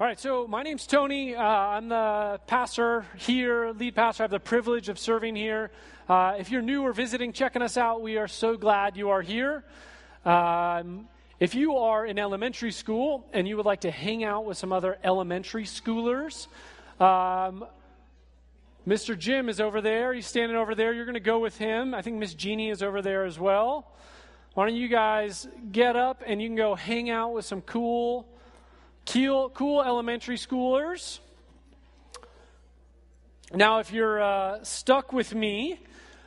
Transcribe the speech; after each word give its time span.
All 0.00 0.06
right, 0.06 0.18
so 0.18 0.46
my 0.46 0.62
name's 0.62 0.86
Tony. 0.86 1.34
Uh, 1.34 1.42
I'm 1.42 1.90
the 1.90 2.40
pastor 2.46 3.04
here, 3.18 3.72
lead 3.72 3.94
pastor. 3.94 4.22
I 4.22 4.24
have 4.24 4.30
the 4.30 4.40
privilege 4.40 4.88
of 4.88 4.98
serving 4.98 5.36
here. 5.36 5.70
Uh, 6.08 6.36
if 6.38 6.50
you're 6.50 6.62
new 6.62 6.80
or 6.80 6.94
visiting, 6.94 7.34
checking 7.34 7.60
us 7.60 7.76
out, 7.76 8.00
we 8.00 8.16
are 8.16 8.26
so 8.26 8.56
glad 8.56 8.96
you 8.96 9.10
are 9.10 9.20
here. 9.20 9.62
Um, 10.24 11.06
if 11.38 11.54
you 11.54 11.76
are 11.76 12.06
in 12.06 12.18
elementary 12.18 12.72
school 12.72 13.28
and 13.34 13.46
you 13.46 13.58
would 13.58 13.66
like 13.66 13.82
to 13.82 13.90
hang 13.90 14.24
out 14.24 14.46
with 14.46 14.56
some 14.56 14.72
other 14.72 14.96
elementary 15.04 15.64
schoolers, 15.64 16.46
um, 16.98 17.66
Mr. 18.88 19.18
Jim 19.18 19.50
is 19.50 19.60
over 19.60 19.82
there. 19.82 20.14
He's 20.14 20.26
standing 20.26 20.56
over 20.56 20.74
there. 20.74 20.94
You're 20.94 21.04
going 21.04 21.12
to 21.12 21.20
go 21.20 21.40
with 21.40 21.58
him. 21.58 21.92
I 21.92 22.00
think 22.00 22.16
Miss 22.16 22.32
Jeannie 22.32 22.70
is 22.70 22.82
over 22.82 23.02
there 23.02 23.26
as 23.26 23.38
well. 23.38 23.92
Why 24.54 24.66
don't 24.66 24.76
you 24.76 24.88
guys 24.88 25.46
get 25.70 25.94
up 25.94 26.22
and 26.26 26.40
you 26.40 26.48
can 26.48 26.56
go 26.56 26.74
hang 26.74 27.10
out 27.10 27.34
with 27.34 27.44
some 27.44 27.60
cool 27.60 28.26
cool, 29.06 29.50
cool 29.50 29.82
elementary 29.82 30.36
schoolers. 30.36 31.18
Now, 33.52 33.80
if 33.80 33.92
you're 33.92 34.22
uh, 34.22 34.62
stuck 34.62 35.12
with 35.12 35.34
me, 35.34 35.80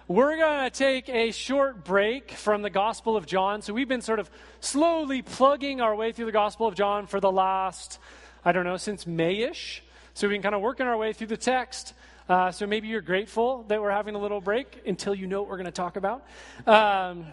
we're 0.09 0.35
going 0.35 0.69
to 0.69 0.77
take 0.77 1.07
a 1.07 1.31
short 1.31 1.85
break 1.85 2.31
from 2.31 2.61
the 2.61 2.69
Gospel 2.69 3.15
of 3.15 3.25
John. 3.25 3.61
So, 3.61 3.73
we've 3.73 3.87
been 3.87 4.01
sort 4.01 4.19
of 4.19 4.29
slowly 4.59 5.21
plugging 5.21 5.79
our 5.79 5.95
way 5.95 6.11
through 6.11 6.25
the 6.25 6.33
Gospel 6.33 6.67
of 6.67 6.75
John 6.75 7.07
for 7.07 7.21
the 7.21 7.31
last, 7.31 7.99
I 8.43 8.51
don't 8.51 8.65
know, 8.65 8.77
since 8.77 9.05
Mayish. 9.05 9.79
So, 10.13 10.27
we've 10.27 10.35
been 10.35 10.41
kind 10.41 10.55
of 10.55 10.61
working 10.61 10.85
our 10.85 10.97
way 10.97 11.13
through 11.13 11.27
the 11.27 11.37
text. 11.37 11.93
Uh, 12.27 12.51
so, 12.51 12.67
maybe 12.67 12.89
you're 12.89 13.01
grateful 13.01 13.63
that 13.69 13.81
we're 13.81 13.91
having 13.91 14.15
a 14.15 14.19
little 14.19 14.41
break 14.41 14.81
until 14.85 15.15
you 15.15 15.25
know 15.25 15.41
what 15.41 15.49
we're 15.49 15.57
going 15.57 15.65
to 15.65 15.71
talk 15.71 15.95
about. 15.95 16.25
Um, 16.67 17.27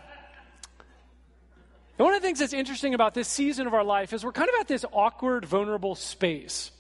and 2.00 2.06
one 2.06 2.14
of 2.14 2.22
the 2.22 2.26
things 2.26 2.38
that's 2.38 2.54
interesting 2.54 2.94
about 2.94 3.12
this 3.12 3.28
season 3.28 3.66
of 3.66 3.74
our 3.74 3.84
life 3.84 4.14
is 4.14 4.24
we're 4.24 4.32
kind 4.32 4.48
of 4.48 4.54
at 4.58 4.66
this 4.66 4.86
awkward, 4.90 5.44
vulnerable 5.44 5.94
space. 5.94 6.70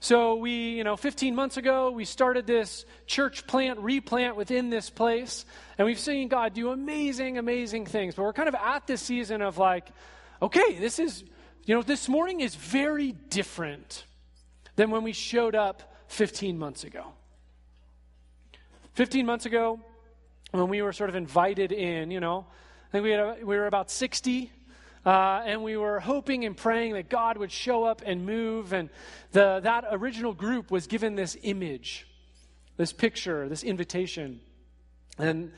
So 0.00 0.34
we, 0.34 0.70
you 0.70 0.82
know, 0.82 0.96
15 0.96 1.36
months 1.36 1.56
ago, 1.56 1.92
we 1.92 2.04
started 2.04 2.48
this 2.48 2.84
church 3.06 3.46
plant, 3.46 3.78
replant 3.78 4.34
within 4.34 4.68
this 4.68 4.90
place, 4.90 5.44
and 5.78 5.86
we've 5.86 6.00
seen 6.00 6.26
God 6.26 6.52
do 6.52 6.72
amazing, 6.72 7.38
amazing 7.38 7.86
things. 7.86 8.16
But 8.16 8.24
we're 8.24 8.32
kind 8.32 8.48
of 8.48 8.56
at 8.56 8.88
this 8.88 9.00
season 9.00 9.40
of 9.40 9.56
like, 9.56 9.86
okay, 10.42 10.80
this 10.80 10.98
is, 10.98 11.22
you 11.64 11.76
know, 11.76 11.82
this 11.82 12.08
morning 12.08 12.40
is 12.40 12.56
very 12.56 13.12
different 13.12 14.04
than 14.74 14.90
when 14.90 15.04
we 15.04 15.12
showed 15.12 15.54
up 15.54 15.94
15 16.08 16.58
months 16.58 16.82
ago. 16.82 17.12
15 18.94 19.26
months 19.26 19.46
ago, 19.46 19.78
when 20.50 20.66
we 20.66 20.82
were 20.82 20.92
sort 20.92 21.08
of 21.08 21.14
invited 21.14 21.70
in, 21.70 22.10
you 22.10 22.18
know, 22.18 22.46
I 22.88 22.90
think 22.90 23.04
we, 23.04 23.10
had 23.12 23.44
we 23.44 23.56
were 23.56 23.68
about 23.68 23.92
60 23.92 24.50
uh, 25.06 25.40
and 25.46 25.62
we 25.62 25.76
were 25.76 26.00
hoping 26.00 26.44
and 26.44 26.56
praying 26.56 26.94
that 26.94 27.08
God 27.08 27.38
would 27.38 27.52
show 27.52 27.84
up 27.84 28.02
and 28.04 28.26
move. 28.26 28.72
And 28.72 28.90
the, 29.30 29.60
that 29.62 29.84
original 29.92 30.34
group 30.34 30.72
was 30.72 30.88
given 30.88 31.14
this 31.14 31.36
image, 31.44 32.08
this 32.76 32.92
picture, 32.92 33.48
this 33.48 33.62
invitation. 33.62 34.40
And 35.16 35.52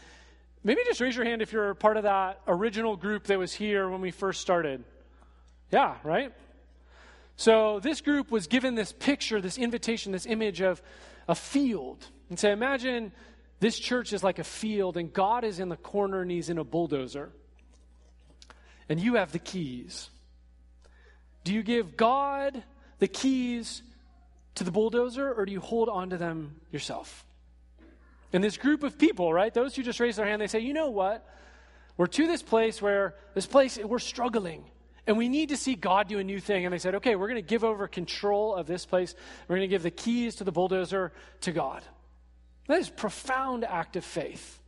maybe 0.62 0.82
just 0.84 1.00
raise 1.00 1.16
your 1.16 1.24
hand 1.24 1.40
if 1.40 1.50
you're 1.50 1.72
part 1.74 1.96
of 1.96 2.02
that 2.02 2.42
original 2.46 2.94
group 2.94 3.24
that 3.24 3.38
was 3.38 3.54
here 3.54 3.88
when 3.88 4.02
we 4.02 4.10
first 4.10 4.42
started. 4.42 4.84
Yeah, 5.72 5.96
right? 6.04 6.34
So 7.36 7.80
this 7.80 8.02
group 8.02 8.30
was 8.30 8.48
given 8.48 8.74
this 8.74 8.92
picture, 8.92 9.40
this 9.40 9.56
invitation, 9.56 10.12
this 10.12 10.26
image 10.26 10.60
of 10.60 10.82
a 11.26 11.34
field. 11.34 12.06
And 12.28 12.38
say, 12.38 12.52
imagine 12.52 13.12
this 13.60 13.78
church 13.78 14.12
is 14.12 14.22
like 14.22 14.38
a 14.38 14.44
field, 14.44 14.98
and 14.98 15.10
God 15.10 15.42
is 15.42 15.58
in 15.58 15.70
the 15.70 15.76
corner 15.76 16.20
and 16.20 16.30
he's 16.30 16.50
in 16.50 16.58
a 16.58 16.64
bulldozer 16.64 17.32
and 18.88 19.00
you 19.00 19.14
have 19.14 19.32
the 19.32 19.38
keys. 19.38 20.10
Do 21.44 21.54
you 21.54 21.62
give 21.62 21.96
God 21.96 22.62
the 22.98 23.08
keys 23.08 23.82
to 24.56 24.64
the 24.64 24.70
bulldozer 24.70 25.32
or 25.32 25.46
do 25.46 25.52
you 25.52 25.60
hold 25.60 25.88
on 25.88 26.10
to 26.10 26.16
them 26.16 26.60
yourself? 26.72 27.24
And 28.32 28.44
this 28.44 28.56
group 28.56 28.82
of 28.82 28.98
people, 28.98 29.32
right, 29.32 29.52
those 29.52 29.74
who 29.74 29.82
just 29.82 30.00
raised 30.00 30.18
their 30.18 30.26
hand, 30.26 30.42
they 30.42 30.46
say, 30.46 30.60
you 30.60 30.74
know 30.74 30.90
what? 30.90 31.26
We're 31.96 32.06
to 32.06 32.26
this 32.26 32.42
place 32.42 32.82
where 32.82 33.14
this 33.34 33.46
place, 33.46 33.78
we're 33.78 33.98
struggling. 33.98 34.64
And 35.06 35.16
we 35.16 35.28
need 35.28 35.48
to 35.48 35.56
see 35.56 35.74
God 35.74 36.08
do 36.08 36.18
a 36.18 36.24
new 36.24 36.38
thing. 36.38 36.66
And 36.66 36.72
they 36.72 36.78
said, 36.78 36.96
okay, 36.96 37.16
we're 37.16 37.28
going 37.28 37.42
to 37.42 37.48
give 37.48 37.64
over 37.64 37.88
control 37.88 38.54
of 38.54 38.66
this 38.66 38.84
place. 38.84 39.14
We're 39.48 39.56
going 39.56 39.68
to 39.68 39.74
give 39.74 39.82
the 39.82 39.90
keys 39.90 40.36
to 40.36 40.44
the 40.44 40.52
bulldozer 40.52 41.12
to 41.40 41.52
God. 41.52 41.82
That 42.66 42.78
is 42.78 42.90
profound 42.90 43.64
act 43.64 43.96
of 43.96 44.04
faith. 44.04 44.60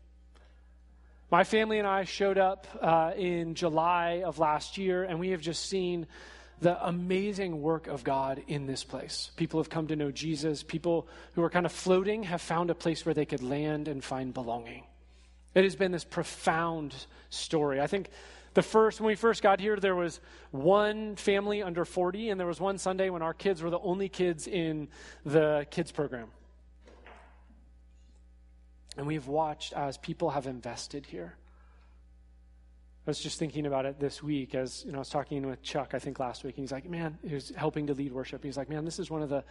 My 1.30 1.44
family 1.44 1.78
and 1.78 1.86
I 1.86 2.02
showed 2.02 2.38
up 2.38 2.66
uh, 2.80 3.12
in 3.16 3.54
July 3.54 4.24
of 4.26 4.41
last 4.41 4.76
year, 4.76 5.04
and 5.04 5.20
we 5.20 5.28
have 5.30 5.41
just 5.41 5.66
seen 5.66 6.08
the 6.60 6.84
amazing 6.84 7.62
work 7.62 7.86
of 7.86 8.02
God 8.02 8.42
in 8.48 8.66
this 8.66 8.82
place. 8.82 9.30
People 9.36 9.60
have 9.60 9.70
come 9.70 9.86
to 9.86 9.96
know 9.96 10.10
Jesus. 10.10 10.64
People 10.64 11.06
who 11.34 11.44
are 11.44 11.50
kind 11.50 11.66
of 11.66 11.72
floating 11.72 12.24
have 12.24 12.40
found 12.40 12.69
a 12.69 12.74
place 12.74 13.06
where 13.06 13.14
they 13.14 13.26
could 13.26 13.44
land 13.44 13.86
and 13.86 14.02
find 14.02 14.34
belonging. 14.34 14.82
It 15.54 15.62
has 15.62 15.76
been 15.76 15.92
this 15.92 16.02
profound 16.02 16.96
story. 17.30 17.80
I 17.80 17.86
think 17.86 18.10
the 18.54 18.62
first, 18.62 19.00
when 19.00 19.06
we 19.06 19.14
first 19.14 19.40
got 19.40 19.60
here, 19.60 19.76
there 19.76 19.94
was 19.94 20.19
one 20.50 21.14
family 21.14 21.62
under 21.62 21.84
40, 21.84 22.30
and 22.30 22.40
there 22.40 22.46
was 22.48 22.60
one 22.60 22.76
Sunday 22.76 23.08
when 23.08 23.22
our 23.22 23.34
kids 23.34 23.62
were 23.62 23.70
the 23.70 23.78
only 23.78 24.08
kids 24.08 24.48
in 24.48 24.88
the 25.24 25.64
kids 25.70 25.92
program. 25.92 26.26
And 29.00 29.06
we've 29.06 29.28
watched 29.28 29.72
as 29.72 29.97
people 29.97 30.28
have 30.28 30.47
invested 30.47 31.06
here. 31.06 31.33
I 33.06 33.11
was 33.11 33.19
just 33.19 33.38
thinking 33.38 33.65
about 33.65 33.87
it 33.87 33.99
this 33.99 34.22
week 34.22 34.55
as 34.55 34.84
you 34.84 34.93
know, 34.93 34.99
I 34.99 34.99
was 34.99 35.09
talking 35.09 35.47
with 35.47 35.62
Chuck, 35.62 35.94
I 35.94 35.99
think 35.99 36.21
last 36.21 36.44
week, 36.44 36.59
and 36.59 36.65
he's 36.65 36.71
like, 36.71 36.87
Man, 36.87 37.19
he 37.27 37.33
was 37.33 37.50
helping 37.56 37.87
to 37.87 37.94
lead 37.94 38.12
worship. 38.12 38.44
He's 38.44 38.59
like, 38.59 38.69
Man, 38.69 38.84
this 38.84 38.99
is 38.99 39.11
one 39.11 39.22
of 39.22 39.31
the 39.31 39.43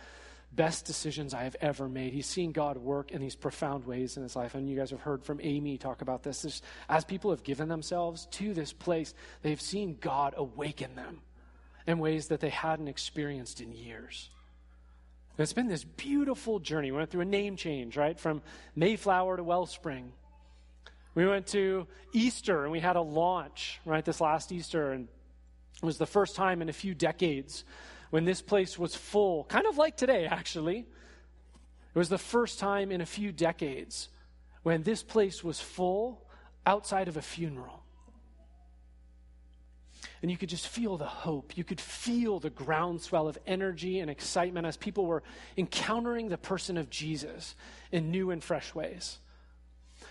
best 0.52 0.86
decisions 0.86 1.34
I 1.34 1.46
have 1.46 1.56
ever 1.62 1.90
made. 1.90 2.14
He's 2.14 2.28
seen 2.28 2.52
God 2.52 2.78
work 2.78 3.10
in 3.10 3.22
these 3.22 3.36
profound 3.36 3.86
ways 3.86 4.18
in 4.18 4.22
his 4.22 4.36
life. 4.36 4.54
And 4.54 4.70
you 4.70 4.78
guys 4.78 4.92
have 4.92 5.02
heard 5.02 5.24
from 5.24 5.40
Amy 5.42 5.80
talk 5.80 6.04
about 6.04 6.22
this. 6.22 6.62
As 6.88 7.04
people 7.04 7.32
have 7.32 7.42
given 7.42 7.70
themselves 7.70 8.28
to 8.34 8.54
this 8.54 8.72
place, 8.72 9.16
they've 9.42 9.60
seen 9.60 9.98
God 10.00 10.36
awaken 10.38 10.94
them 10.94 11.22
in 11.88 11.98
ways 11.98 12.28
that 12.28 12.40
they 12.40 12.50
hadn't 12.50 12.88
experienced 12.88 13.62
in 13.62 13.72
years. 13.72 14.30
It's 15.44 15.54
been 15.54 15.68
this 15.68 15.86
beautiful 15.86 16.60
journey. 16.60 16.92
We 16.92 16.98
went 16.98 17.12
through 17.12 17.22
a 17.22 17.26
name 17.26 17.56
change, 17.56 17.96
right? 17.96 18.20
From 18.20 18.42
Mayflower 18.76 19.38
to 19.38 19.44
Wellspring. 19.44 20.12
We 21.16 21.26
went 21.26 21.48
to 21.48 21.88
Easter 22.12 22.64
and 22.64 22.72
we 22.72 22.82
had 22.82 22.98
a 22.98 23.02
launch, 23.02 23.80
right, 23.86 24.04
this 24.04 24.20
last 24.20 24.52
Easter. 24.52 24.92
And 24.92 25.08
it 25.82 25.86
was 25.86 25.98
the 25.98 26.06
first 26.06 26.36
time 26.36 26.62
in 26.62 26.68
a 26.68 26.74
few 26.74 26.94
decades 26.94 27.64
when 28.10 28.26
this 28.26 28.42
place 28.42 28.78
was 28.78 28.96
full, 28.96 29.46
kind 29.46 29.66
of 29.66 29.78
like 29.78 29.96
today, 29.96 30.26
actually. 30.26 30.80
It 30.80 31.98
was 31.98 32.10
the 32.10 32.18
first 32.18 32.60
time 32.60 32.92
in 32.92 33.00
a 33.00 33.06
few 33.06 33.32
decades 33.32 34.10
when 34.64 34.84
this 34.84 35.04
place 35.04 35.42
was 35.42 35.60
full 35.60 36.28
outside 36.66 37.08
of 37.08 37.16
a 37.16 37.22
funeral. 37.22 37.84
And 40.22 40.30
you 40.30 40.38
could 40.38 40.50
just 40.50 40.68
feel 40.68 40.98
the 40.98 41.06
hope. 41.06 41.58
You 41.58 41.64
could 41.64 41.80
feel 41.80 42.40
the 42.40 42.50
groundswell 42.50 43.28
of 43.28 43.38
energy 43.48 44.00
and 44.00 44.10
excitement 44.10 44.68
as 44.68 44.78
people 44.78 45.06
were 45.06 45.24
encountering 45.58 46.30
the 46.30 46.38
person 46.38 46.78
of 46.78 46.90
Jesus 46.90 47.56
in 47.92 48.12
new 48.12 48.32
and 48.32 48.44
fresh 48.44 48.76
ways. 48.76 49.20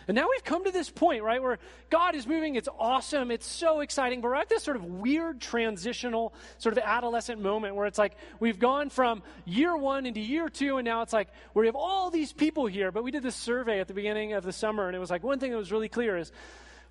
And 0.07 0.15
now 0.15 0.27
we've 0.31 0.45
come 0.45 0.65
to 0.65 0.71
this 0.71 0.89
point, 0.89 1.23
right, 1.23 1.43
where 1.43 1.59
God 1.91 2.15
is 2.15 2.27
moving. 2.27 2.57
It's 2.57 2.69
awesome. 2.79 3.31
It's 3.31 3.47
so 3.47 3.81
exciting. 3.81 4.23
But 4.23 4.29
we're 4.29 4.37
at 4.37 4.49
this 4.49 4.63
sort 4.63 4.79
of 4.79 4.85
weird 4.85 5.39
transitional, 5.39 6.33
sort 6.57 6.77
of 6.77 6.83
adolescent 6.83 7.43
moment 7.43 7.75
where 7.75 7.87
it's 7.87 7.99
like 7.99 8.17
we've 8.41 8.59
gone 8.59 8.89
from 8.89 9.23
year 9.45 9.77
one 9.77 10.07
into 10.07 10.21
year 10.21 10.49
two, 10.49 10.79
and 10.79 10.87
now 10.87 11.03
it's 11.03 11.13
like 11.13 11.29
we 11.53 11.67
have 11.67 11.77
all 11.77 12.11
these 12.11 12.33
people 12.33 12.65
here. 12.65 12.91
But 12.91 13.05
we 13.05 13.11
did 13.11 13.23
this 13.23 13.37
survey 13.37 13.81
at 13.81 13.89
the 13.89 13.95
beginning 13.95 14.33
of 14.33 14.45
the 14.45 14.53
summer, 14.53 14.87
and 14.87 14.97
it 14.97 14.99
was 14.99 15.11
like 15.11 15.23
one 15.23 15.39
thing 15.39 15.51
that 15.51 15.59
was 15.59 15.73
really 15.73 15.91
clear 15.91 16.17
is 16.17 16.33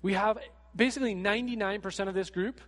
we 0.00 0.12
have 0.12 0.38
basically 0.76 1.16
99% 1.16 2.08
of 2.08 2.14
this 2.14 2.30
group 2.30 2.60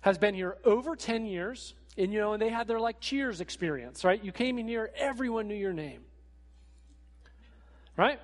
has 0.00 0.18
been 0.18 0.34
here 0.34 0.56
over 0.64 0.96
10 0.96 1.26
years, 1.26 1.74
and 1.96 2.12
you 2.12 2.20
know, 2.20 2.32
and 2.32 2.42
they 2.42 2.48
had 2.48 2.68
their 2.68 2.80
like 2.80 3.00
cheers 3.00 3.40
experience, 3.40 4.04
right? 4.04 4.22
You 4.22 4.32
came 4.32 4.58
in 4.58 4.68
here, 4.68 4.90
everyone 4.96 5.48
knew 5.48 5.54
your 5.54 5.72
name. 5.72 6.02
Right? 7.96 8.20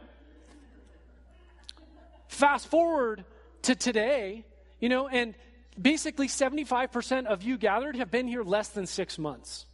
Fast 2.29 2.69
forward 2.69 3.25
to 3.63 3.75
today, 3.75 4.45
you 4.79 4.89
know, 4.89 5.09
and 5.09 5.35
basically 5.81 6.29
75% 6.29 7.27
of 7.27 7.43
you 7.43 7.59
gathered 7.59 7.97
have 7.97 8.11
been 8.11 8.29
here 8.29 8.43
less 8.43 8.69
than 8.69 8.87
six 8.87 9.19
months. 9.19 9.67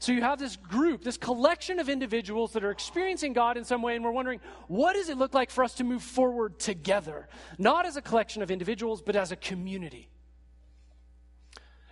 So 0.00 0.12
you 0.12 0.22
have 0.22 0.38
this 0.38 0.56
group, 0.56 1.04
this 1.04 1.18
collection 1.18 1.78
of 1.78 1.90
individuals 1.90 2.52
that 2.52 2.64
are 2.64 2.70
experiencing 2.70 3.34
God 3.34 3.58
in 3.58 3.64
some 3.64 3.82
way, 3.82 3.96
and 3.96 4.04
we're 4.04 4.10
wondering, 4.12 4.40
what 4.66 4.94
does 4.94 5.10
it 5.10 5.18
look 5.18 5.34
like 5.34 5.50
for 5.50 5.62
us 5.62 5.74
to 5.74 5.84
move 5.84 6.02
forward 6.02 6.58
together? 6.58 7.28
Not 7.58 7.84
as 7.84 7.98
a 7.98 8.02
collection 8.02 8.42
of 8.42 8.50
individuals, 8.50 9.02
but 9.02 9.14
as 9.14 9.30
a 9.30 9.36
community. 9.36 10.08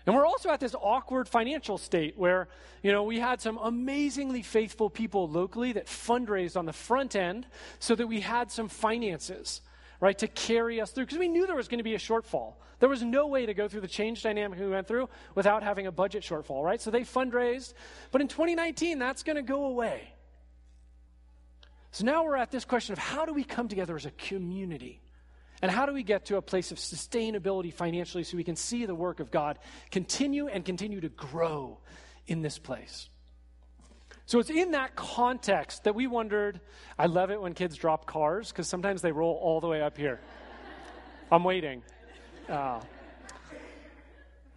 And 0.09 0.17
we're 0.17 0.25
also 0.25 0.49
at 0.49 0.59
this 0.59 0.75
awkward 0.75 1.29
financial 1.29 1.77
state 1.77 2.17
where, 2.17 2.49
you 2.83 2.93
know, 2.93 3.03
we 3.03 3.19
had 3.19 3.43
some 3.43 3.59
amazingly 3.59 4.41
faithful 4.41 4.89
people 4.89 5.29
locally 5.29 5.73
that 5.73 5.85
fundraised 5.85 6.57
on 6.57 6.65
the 6.65 6.73
front 6.73 7.15
end 7.15 7.47
so 7.79 7.95
that 7.95 8.07
we 8.07 8.21
had 8.21 8.51
some 8.51 8.71
finances, 8.71 9.61
right, 10.01 10.17
to 10.17 10.27
carry 10.27 10.81
us 10.81 10.93
through 10.93 11.05
because 11.05 11.19
we 11.19 11.29
knew 11.29 11.47
there 11.47 11.55
was 11.55 11.69
going 11.69 11.77
to 11.77 11.85
be 11.85 11.95
a 11.95 11.99
shortfall. 11.99 12.55
There 12.81 12.89
was 12.89 13.03
no 13.03 13.27
way 13.27 13.45
to 13.45 13.53
go 13.53 13.69
through 13.69 13.83
the 13.83 13.87
change 13.87 14.23
dynamic 14.23 14.59
we 14.59 14.67
went 14.67 14.89
through 14.89 15.11
without 15.35 15.63
having 15.63 15.87
a 15.87 15.93
budget 15.93 16.23
shortfall, 16.23 16.65
right? 16.65 16.81
So 16.81 16.91
they 16.91 17.03
fundraised. 17.03 17.75
But 18.11 18.23
in 18.23 18.29
2019, 18.29 18.99
that's 18.99 19.23
going 19.23 19.37
to 19.37 19.43
go 19.43 19.67
away. 19.67 20.15
So 21.91 22.07
now 22.07 22.25
we're 22.25 22.37
at 22.37 22.51
this 22.51 22.65
question 22.65 22.95
of 22.95 22.99
how 22.99 23.27
do 23.27 23.35
we 23.35 23.45
come 23.45 23.69
together 23.69 23.95
as 23.95 24.07
a 24.07 24.13
community? 24.13 25.03
And 25.61 25.71
how 25.71 25.87
do 25.87 25.93
we 25.93 26.03
get 26.03 26.27
to 26.27 26.37
a 26.37 26.43
place 26.43 26.71
of 26.71 26.79
sustainability 26.79 27.73
financially 27.73 28.25
so 28.25 28.37
we 28.37 28.45
can 28.45 28.57
see 28.57 28.87
the 28.87 28.95
work 28.95 29.21
of 29.21 29.31
God 29.31 29.59
continue 29.91 30.47
and 30.47 30.65
continue 30.65 31.01
to 31.01 31.09
grow 31.09 31.79
in 32.27 32.43
this 32.43 32.59
place? 32.59 33.09
So 34.27 34.39
it's 34.39 34.51
in 34.51 34.73
that 34.73 34.95
context 34.95 35.85
that 35.85 35.95
we 35.95 36.07
wondered. 36.07 36.61
I 36.99 37.07
love 37.07 37.31
it 37.31 37.41
when 37.41 37.55
kids 37.55 37.77
drop 37.77 38.07
cars 38.07 38.51
because 38.51 38.69
sometimes 38.69 39.03
they 39.03 39.11
roll 39.11 39.35
all 39.35 39.61
the 39.61 39.69
way 39.69 39.81
up 39.81 39.97
here. 39.97 40.21
I'm 41.33 41.45
waiting. 41.45 41.83
Uh, 42.49 42.81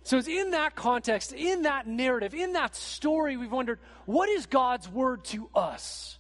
so 0.04 0.18
it's 0.18 0.28
in 0.28 0.52
that 0.52 0.76
context, 0.76 1.32
in 1.32 1.64
that 1.64 1.88
narrative, 1.88 2.34
in 2.34 2.54
that 2.54 2.76
story, 2.76 3.38
we've 3.38 3.52
wondered 3.52 3.80
what 4.06 4.30
is 4.30 4.46
God's 4.46 4.90
word 4.90 5.24
to 5.26 5.50
us? 5.56 6.18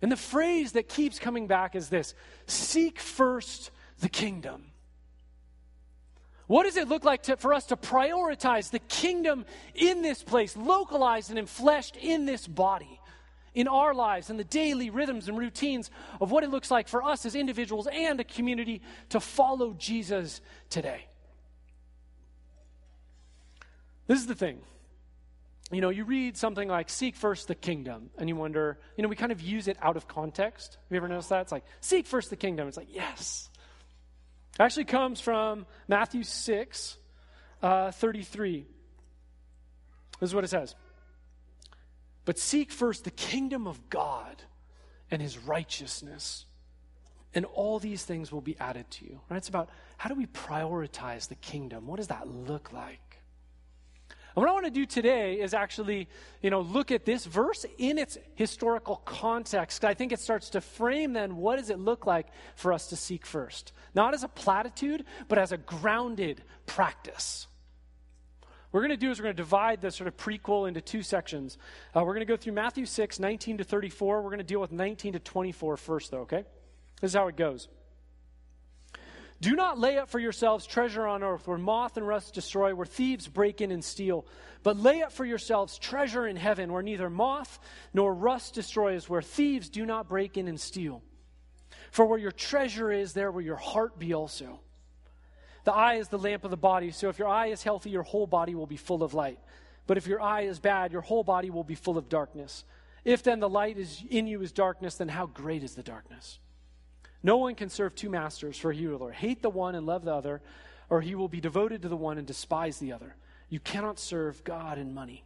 And 0.00 0.12
the 0.12 0.16
phrase 0.16 0.72
that 0.72 0.88
keeps 0.88 1.18
coming 1.18 1.46
back 1.46 1.74
is 1.74 1.88
this 1.88 2.14
seek 2.46 3.00
first 3.00 3.70
the 4.00 4.08
kingdom. 4.08 4.66
What 6.46 6.62
does 6.62 6.76
it 6.76 6.88
look 6.88 7.04
like 7.04 7.24
to, 7.24 7.36
for 7.36 7.52
us 7.52 7.66
to 7.66 7.76
prioritize 7.76 8.70
the 8.70 8.78
kingdom 8.78 9.44
in 9.74 10.00
this 10.00 10.22
place, 10.22 10.56
localized 10.56 11.30
and 11.30 11.38
enfleshed 11.38 11.96
in 11.96 12.24
this 12.24 12.46
body, 12.46 13.00
in 13.54 13.68
our 13.68 13.92
lives, 13.92 14.30
and 14.30 14.38
the 14.38 14.44
daily 14.44 14.88
rhythms 14.88 15.28
and 15.28 15.36
routines 15.36 15.90
of 16.22 16.30
what 16.30 16.44
it 16.44 16.50
looks 16.50 16.70
like 16.70 16.88
for 16.88 17.02
us 17.02 17.26
as 17.26 17.34
individuals 17.34 17.86
and 17.92 18.18
a 18.18 18.24
community 18.24 18.80
to 19.10 19.20
follow 19.20 19.74
Jesus 19.74 20.40
today? 20.70 21.06
This 24.06 24.18
is 24.18 24.26
the 24.26 24.34
thing 24.34 24.62
you 25.70 25.80
know, 25.82 25.90
you 25.90 26.04
read 26.04 26.36
something 26.36 26.68
like 26.68 26.88
seek 26.88 27.14
first 27.14 27.48
the 27.48 27.54
kingdom, 27.54 28.10
and 28.16 28.28
you 28.28 28.36
wonder, 28.36 28.78
you 28.96 29.02
know, 29.02 29.08
we 29.08 29.16
kind 29.16 29.32
of 29.32 29.40
use 29.40 29.68
it 29.68 29.76
out 29.82 29.96
of 29.96 30.08
context. 30.08 30.78
Have 30.84 30.90
you 30.90 30.96
ever 30.96 31.08
noticed 31.08 31.28
that? 31.28 31.42
It's 31.42 31.52
like, 31.52 31.64
seek 31.80 32.06
first 32.06 32.30
the 32.30 32.36
kingdom. 32.36 32.68
It's 32.68 32.76
like, 32.76 32.94
yes. 32.94 33.50
It 34.54 34.62
actually 34.62 34.86
comes 34.86 35.20
from 35.20 35.66
Matthew 35.86 36.22
6, 36.22 36.96
uh, 37.62 37.90
33. 37.90 38.66
This 40.20 40.30
is 40.30 40.34
what 40.34 40.44
it 40.44 40.48
says. 40.48 40.74
But 42.24 42.38
seek 42.38 42.72
first 42.72 43.04
the 43.04 43.10
kingdom 43.10 43.66
of 43.66 43.88
God 43.88 44.42
and 45.10 45.22
his 45.22 45.38
righteousness, 45.38 46.44
and 47.34 47.44
all 47.44 47.78
these 47.78 48.04
things 48.04 48.32
will 48.32 48.40
be 48.40 48.58
added 48.58 48.90
to 48.92 49.04
you. 49.04 49.20
Right? 49.30 49.36
It's 49.36 49.48
about 49.48 49.70
how 49.96 50.08
do 50.08 50.14
we 50.14 50.26
prioritize 50.26 51.28
the 51.28 51.36
kingdom? 51.36 51.86
What 51.86 51.96
does 51.96 52.08
that 52.08 52.26
look 52.28 52.72
like? 52.72 53.07
What 54.38 54.48
I 54.48 54.52
want 54.52 54.66
to 54.66 54.70
do 54.70 54.86
today 54.86 55.40
is 55.40 55.52
actually, 55.52 56.08
you 56.42 56.50
know, 56.50 56.60
look 56.60 56.92
at 56.92 57.04
this 57.04 57.24
verse 57.24 57.66
in 57.76 57.98
its 57.98 58.16
historical 58.36 59.02
context. 59.04 59.84
I 59.84 59.94
think 59.94 60.12
it 60.12 60.20
starts 60.20 60.50
to 60.50 60.60
frame 60.60 61.12
then 61.12 61.38
what 61.38 61.58
does 61.58 61.70
it 61.70 61.78
look 61.80 62.06
like 62.06 62.28
for 62.54 62.72
us 62.72 62.86
to 62.88 62.96
seek 62.96 63.26
first? 63.26 63.72
Not 63.94 64.14
as 64.14 64.22
a 64.22 64.28
platitude, 64.28 65.04
but 65.26 65.38
as 65.38 65.50
a 65.50 65.56
grounded 65.56 66.44
practice. 66.66 67.48
What 68.70 68.78
we're 68.78 68.86
going 68.86 68.90
to 68.90 68.96
do 68.96 69.10
is 69.10 69.18
we're 69.18 69.24
going 69.24 69.36
to 69.36 69.42
divide 69.42 69.80
the 69.80 69.90
sort 69.90 70.06
of 70.06 70.16
prequel 70.16 70.68
into 70.68 70.80
two 70.80 71.02
sections. 71.02 71.58
Uh, 71.96 72.04
we're 72.04 72.14
going 72.14 72.24
to 72.24 72.32
go 72.32 72.36
through 72.36 72.52
Matthew 72.52 72.86
6, 72.86 73.18
19 73.18 73.58
to 73.58 73.64
34. 73.64 74.22
We're 74.22 74.28
going 74.28 74.38
to 74.38 74.44
deal 74.44 74.60
with 74.60 74.70
19 74.70 75.14
to 75.14 75.18
24 75.18 75.76
first, 75.78 76.12
though, 76.12 76.20
okay? 76.20 76.44
This 77.00 77.10
is 77.10 77.16
how 77.16 77.26
it 77.26 77.36
goes. 77.36 77.66
Do 79.40 79.54
not 79.54 79.78
lay 79.78 79.98
up 79.98 80.08
for 80.08 80.18
yourselves 80.18 80.66
treasure 80.66 81.06
on 81.06 81.22
earth 81.22 81.46
where 81.46 81.58
moth 81.58 81.96
and 81.96 82.06
rust 82.06 82.34
destroy, 82.34 82.74
where 82.74 82.86
thieves 82.86 83.28
break 83.28 83.60
in 83.60 83.70
and 83.70 83.84
steal. 83.84 84.26
But 84.64 84.76
lay 84.76 85.02
up 85.02 85.12
for 85.12 85.24
yourselves 85.24 85.78
treasure 85.78 86.26
in 86.26 86.34
heaven 86.34 86.72
where 86.72 86.82
neither 86.82 87.08
moth 87.08 87.60
nor 87.94 88.12
rust 88.12 88.54
destroys, 88.54 89.08
where 89.08 89.22
thieves 89.22 89.68
do 89.68 89.86
not 89.86 90.08
break 90.08 90.36
in 90.36 90.48
and 90.48 90.60
steal. 90.60 91.02
For 91.92 92.04
where 92.04 92.18
your 92.18 92.32
treasure 92.32 92.90
is, 92.90 93.12
there 93.12 93.30
will 93.30 93.42
your 93.42 93.56
heart 93.56 93.98
be 93.98 94.12
also. 94.12 94.60
The 95.64 95.72
eye 95.72 95.94
is 95.94 96.08
the 96.08 96.18
lamp 96.18 96.44
of 96.44 96.50
the 96.50 96.56
body, 96.56 96.90
so 96.90 97.08
if 97.08 97.18
your 97.18 97.28
eye 97.28 97.48
is 97.48 97.62
healthy, 97.62 97.90
your 97.90 98.02
whole 98.02 98.26
body 98.26 98.54
will 98.54 98.66
be 98.66 98.76
full 98.76 99.02
of 99.02 99.14
light. 99.14 99.38
But 99.86 99.98
if 99.98 100.06
your 100.06 100.20
eye 100.20 100.42
is 100.42 100.58
bad, 100.58 100.92
your 100.92 101.02
whole 101.02 101.24
body 101.24 101.50
will 101.50 101.64
be 101.64 101.74
full 101.74 101.96
of 101.96 102.08
darkness. 102.08 102.64
If 103.04 103.22
then 103.22 103.38
the 103.38 103.48
light 103.48 103.78
is 103.78 104.02
in 104.10 104.26
you 104.26 104.42
is 104.42 104.50
darkness, 104.50 104.96
then 104.96 105.08
how 105.08 105.26
great 105.26 105.62
is 105.62 105.74
the 105.74 105.82
darkness? 105.82 106.40
No 107.22 107.36
one 107.36 107.54
can 107.54 107.68
serve 107.68 107.94
two 107.94 108.10
masters, 108.10 108.58
for 108.58 108.72
he 108.72 108.86
will 108.86 109.02
either 109.02 109.12
hate 109.12 109.42
the 109.42 109.50
one 109.50 109.74
and 109.74 109.86
love 109.86 110.04
the 110.04 110.14
other, 110.14 110.40
or 110.88 111.00
he 111.00 111.14
will 111.14 111.28
be 111.28 111.40
devoted 111.40 111.82
to 111.82 111.88
the 111.88 111.96
one 111.96 112.18
and 112.18 112.26
despise 112.26 112.78
the 112.78 112.92
other. 112.92 113.16
You 113.48 113.60
cannot 113.60 113.98
serve 113.98 114.44
God 114.44 114.78
and 114.78 114.94
money. 114.94 115.24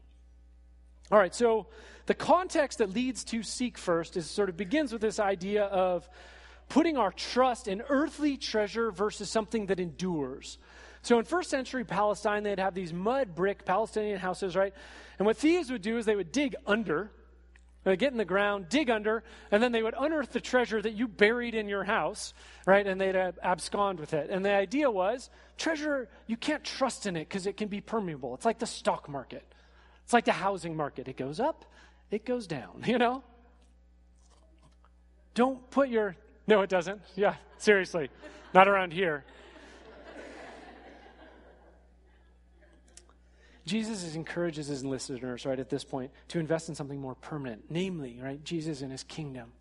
All 1.11 1.19
right, 1.19 1.35
so 1.35 1.67
the 2.07 2.15
context 2.15 2.79
that 2.79 2.91
leads 2.91 3.25
to 3.25 3.43
seek 3.43 3.77
first 3.77 4.17
is 4.17 4.31
sort 4.31 4.49
of 4.49 4.57
begins 4.57 4.93
with 4.93 5.03
this 5.03 5.21
idea 5.21 5.65
of 5.65 6.09
putting 6.69 6.97
our 6.97 7.13
trust 7.13 7.69
in 7.69 7.83
earthly 7.89 8.37
treasure 8.39 8.91
versus 8.91 9.29
something 9.29 9.67
that 9.67 9.79
endures. 9.79 10.59
So 11.03 11.19
in 11.19 11.25
first 11.25 11.51
century 11.51 11.85
Palestine, 11.85 12.45
they'd 12.45 12.59
have 12.59 12.75
these 12.75 12.93
mud 12.93 13.35
brick 13.35 13.67
Palestinian 13.67 14.19
houses, 14.19 14.57
right? 14.57 14.73
And 15.19 15.27
what 15.27 15.37
thieves 15.37 15.71
would 15.71 15.83
do 15.83 15.99
is 15.99 16.07
they 16.07 16.17
would 16.17 16.33
dig 16.33 16.55
under 16.67 17.11
they 17.85 17.97
get 17.97 18.13
in 18.13 18.19
the 18.19 18.25
ground, 18.25 18.69
dig 18.69 18.91
under, 18.91 19.25
and 19.51 19.63
then 19.63 19.73
they 19.73 19.83
would 19.83 19.95
unearth 19.99 20.33
the 20.33 20.41
treasure 20.41 20.81
that 20.81 20.93
you 20.93 21.09
buried 21.09 21.55
in 21.55 21.69
your 21.69 21.83
house, 21.83 22.33
right? 22.65 22.87
And 22.87 23.01
they'd 23.01 23.17
abscond 23.17 23.99
with 23.99 24.15
it. 24.15 24.31
And 24.31 24.45
the 24.45 24.53
idea 24.53 24.91
was 24.91 25.31
treasure, 25.59 26.09
you 26.27 26.37
can't 26.37 26.63
trust 26.63 27.07
in 27.07 27.17
it 27.17 27.29
because 27.29 27.47
it 27.47 27.57
can 27.57 27.69
be 27.69 27.81
permeable. 27.81 28.35
It's 28.35 28.45
like 28.45 28.59
the 28.59 28.67
stock 28.67 29.09
market, 29.09 29.45
it's 30.05 30.13
like 30.13 30.25
the 30.25 30.33
housing 30.33 30.77
market. 30.77 31.09
It 31.09 31.17
goes 31.17 31.41
up, 31.41 31.65
it 32.11 32.25
goes 32.25 32.47
down, 32.47 32.83
you 32.87 32.99
know? 32.99 33.23
Don't 35.35 35.71
put 35.71 35.89
your. 35.89 36.17
No, 36.47 36.61
it 36.61 36.69
doesn't. 36.69 37.01
Yeah, 37.15 37.37
seriously. 37.59 38.11
Not 38.53 38.69
around 38.69 38.93
here. 38.93 39.25
Jesus 43.65 44.15
encourages 44.15 44.67
his 44.67 44.85
listeners, 44.85 45.47
right, 45.47 45.59
at 45.59 45.71
this 45.71 45.85
point, 45.85 46.11
to 46.29 46.41
invest 46.41 46.69
in 46.69 46.75
something 46.75 47.01
more 47.01 47.15
permanent, 47.15 47.65
namely, 47.71 48.19
right, 48.21 48.43
Jesus 48.43 48.83
and 48.83 48.91
his 48.91 49.05
kingdom. 49.05 49.53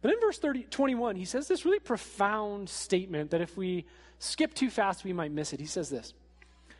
But 0.00 0.12
in 0.12 0.20
verse 0.20 0.38
30, 0.38 0.64
21, 0.64 1.16
he 1.16 1.24
says 1.24 1.48
this 1.48 1.64
really 1.64 1.78
profound 1.78 2.68
statement 2.68 3.32
that 3.32 3.40
if 3.40 3.56
we 3.56 3.86
skip 4.18 4.54
too 4.54 4.70
fast, 4.70 5.04
we 5.04 5.12
might 5.12 5.32
miss 5.32 5.52
it. 5.52 5.60
He 5.60 5.66
says 5.66 5.90
this 5.90 6.14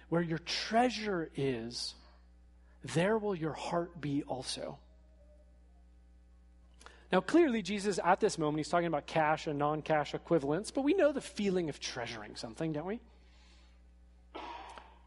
Where 0.08 0.22
your 0.22 0.38
treasure 0.38 1.30
is, 1.36 1.94
there 2.94 3.18
will 3.18 3.34
your 3.34 3.52
heart 3.52 4.00
be 4.00 4.22
also. 4.22 4.78
Now, 7.12 7.20
clearly, 7.20 7.62
Jesus, 7.62 8.00
at 8.02 8.20
this 8.20 8.36
moment, 8.36 8.58
he's 8.58 8.68
talking 8.68 8.88
about 8.88 9.06
cash 9.06 9.46
and 9.46 9.58
non 9.58 9.82
cash 9.82 10.14
equivalents, 10.14 10.70
but 10.70 10.82
we 10.82 10.94
know 10.94 11.12
the 11.12 11.20
feeling 11.20 11.68
of 11.68 11.78
treasuring 11.78 12.36
something, 12.36 12.72
don't 12.72 12.86
we? 12.86 13.00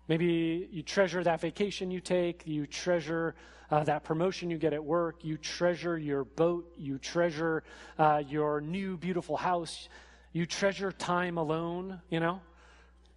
Maybe 0.10 0.68
you 0.72 0.82
treasure 0.82 1.24
that 1.24 1.40
vacation 1.40 1.92
you 1.92 2.02
take, 2.02 2.42
you 2.48 2.66
treasure 2.66 3.36
uh, 3.70 3.84
that 3.84 4.04
promotion 4.04 4.50
you 4.50 4.58
get 4.58 4.74
at 4.74 4.84
work, 4.84 5.24
you 5.24 5.38
treasure 5.38 6.00
your 6.00 6.24
boat, 6.24 6.66
you 6.76 6.98
treasure 6.98 7.64
uh, 8.00 8.24
your 8.28 8.60
new 8.60 8.98
beautiful 8.98 9.38
house, 9.38 9.88
you 10.34 10.48
treasure 10.48 10.92
time 10.92 11.38
alone, 11.38 12.02
you 12.10 12.20
know? 12.20 12.42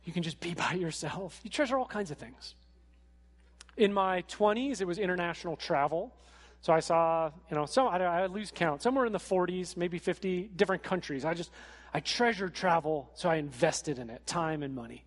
You 0.04 0.12
can 0.12 0.22
just 0.22 0.38
be 0.38 0.52
by 0.66 0.74
yourself. 0.74 1.40
You 1.42 1.48
treasure 1.48 1.78
all 1.78 1.86
kinds 1.86 2.10
of 2.10 2.18
things. 2.18 2.54
In 3.78 3.90
my 3.90 4.20
20s, 4.28 4.82
it 4.82 4.86
was 4.86 4.98
international 4.98 5.56
travel. 5.56 6.14
So 6.60 6.74
I 6.74 6.80
saw, 6.80 7.30
you 7.50 7.56
know, 7.56 7.64
some, 7.64 7.88
I, 7.88 8.04
I 8.04 8.26
lose 8.26 8.52
count, 8.54 8.82
somewhere 8.82 9.06
in 9.06 9.12
the 9.12 9.18
40s, 9.18 9.78
maybe 9.78 9.98
50 9.98 10.50
different 10.56 10.82
countries. 10.82 11.24
I 11.24 11.32
just, 11.32 11.52
I 11.94 12.00
treasured 12.00 12.54
travel, 12.54 13.10
so 13.14 13.30
I 13.30 13.36
invested 13.36 13.98
in 13.98 14.10
it, 14.10 14.26
time 14.26 14.62
and 14.62 14.74
money 14.74 15.06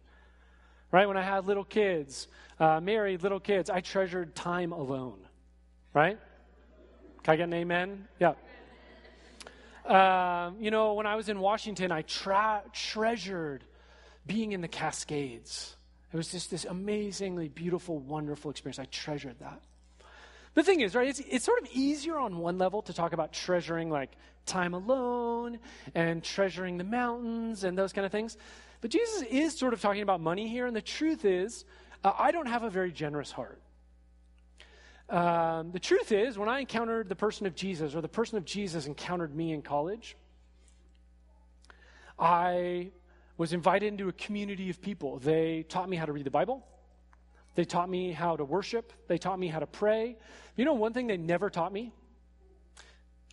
right? 0.96 1.10
When 1.10 1.18
I 1.18 1.24
had 1.24 1.46
little 1.46 1.66
kids, 1.66 2.30
uh, 2.58 2.80
married 2.80 3.22
little 3.22 3.42
kids, 3.42 3.70
I 3.70 3.82
treasured 3.82 4.34
time 4.34 4.72
alone, 4.72 5.20
right? 5.94 6.18
Can 7.22 7.34
I 7.34 7.36
get 7.36 7.44
an 7.44 7.54
amen? 7.54 8.08
Yeah. 8.18 8.36
Uh, 9.86 10.52
you 10.58 10.72
know, 10.72 10.94
when 10.94 11.06
I 11.06 11.18
was 11.18 11.28
in 11.28 11.42
Washington, 11.42 11.92
I 11.92 12.04
tra- 12.04 12.64
treasured 12.72 13.66
being 14.26 14.54
in 14.54 14.62
the 14.62 14.70
Cascades. 14.70 15.76
It 16.14 16.16
was 16.16 16.32
just 16.32 16.50
this 16.50 16.64
amazingly 16.64 17.50
beautiful, 17.50 18.00
wonderful 18.00 18.50
experience. 18.50 18.80
I 18.80 18.86
treasured 18.86 19.40
that. 19.40 19.62
The 20.56 20.64
thing 20.64 20.80
is, 20.80 20.96
right, 20.96 21.08
it's, 21.08 21.20
it's 21.20 21.46
sort 21.46 21.62
of 21.62 21.68
easier 21.74 22.18
on 22.18 22.38
one 22.38 22.58
level 22.58 22.82
to 22.84 22.94
talk 22.94 23.12
about 23.12 23.34
treasuring 23.34 23.90
like 23.90 24.12
time 24.46 24.74
alone 24.74 25.60
and 25.94 26.24
treasuring 26.24 26.78
the 26.78 26.84
mountains 26.84 27.66
and 27.66 27.78
those 27.78 27.92
kind 27.92 28.06
of 28.06 28.12
things. 28.12 28.38
But 28.80 28.90
Jesus 28.90 29.24
is 29.24 29.58
sort 29.58 29.74
of 29.74 29.82
talking 29.82 30.02
about 30.02 30.22
money 30.22 30.48
here, 30.48 30.66
and 30.66 30.76
the 30.76 30.82
truth 30.82 31.26
is, 31.26 31.66
uh, 32.04 32.14
I 32.18 32.32
don't 32.32 32.48
have 32.48 32.64
a 32.64 32.70
very 32.70 32.92
generous 32.92 33.32
heart. 33.32 33.62
Um, 35.10 35.72
the 35.72 35.80
truth 35.80 36.12
is, 36.14 36.38
when 36.38 36.50
I 36.50 36.62
encountered 36.62 37.10
the 37.10 37.16
person 37.16 37.46
of 37.48 37.54
Jesus, 37.54 37.94
or 37.94 38.02
the 38.02 38.08
person 38.08 38.38
of 38.38 38.46
Jesus 38.46 38.88
encountered 38.88 39.36
me 39.36 39.52
in 39.52 39.62
college, 39.62 40.16
I 42.18 42.92
was 43.38 43.52
invited 43.52 43.88
into 43.88 44.08
a 44.08 44.14
community 44.14 44.70
of 44.70 44.82
people. 44.82 45.20
They 45.20 45.64
taught 45.68 45.90
me 45.90 45.98
how 45.98 46.06
to 46.06 46.14
read 46.14 46.26
the 46.26 46.32
Bible. 46.32 46.66
They 47.56 47.66
taught 47.66 47.90
me 47.90 48.12
how 48.12 48.36
to 48.36 48.44
worship. 48.44 48.94
They 49.08 49.18
taught 49.18 49.40
me 49.40 49.48
how 49.48 49.60
to 49.60 49.68
pray. 49.68 50.18
You 50.56 50.66
know, 50.66 50.74
one 50.74 50.94
thing 50.94 51.08
they 51.08 51.18
never 51.18 51.50
taught 51.50 51.72
me? 51.74 51.92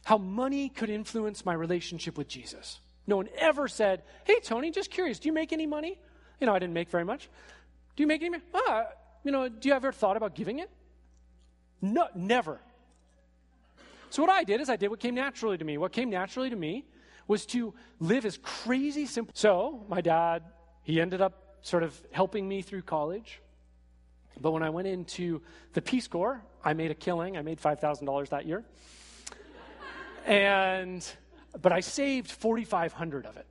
How 0.05 0.19
money 0.19 0.69
could 0.69 0.91
influence 0.91 1.45
my 1.45 1.55
relationship 1.55 2.17
with 2.17 2.29
Jesus. 2.29 2.81
No 3.07 3.17
one 3.17 3.29
ever 3.37 3.69
said, 3.69 4.02
Hey, 4.25 4.41
Tony, 4.41 4.71
just 4.71 4.91
curious, 4.91 5.19
do 5.19 5.29
you 5.29 5.33
make 5.33 5.52
any 5.52 5.67
money? 5.67 5.99
You 6.41 6.47
know, 6.47 6.55
I 6.55 6.59
didn't 6.59 6.75
make 6.75 6.88
very 6.88 7.05
much. 7.05 7.29
Do 7.97 8.02
you 8.02 8.07
make 8.07 8.23
any 8.23 8.31
money? 8.31 8.43
Ah, 8.55 8.87
you 9.25 9.33
know, 9.33 9.49
do 9.49 9.69
you 9.69 9.75
ever 9.75 9.93
thought 9.93 10.17
about 10.17 10.35
giving 10.35 10.61
it? 10.61 10.71
No, 11.81 12.07
never. 12.14 12.61
So 14.11 14.23
what 14.23 14.31
I 14.31 14.45
did 14.45 14.61
is 14.61 14.69
I 14.69 14.76
did 14.76 14.88
what 14.88 15.00
came 15.00 15.14
naturally 15.14 15.59
to 15.59 15.64
me. 15.64 15.79
What 15.79 15.93
came 15.93 16.11
naturally 16.11 16.50
to 16.50 16.57
me 16.57 16.85
was 17.26 17.47
to 17.47 17.75
live 17.99 18.26
as 18.26 18.38
crazy 18.38 19.07
simple. 19.07 19.33
So 19.35 19.85
my 19.88 20.00
dad, 20.00 20.43
he 20.83 21.00
ended 21.00 21.21
up 21.21 21.57
sort 21.62 21.83
of 21.83 21.99
helping 22.11 22.49
me 22.49 22.62
through 22.62 22.83
college. 22.83 23.41
But 24.41 24.53
when 24.53 24.62
I 24.62 24.71
went 24.71 24.89
into 24.89 25.41
the 25.73 25.83
Peace 25.83 26.09
Corps, 26.09 26.43
I 26.65 26.73
made 26.73 26.91
a 26.91 26.95
killing. 26.95 27.37
I 27.37 27.43
made 27.43 27.61
$5,000 27.61 28.29
that 28.31 28.47
year. 28.47 28.65
and, 30.27 31.07
but 31.61 31.73
I 31.73 31.81
saved 31.81 32.31
4,500 32.31 33.27
of 33.27 33.37
it. 33.37 33.47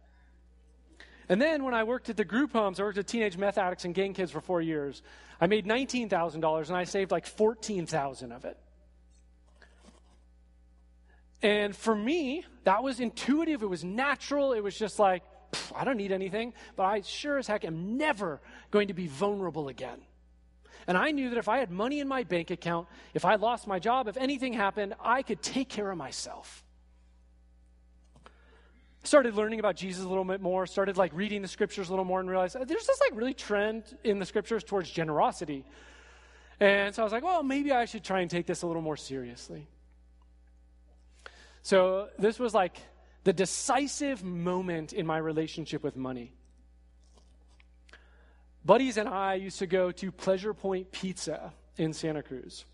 And 1.29 1.41
then 1.41 1.63
when 1.63 1.73
I 1.73 1.85
worked 1.85 2.09
at 2.09 2.17
the 2.17 2.25
group 2.25 2.51
homes, 2.51 2.79
I 2.79 2.83
worked 2.83 2.97
with 2.97 3.05
teenage 3.05 3.37
meth 3.37 3.57
addicts 3.57 3.85
and 3.85 3.95
gang 3.95 4.13
kids 4.13 4.31
for 4.31 4.41
four 4.41 4.61
years. 4.61 5.01
I 5.39 5.47
made 5.47 5.65
$19,000 5.65 6.67
and 6.67 6.75
I 6.75 6.83
saved 6.83 7.11
like 7.11 7.25
14,000 7.25 8.31
of 8.31 8.43
it. 8.43 8.57
And 11.41 11.75
for 11.75 11.95
me, 11.95 12.45
that 12.65 12.83
was 12.83 12.99
intuitive. 12.99 13.63
It 13.63 13.69
was 13.69 13.83
natural. 13.83 14.53
It 14.53 14.61
was 14.61 14.77
just 14.77 14.99
like, 14.99 15.23
I 15.75 15.83
don't 15.83 15.97
need 15.97 16.11
anything, 16.11 16.53
but 16.75 16.83
I 16.83 17.01
sure 17.01 17.37
as 17.37 17.47
heck 17.47 17.65
am 17.65 17.97
never 17.97 18.41
going 18.69 18.89
to 18.89 18.93
be 18.93 19.07
vulnerable 19.07 19.69
again. 19.69 19.99
And 20.87 20.97
I 20.97 21.11
knew 21.11 21.29
that 21.29 21.37
if 21.37 21.47
I 21.47 21.57
had 21.57 21.71
money 21.71 21.99
in 21.99 22.07
my 22.07 22.23
bank 22.23 22.51
account, 22.51 22.87
if 23.13 23.25
I 23.25 23.35
lost 23.35 23.67
my 23.67 23.79
job, 23.79 24.07
if 24.07 24.17
anything 24.17 24.53
happened, 24.53 24.95
I 24.99 25.21
could 25.21 25.41
take 25.41 25.69
care 25.69 25.89
of 25.91 25.97
myself. 25.97 26.63
Started 29.03 29.35
learning 29.35 29.59
about 29.59 29.75
Jesus 29.75 30.05
a 30.05 30.07
little 30.07 30.23
bit 30.23 30.41
more, 30.41 30.67
started 30.67 30.97
like 30.97 31.11
reading 31.13 31.41
the 31.41 31.47
scriptures 31.47 31.89
a 31.89 31.91
little 31.91 32.05
more 32.05 32.19
and 32.19 32.29
realized 32.29 32.55
uh, 32.55 32.63
there's 32.65 32.85
this 32.85 32.99
like 32.99 33.17
really 33.17 33.33
trend 33.33 33.83
in 34.03 34.19
the 34.19 34.25
scriptures 34.25 34.63
towards 34.63 34.89
generosity. 34.89 35.65
And 36.59 36.93
so 36.93 37.01
I 37.01 37.03
was 37.03 37.11
like, 37.11 37.23
well, 37.23 37.41
maybe 37.41 37.71
I 37.71 37.85
should 37.85 38.03
try 38.03 38.19
and 38.19 38.29
take 38.29 38.45
this 38.45 38.61
a 38.61 38.67
little 38.67 38.83
more 38.83 38.97
seriously. 38.97 39.67
So 41.63 42.09
this 42.19 42.37
was 42.37 42.53
like 42.53 42.77
the 43.23 43.33
decisive 43.33 44.23
moment 44.23 44.93
in 44.93 45.05
my 45.05 45.17
relationship 45.17 45.83
with 45.83 45.95
money. 45.95 46.33
Buddies 48.63 48.97
and 48.97 49.09
I 49.09 49.35
used 49.35 49.59
to 49.59 49.67
go 49.67 49.91
to 49.91 50.11
Pleasure 50.11 50.53
Point 50.53 50.91
Pizza 50.91 51.53
in 51.77 51.93
Santa 51.93 52.21
Cruz. 52.21 52.65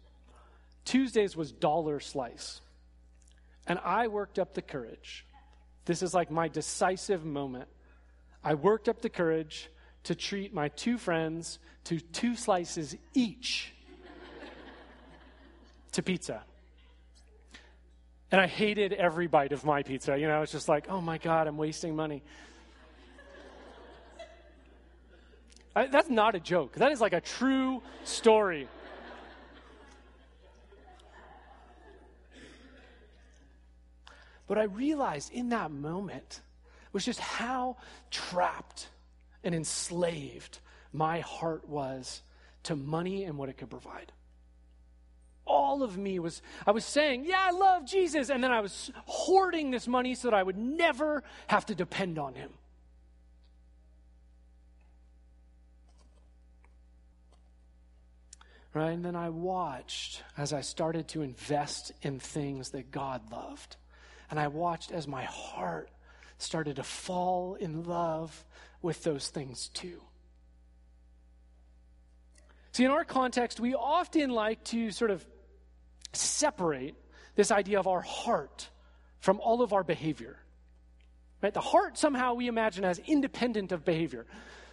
Tuesdays 0.84 1.36
was 1.36 1.52
dollar 1.52 2.00
slice. 2.00 2.62
And 3.68 3.80
I 3.84 4.08
worked 4.08 4.40
up 4.40 4.54
the 4.54 4.62
courage. 4.62 5.26
This 5.86 6.02
is 6.02 6.14
like 6.14 6.32
my 6.32 6.48
decisive 6.48 7.26
moment. 7.26 7.68
I 8.44 8.54
worked 8.54 8.88
up 8.90 9.02
the 9.02 9.10
courage 9.10 9.70
to 10.04 10.16
treat 10.16 10.54
my 10.54 10.70
two 10.70 10.98
friends 10.98 11.60
to 11.86 12.00
two 12.00 12.36
slices 12.36 12.96
each 13.14 13.74
to 15.94 16.04
pizza. 16.04 16.44
And 18.32 18.42
I 18.42 18.48
hated 18.48 18.94
every 18.94 19.28
bite 19.28 19.54
of 19.54 19.64
my 19.64 19.84
pizza. 19.84 20.18
You 20.18 20.28
know, 20.28 20.42
it's 20.42 20.52
just 20.52 20.68
like, 20.68 20.88
oh 20.90 21.00
my 21.00 21.18
God, 21.18 21.48
I'm 21.48 21.58
wasting 21.58 21.96
money. 21.96 22.24
I, 25.78 25.86
that's 25.86 26.10
not 26.10 26.34
a 26.34 26.40
joke. 26.40 26.74
That 26.78 26.92
is 26.92 27.00
like 27.00 27.14
a 27.14 27.22
true 27.22 27.84
story. 28.04 28.68
But 34.48 34.58
I 34.58 34.64
realized 34.64 35.32
in 35.32 35.50
that 35.50 35.70
moment 35.70 36.42
was 36.94 37.06
just 37.06 37.20
how 37.20 37.78
trapped 38.10 38.88
and 39.44 39.54
enslaved 39.54 40.58
my 40.94 41.20
heart 41.20 41.70
was 41.70 42.24
to 42.64 42.76
money 42.76 43.26
and 43.26 43.38
what 43.38 43.50
it 43.50 43.58
could 43.58 43.70
provide. 43.70 44.12
All 45.46 45.84
of 45.84 45.96
me 45.96 46.18
was, 46.18 46.42
I 46.66 46.72
was 46.72 46.86
saying, 46.86 47.26
Yeah, 47.26 47.38
I 47.40 47.52
love 47.52 47.86
Jesus. 47.86 48.32
And 48.32 48.44
then 48.44 48.52
I 48.52 48.62
was 48.62 48.90
hoarding 49.06 49.70
this 49.70 49.88
money 49.88 50.16
so 50.16 50.32
that 50.32 50.34
I 50.36 50.42
would 50.42 50.58
never 50.58 51.24
have 51.46 51.68
to 51.68 51.76
depend 51.76 52.18
on 52.18 52.34
him. 52.34 52.50
Right? 58.74 58.92
And 58.92 59.04
then 59.04 59.16
I 59.16 59.30
watched 59.30 60.24
as 60.38 60.54
I 60.54 60.62
started 60.62 61.08
to 61.10 61.22
invest 61.22 61.92
in 62.02 62.20
things 62.20 62.70
that 62.72 62.92
God 62.92 63.32
loved. 63.32 63.78
And 64.30 64.40
I 64.40 64.48
watched 64.48 64.92
as 64.92 65.08
my 65.08 65.24
heart 65.24 65.90
started 66.38 66.76
to 66.76 66.84
fall 66.84 67.56
in 67.56 67.84
love 67.84 68.46
with 68.82 69.04
those 69.04 69.30
things 69.30 69.70
too. 69.70 70.02
See, 72.74 72.86
in 72.86 72.92
our 72.92 73.06
context, 73.06 73.60
we 73.60 73.74
often 73.74 74.30
like 74.30 74.64
to 74.66 74.92
sort 74.92 75.10
of 75.10 75.26
separate 76.14 76.96
this 77.36 77.50
idea 77.50 77.80
of 77.80 77.88
our 77.88 78.02
heart 78.02 78.70
from 79.20 79.40
all 79.40 79.62
of 79.62 79.74
our 79.74 79.84
behavior. 79.84 80.38
Right? 81.42 81.54
The 81.54 81.62
heart 81.62 81.98
somehow 81.98 82.36
we 82.36 82.48
imagine 82.48 82.84
as 82.84 83.00
independent 83.00 83.72
of 83.72 83.84
behavior. 83.84 84.26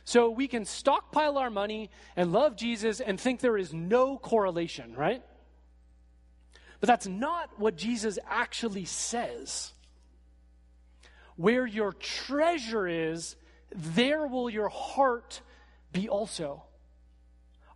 So 0.05 0.31
we 0.31 0.49
can 0.49 0.67
stockpile 0.67 1.39
our 1.39 1.51
money 1.51 1.91
and 2.15 2.33
love 2.33 2.57
Jesus 2.57 3.01
and 3.01 3.19
think 3.19 3.41
there 3.41 3.57
is 3.57 3.73
no 3.73 4.19
correlation, 4.19 4.95
right? 4.95 5.23
But 6.81 6.89
that's 6.89 7.07
not 7.07 7.51
what 7.59 7.77
Jesus 7.77 8.19
actually 8.29 8.85
says. 8.85 9.73
Where 11.37 11.67
your 11.67 11.93
treasure 11.95 12.87
is, 12.87 13.37
there 13.75 14.27
will 14.27 14.51
your 14.51 14.69
heart 14.69 15.41
be 15.93 16.09
also. 16.09 16.65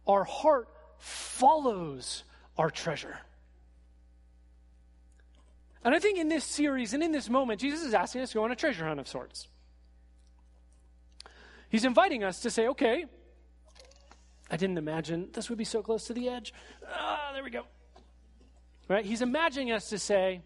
Our 0.06 0.24
heart 0.24 0.68
follows 0.98 2.24
our 2.58 2.70
treasure. 2.70 3.18
And 5.82 5.94
I 5.94 5.98
think 5.98 6.18
in 6.18 6.28
this 6.28 6.44
series 6.44 6.92
and 6.92 7.02
in 7.02 7.12
this 7.12 7.30
moment, 7.30 7.60
Jesus 7.60 7.82
is 7.82 7.94
asking 7.94 8.20
us 8.20 8.30
to 8.30 8.34
go 8.34 8.44
on 8.44 8.52
a 8.52 8.56
treasure 8.56 8.84
hunt 8.84 9.00
of 9.00 9.08
sorts. 9.08 9.48
He's 11.68 11.84
inviting 11.84 12.24
us 12.24 12.40
to 12.40 12.50
say, 12.50 12.68
okay, 12.68 13.04
I 14.50 14.56
didn't 14.56 14.78
imagine 14.78 15.28
this 15.32 15.48
would 15.50 15.58
be 15.58 15.64
so 15.64 15.82
close 15.82 16.06
to 16.06 16.14
the 16.14 16.28
edge. 16.28 16.54
Ah, 16.90 17.30
there 17.34 17.44
we 17.44 17.50
go. 17.50 17.64
Right? 18.88 19.04
He's 19.04 19.20
imagining 19.20 19.72
us 19.72 19.90
to 19.90 19.98
say, 19.98 20.40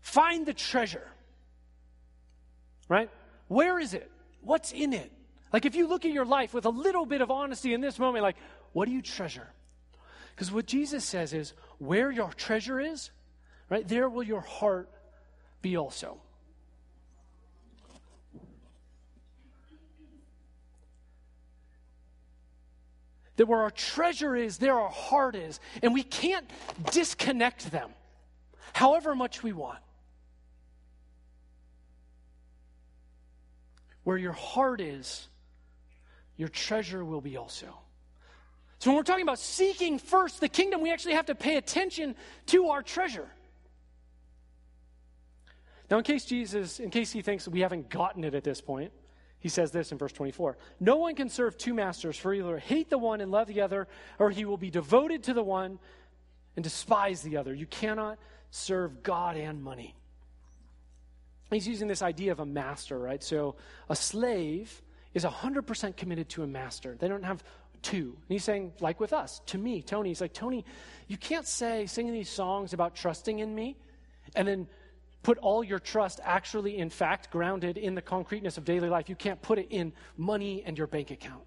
find 0.00 0.46
the 0.46 0.54
treasure. 0.54 1.06
Right? 2.88 3.10
Where 3.48 3.78
is 3.78 3.92
it? 3.92 4.10
What's 4.40 4.72
in 4.72 4.92
it? 4.92 5.12
Like 5.52 5.66
if 5.66 5.74
you 5.74 5.86
look 5.86 6.04
at 6.04 6.10
your 6.10 6.24
life 6.24 6.54
with 6.54 6.64
a 6.64 6.70
little 6.70 7.06
bit 7.06 7.20
of 7.20 7.30
honesty 7.30 7.74
in 7.74 7.80
this 7.80 7.98
moment, 7.98 8.22
like, 8.22 8.36
what 8.72 8.86
do 8.86 8.92
you 8.92 9.02
treasure? 9.02 9.48
Because 10.34 10.50
what 10.50 10.66
Jesus 10.66 11.04
says 11.04 11.32
is, 11.32 11.52
where 11.78 12.10
your 12.10 12.32
treasure 12.32 12.80
is, 12.80 13.10
right, 13.70 13.86
there 13.86 14.08
will 14.08 14.22
your 14.22 14.40
heart 14.40 14.90
be 15.62 15.76
also. 15.76 16.20
That 23.36 23.46
where 23.46 23.62
our 23.62 23.70
treasure 23.70 24.36
is, 24.36 24.58
there 24.58 24.78
our 24.78 24.90
heart 24.90 25.34
is. 25.34 25.60
And 25.82 25.92
we 25.92 26.02
can't 26.02 26.48
disconnect 26.90 27.70
them, 27.70 27.90
however 28.72 29.14
much 29.14 29.42
we 29.42 29.52
want. 29.52 29.78
Where 34.04 34.18
your 34.18 34.32
heart 34.32 34.80
is, 34.80 35.28
your 36.36 36.48
treasure 36.48 37.04
will 37.04 37.20
be 37.20 37.36
also. 37.36 37.66
So 38.78 38.90
when 38.90 38.96
we're 38.96 39.04
talking 39.04 39.22
about 39.22 39.38
seeking 39.38 39.98
first 39.98 40.40
the 40.40 40.48
kingdom, 40.48 40.82
we 40.82 40.92
actually 40.92 41.14
have 41.14 41.26
to 41.26 41.34
pay 41.34 41.56
attention 41.56 42.14
to 42.46 42.68
our 42.68 42.82
treasure. 42.82 43.28
Now, 45.90 45.98
in 45.98 46.04
case 46.04 46.24
Jesus, 46.24 46.80
in 46.80 46.90
case 46.90 47.10
he 47.12 47.22
thinks 47.22 47.48
we 47.48 47.60
haven't 47.60 47.88
gotten 47.88 48.24
it 48.24 48.34
at 48.34 48.44
this 48.44 48.60
point, 48.60 48.92
he 49.44 49.50
says 49.50 49.72
this 49.72 49.92
in 49.92 49.98
verse 49.98 50.12
24 50.12 50.56
No 50.80 50.96
one 50.96 51.14
can 51.14 51.28
serve 51.28 51.58
two 51.58 51.74
masters, 51.74 52.16
for 52.16 52.32
either 52.32 52.56
hate 52.56 52.88
the 52.88 52.96
one 52.96 53.20
and 53.20 53.30
love 53.30 53.46
the 53.46 53.60
other, 53.60 53.86
or 54.18 54.30
he 54.30 54.46
will 54.46 54.56
be 54.56 54.70
devoted 54.70 55.24
to 55.24 55.34
the 55.34 55.42
one 55.42 55.78
and 56.56 56.64
despise 56.64 57.20
the 57.20 57.36
other. 57.36 57.52
You 57.52 57.66
cannot 57.66 58.18
serve 58.50 59.02
God 59.02 59.36
and 59.36 59.62
money. 59.62 59.94
He's 61.50 61.68
using 61.68 61.88
this 61.88 62.00
idea 62.00 62.32
of 62.32 62.40
a 62.40 62.46
master, 62.46 62.98
right? 62.98 63.22
So 63.22 63.56
a 63.90 63.94
slave 63.94 64.80
is 65.12 65.26
100% 65.26 65.94
committed 65.94 66.30
to 66.30 66.42
a 66.42 66.46
master. 66.46 66.96
They 66.98 67.06
don't 67.06 67.22
have 67.22 67.44
two. 67.82 68.16
And 68.16 68.30
he's 68.30 68.44
saying, 68.44 68.72
like 68.80 68.98
with 68.98 69.12
us, 69.12 69.42
to 69.48 69.58
me, 69.58 69.82
Tony, 69.82 70.08
he's 70.08 70.22
like, 70.22 70.32
Tony, 70.32 70.64
you 71.06 71.18
can't 71.18 71.46
say, 71.46 71.84
singing 71.84 72.14
these 72.14 72.30
songs 72.30 72.72
about 72.72 72.94
trusting 72.94 73.40
in 73.40 73.54
me, 73.54 73.76
and 74.34 74.48
then 74.48 74.68
put 75.24 75.38
all 75.38 75.64
your 75.64 75.80
trust 75.80 76.20
actually, 76.22 76.78
in 76.78 76.90
fact, 76.90 77.30
grounded 77.30 77.76
in 77.78 77.96
the 77.96 78.02
concreteness 78.02 78.56
of 78.58 78.64
daily 78.64 78.88
life. 78.88 79.08
You 79.08 79.16
can't 79.16 79.42
put 79.42 79.58
it 79.58 79.66
in 79.70 79.92
money 80.16 80.62
and 80.64 80.78
your 80.78 80.86
bank 80.86 81.10
account. 81.10 81.42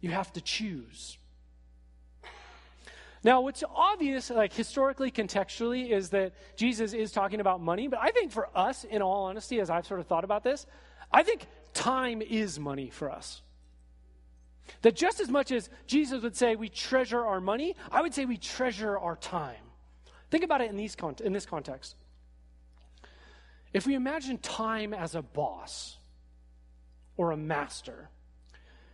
You 0.00 0.10
have 0.10 0.32
to 0.32 0.40
choose. 0.40 1.18
Now, 3.22 3.42
what's 3.42 3.62
obvious, 3.74 4.30
like 4.30 4.52
historically, 4.52 5.10
contextually, 5.10 5.90
is 5.90 6.10
that 6.10 6.32
Jesus 6.56 6.92
is 6.94 7.12
talking 7.12 7.40
about 7.40 7.60
money. 7.60 7.86
But 7.86 8.00
I 8.00 8.10
think 8.10 8.32
for 8.32 8.48
us, 8.56 8.84
in 8.84 9.02
all 9.02 9.24
honesty, 9.24 9.60
as 9.60 9.68
I've 9.68 9.86
sort 9.86 10.00
of 10.00 10.06
thought 10.06 10.24
about 10.24 10.42
this, 10.42 10.66
I 11.12 11.22
think 11.22 11.46
time 11.74 12.22
is 12.22 12.58
money 12.58 12.88
for 12.88 13.10
us. 13.10 13.42
That 14.82 14.96
just 14.96 15.20
as 15.20 15.28
much 15.28 15.52
as 15.52 15.68
Jesus 15.86 16.22
would 16.22 16.36
say 16.36 16.56
we 16.56 16.68
treasure 16.68 17.24
our 17.24 17.40
money, 17.40 17.76
I 17.92 18.00
would 18.00 18.14
say 18.14 18.24
we 18.24 18.36
treasure 18.36 18.98
our 18.98 19.16
time. 19.16 19.62
Think 20.30 20.44
about 20.44 20.60
it 20.60 20.70
in, 20.70 20.76
these 20.76 20.96
con- 20.96 21.16
in 21.22 21.32
this 21.32 21.46
context. 21.46 21.94
If 23.72 23.86
we 23.86 23.94
imagine 23.94 24.38
time 24.38 24.94
as 24.94 25.14
a 25.14 25.22
boss 25.22 25.96
or 27.16 27.32
a 27.32 27.36
master, 27.36 28.08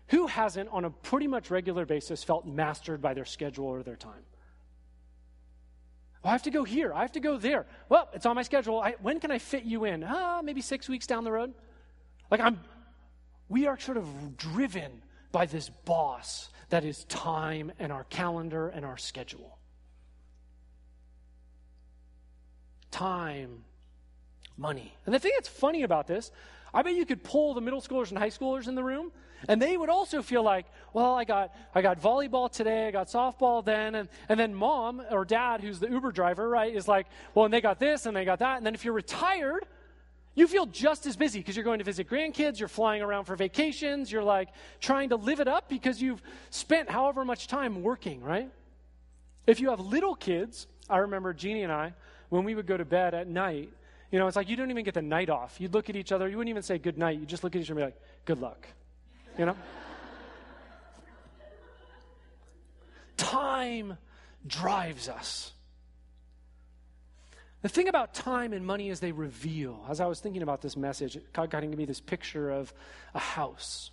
who 0.09 0.27
hasn't, 0.27 0.69
on 0.71 0.85
a 0.85 0.91
pretty 0.91 1.27
much 1.27 1.51
regular 1.51 1.87
basis, 1.87 2.23
felt 2.23 2.47
mastered 2.47 3.01
by 3.01 3.15
their 3.15 3.25
schedule 3.25 3.67
or 3.67 3.83
their 3.83 3.97
time? 3.97 4.25
Oh, 6.25 6.29
I 6.29 6.33
have 6.33 6.43
to 6.43 6.51
go 6.51 6.65
here. 6.65 6.93
I 6.93 7.01
have 7.01 7.13
to 7.13 7.21
go 7.21 7.37
there. 7.37 7.67
Well, 7.89 8.09
it's 8.13 8.27
on 8.27 8.37
my 8.37 8.43
schedule. 8.43 8.81
I, 8.81 8.95
when 9.01 9.21
can 9.21 9.31
I 9.31 9.39
fit 9.39 9.65
you 9.65 9.85
in? 9.85 10.05
Ah, 10.05 10.41
maybe 10.43 10.61
six 10.61 10.89
weeks 10.89 11.07
down 11.07 11.25
the 11.25 11.33
road. 11.33 11.53
Like 12.31 12.41
I'm, 12.41 12.61
we 13.49 13.67
are 13.67 13.79
sort 13.79 13.97
of 13.97 14.37
driven 14.37 15.03
by 15.33 15.47
this 15.47 15.69
boss 15.85 16.51
that 16.69 16.85
is 16.85 17.05
time 17.05 17.73
and 17.79 17.91
our 17.91 18.05
calendar 18.05 18.69
and 18.69 18.85
our 18.85 18.97
schedule. 18.97 19.59
Time, 22.91 23.65
money. 24.57 24.95
And 25.07 25.15
the 25.15 25.19
thing 25.19 25.33
that's 25.35 25.49
funny 25.49 25.83
about 25.83 26.07
this, 26.07 26.31
I 26.75 26.83
bet 26.83 26.95
you 26.95 27.05
could 27.05 27.23
pull 27.23 27.55
the 27.55 27.61
middle 27.61 27.81
schoolers 27.81 28.11
and 28.11 28.19
high 28.19 28.31
schoolers 28.31 28.69
in 28.69 28.75
the 28.75 28.85
room, 28.85 29.13
and 29.49 29.61
they 29.61 29.77
would 29.77 29.89
also 29.89 30.23
feel 30.23 30.43
like, 30.43 30.67
well, 30.93 31.15
I 31.15 31.25
got 31.25 31.55
I 31.75 31.83
got 31.83 32.01
volleyball 32.01 32.51
today, 32.51 32.87
I 32.87 32.91
got 32.91 33.09
softball 33.09 33.65
then, 33.65 33.95
and, 33.95 34.09
and 34.29 34.39
then 34.39 34.55
mom 34.55 35.03
or 35.11 35.25
dad, 35.25 35.61
who's 35.61 35.81
the 35.81 35.89
Uber 35.89 36.13
driver, 36.13 36.49
right, 36.49 36.75
is 36.75 36.87
like, 36.87 37.07
well, 37.35 37.45
and 37.45 37.53
they 37.53 37.61
got 37.61 37.79
this 37.79 38.07
and 38.07 38.17
they 38.17 38.25
got 38.25 38.39
that. 38.39 38.59
And 38.59 38.67
then 38.67 38.75
if 38.75 38.85
you're 38.85 38.95
retired, 38.95 39.67
you 40.35 40.47
feel 40.47 40.67
just 40.67 41.07
as 41.07 41.17
busy 41.17 41.41
because 41.41 41.57
you're 41.57 41.65
going 41.65 41.79
to 41.79 41.85
visit 41.85 42.09
grandkids, 42.09 42.59
you're 42.59 42.69
flying 42.69 43.03
around 43.03 43.25
for 43.25 43.37
vacations, 43.37 44.11
you're 44.11 44.23
like 44.23 44.49
trying 44.81 45.11
to 45.11 45.17
live 45.17 45.41
it 45.41 45.49
up 45.49 45.69
because 45.69 46.01
you've 46.01 46.23
spent 46.51 46.89
however 46.89 47.25
much 47.25 47.49
time 47.49 47.83
working, 47.83 48.23
right? 48.23 48.51
If 49.47 49.61
you 49.61 49.71
have 49.71 49.81
little 49.81 50.15
kids, 50.15 50.69
I 50.89 50.99
remember 50.99 51.35
Jeannie 51.35 51.65
and 51.65 51.73
I, 51.73 51.95
when 52.29 52.45
we 52.45 52.55
would 52.55 52.67
go 52.67 52.77
to 52.77 52.85
bed 52.85 53.13
at 53.13 53.27
night, 53.27 53.71
you 54.13 54.19
know, 54.19 54.27
it's 54.27 54.37
like 54.37 54.51
you 54.51 54.57
don't 54.57 54.71
even 54.71 54.85
get 54.85 54.95
the 54.95 55.03
night 55.03 55.31
off. 55.31 55.59
You'd 55.59 55.73
look 55.73 55.89
at 55.89 55.97
each 55.97 56.13
other, 56.13 56.29
you 56.29 56.37
wouldn't 56.37 56.51
even 56.51 56.63
say 56.63 56.79
good 56.79 56.99
night, 56.99 57.19
you 57.19 57.25
just 57.25 57.43
look 57.43 57.57
at 57.57 57.63
each 57.63 57.71
other 57.71 57.81
and 57.81 57.81
be 57.81 57.93
like, 57.93 58.01
good 58.27 58.41
luck. 58.41 58.69
You 59.39 59.47
know? 59.47 59.57
Time 63.17 63.97
drives 64.47 65.09
us. 65.09 65.53
The 67.63 67.69
thing 67.69 67.89
about 67.89 68.13
time 68.13 68.53
and 68.53 68.67
money 68.67 68.91
is 68.91 68.99
they 68.99 69.13
reveal. 69.13 69.87
As 69.89 70.01
I 70.01 70.07
was 70.07 70.19
thinking 70.19 70.43
about 70.43 70.63
this 70.63 70.77
message, 70.77 71.17
God 71.33 71.49
got 71.49 71.61
to 71.61 71.69
me 71.69 71.85
this 71.85 72.01
picture 72.01 72.51
of 72.51 72.75
a 73.15 73.21
house. 73.21 73.93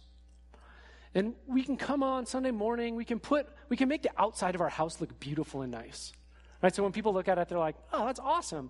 And 1.13 1.35
we 1.47 1.63
can 1.63 1.77
come 1.77 2.03
on 2.03 2.25
Sunday 2.25 2.51
morning, 2.51 2.95
we 2.95 3.05
can 3.05 3.19
put, 3.19 3.47
we 3.69 3.77
can 3.77 3.87
make 3.87 4.01
the 4.01 4.11
outside 4.17 4.55
of 4.55 4.61
our 4.61 4.69
house 4.69 4.99
look 4.99 5.19
beautiful 5.19 5.61
and 5.61 5.71
nice. 5.71 6.13
Right? 6.61 6.75
So 6.75 6.83
when 6.83 6.91
people 6.91 7.13
look 7.13 7.27
at 7.27 7.37
it, 7.37 7.47
they're 7.47 7.57
like, 7.57 7.75
oh, 7.93 8.05
that's 8.05 8.19
awesome. 8.19 8.69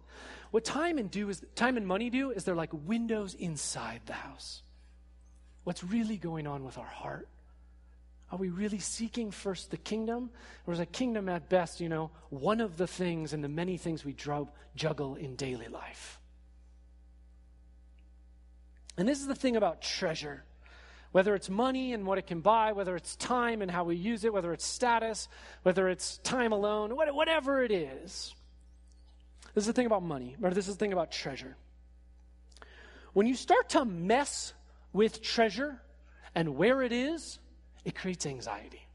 What 0.51 0.63
time 0.63 0.97
and 0.97 1.09
do 1.09 1.29
is 1.29 1.43
time 1.55 1.75
and 1.75 1.87
money 1.87 2.09
do 2.09 2.31
is 2.31 2.43
they're 2.43 2.55
like 2.55 2.69
windows 2.71 3.33
inside 3.33 4.01
the 4.05 4.13
house. 4.13 4.61
What's 5.63 5.83
really 5.83 6.17
going 6.17 6.47
on 6.47 6.63
with 6.63 6.77
our 6.77 6.85
heart? 6.85 7.27
Are 8.31 8.37
we 8.37 8.49
really 8.49 8.77
seeking 8.77 9.31
first 9.31 9.71
the 9.71 9.77
kingdom? 9.77 10.29
Or 10.67 10.73
is 10.73 10.79
a 10.79 10.85
kingdom 10.85 11.29
at 11.29 11.49
best, 11.49 11.81
you 11.81 11.89
know, 11.89 12.11
one 12.29 12.61
of 12.61 12.77
the 12.77 12.85
things 12.87 13.33
and 13.33 13.43
the 13.43 13.49
many 13.49 13.77
things 13.77 14.05
we 14.05 14.13
juggle 14.75 15.15
in 15.15 15.35
daily 15.35 15.67
life? 15.67 16.19
And 18.97 19.07
this 19.07 19.19
is 19.19 19.27
the 19.27 19.35
thing 19.35 19.55
about 19.55 19.81
treasure. 19.81 20.43
Whether 21.11 21.33
it's 21.33 21.49
money 21.49 21.93
and 21.93 22.05
what 22.05 22.17
it 22.17 22.27
can 22.27 22.41
buy, 22.41 22.71
whether 22.71 22.95
it's 22.95 23.15
time 23.15 23.61
and 23.61 23.71
how 23.71 23.83
we 23.83 23.95
use 23.95 24.23
it, 24.23 24.31
whether 24.31 24.53
it's 24.53 24.65
status, 24.65 25.27
whether 25.63 25.89
it's 25.89 26.17
time 26.19 26.51
alone, 26.51 26.95
whatever 26.95 27.63
it 27.63 27.71
is. 27.71 28.35
This 29.55 29.63
is 29.63 29.67
the 29.67 29.73
thing 29.73 29.87
about 29.87 30.03
money, 30.03 30.37
or 30.41 30.51
this 30.51 30.67
is 30.67 30.75
the 30.75 30.79
thing 30.79 30.93
about 30.93 31.11
treasure. 31.11 31.55
When 33.13 33.25
you 33.25 33.35
start 33.35 33.69
to 33.69 33.85
mess 33.85 34.53
with 34.93 35.21
treasure 35.23 35.81
and 36.35 36.55
where 36.55 36.83
it 36.83 36.91
is, 36.91 37.39
it 37.83 37.95
creates 37.95 38.27
anxiety, 38.27 38.85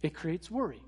it 0.00 0.14
creates 0.14 0.50
worry. 0.50 0.82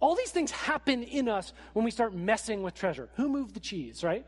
All 0.00 0.14
these 0.14 0.30
things 0.30 0.50
happen 0.50 1.02
in 1.02 1.28
us 1.28 1.52
when 1.72 1.84
we 1.84 1.90
start 1.90 2.14
messing 2.14 2.62
with 2.62 2.74
treasure. 2.74 3.08
Who 3.16 3.28
moved 3.28 3.54
the 3.54 3.60
cheese, 3.60 4.04
right? 4.04 4.26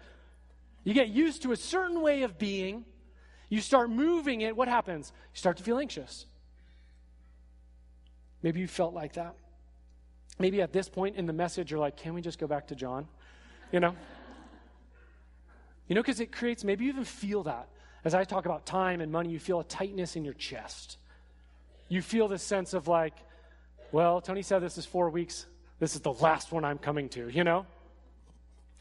You 0.85 0.95
get 0.95 1.09
used 1.09 1.43
to 1.43 1.53
a 1.53 1.57
certain 1.57 2.01
way 2.01 2.23
of 2.23 2.39
being, 2.39 2.85
you 3.49 3.61
start 3.61 3.91
moving 3.91 4.41
it, 4.43 4.57
what 4.57 4.69
happens? 4.69 5.13
You 5.35 5.39
start 5.39 5.57
to 5.59 5.63
feel 5.63 5.79
anxious. 5.79 6.27
Maybe 8.43 8.61
you 8.61 8.69
felt 8.69 8.95
like 8.95 9.15
that. 9.15 9.35
Maybe 10.39 10.63
at 10.63 10.73
this 10.73 10.89
point 10.89 11.17
in 11.17 11.27
the 11.27 11.33
message, 11.33 11.71
you're 11.71 11.81
like, 11.81 11.97
can 11.97 12.15
we 12.15 12.21
just 12.21 12.39
go 12.39 12.47
back 12.47 12.69
to 12.69 12.75
John? 12.75 13.09
You 13.73 13.81
know? 13.81 13.97
You 15.89 15.95
know, 15.95 16.03
because 16.03 16.21
it 16.21 16.31
creates, 16.31 16.65
maybe 16.65 16.85
you 16.85 16.91
even 16.91 17.05
feel 17.05 17.43
that. 17.45 17.69
As 18.05 18.15
I 18.15 18.25
talk 18.25 18.47
about 18.47 18.65
time 18.65 19.01
and 19.01 19.11
money, 19.11 19.31
you 19.31 19.41
feel 19.41 19.59
a 19.61 19.65
tightness 19.65 20.15
in 20.15 20.25
your 20.25 20.35
chest 20.35 20.99
you 21.89 22.03
feel 22.03 22.29
this 22.29 22.43
sense 22.43 22.75
of 22.75 22.89
like, 22.89 23.15
well, 23.93 24.21
Tony 24.21 24.43
said 24.43 24.61
this 24.61 24.79
is 24.79 24.85
four 24.85 25.11
weeks. 25.11 25.47
This 25.79 25.95
is 25.95 26.03
the 26.03 26.13
last 26.13 26.53
one 26.53 26.65
I'm 26.65 26.79
coming 26.79 27.09
to, 27.11 27.29
you 27.29 27.45
know? 27.45 27.67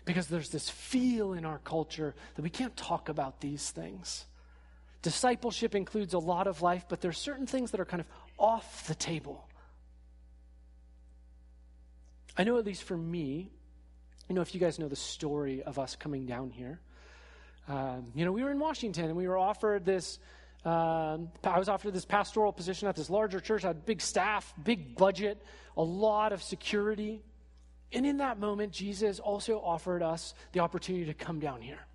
Because 0.06 0.28
there's 0.28 0.50
this 0.50 0.70
feel 0.70 1.34
in 1.34 1.46
our 1.46 1.60
culture 1.60 2.16
that 2.36 2.42
we 2.42 2.50
can't 2.50 2.76
talk 2.76 3.10
about 3.10 3.40
these 3.40 3.70
things. 3.72 4.26
Discipleship 5.02 5.76
includes 5.76 6.14
a 6.14 6.20
lot 6.20 6.48
of 6.48 6.62
life, 6.62 6.86
but 6.90 7.02
there's 7.02 7.18
certain 7.18 7.46
things 7.46 7.72
that 7.72 7.80
are 7.80 7.86
kind 7.86 8.02
of 8.02 8.08
off 8.38 8.88
the 8.88 8.96
table. 8.96 9.48
I 12.38 12.44
know, 12.44 12.58
at 12.58 12.66
least 12.66 12.84
for 12.84 12.98
me, 12.98 13.52
you 14.28 14.36
know, 14.36 14.42
if 14.42 14.54
you 14.54 14.60
guys 14.60 14.80
know 14.80 14.88
the 14.88 14.96
story 14.96 15.64
of 15.64 15.80
us 15.80 15.96
coming 15.96 16.26
down 16.26 16.50
here, 16.50 16.80
um, 17.68 18.08
you 18.16 18.26
know, 18.26 18.32
we 18.32 18.44
were 18.44 18.52
in 18.52 18.60
Washington 18.60 19.06
and 19.06 19.16
we 19.16 19.28
were 19.28 19.38
offered 19.38 19.86
this 19.86 20.20
um, 20.68 21.30
I 21.46 21.60
was 21.60 21.70
offered 21.70 21.94
this 21.94 22.04
pastoral 22.04 22.52
position 22.52 22.90
at 22.90 22.96
this 22.98 23.10
larger 23.10 23.40
church. 23.40 23.64
I 23.64 23.70
had 23.70 23.86
big 23.86 24.02
staff, 24.02 24.54
big 24.62 24.98
budget, 24.98 25.42
a 25.78 25.82
lot 25.82 26.34
of 26.34 26.44
security. 26.44 27.22
And 27.94 28.06
in 28.06 28.18
that 28.18 28.38
moment, 28.38 28.74
Jesus 28.74 29.20
also 29.20 29.60
offered 29.60 30.04
us 30.04 30.34
the 30.52 30.60
opportunity 30.60 31.06
to 31.06 31.14
come 31.14 31.40
down 31.40 31.62
here. 31.62 31.87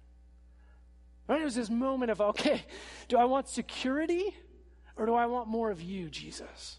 Right? 1.33 1.40
It 1.40 1.47
was 1.47 1.55
this 1.55 1.71
moment 1.71 2.11
of, 2.11 2.21
okay, 2.21 2.62
do 3.09 3.16
I 3.16 3.25
want 3.25 3.49
security 3.49 4.37
or 4.97 5.07
do 5.07 5.14
I 5.14 5.25
want 5.25 5.49
more 5.49 5.71
of 5.71 5.81
you, 5.81 6.11
Jesus? 6.11 6.79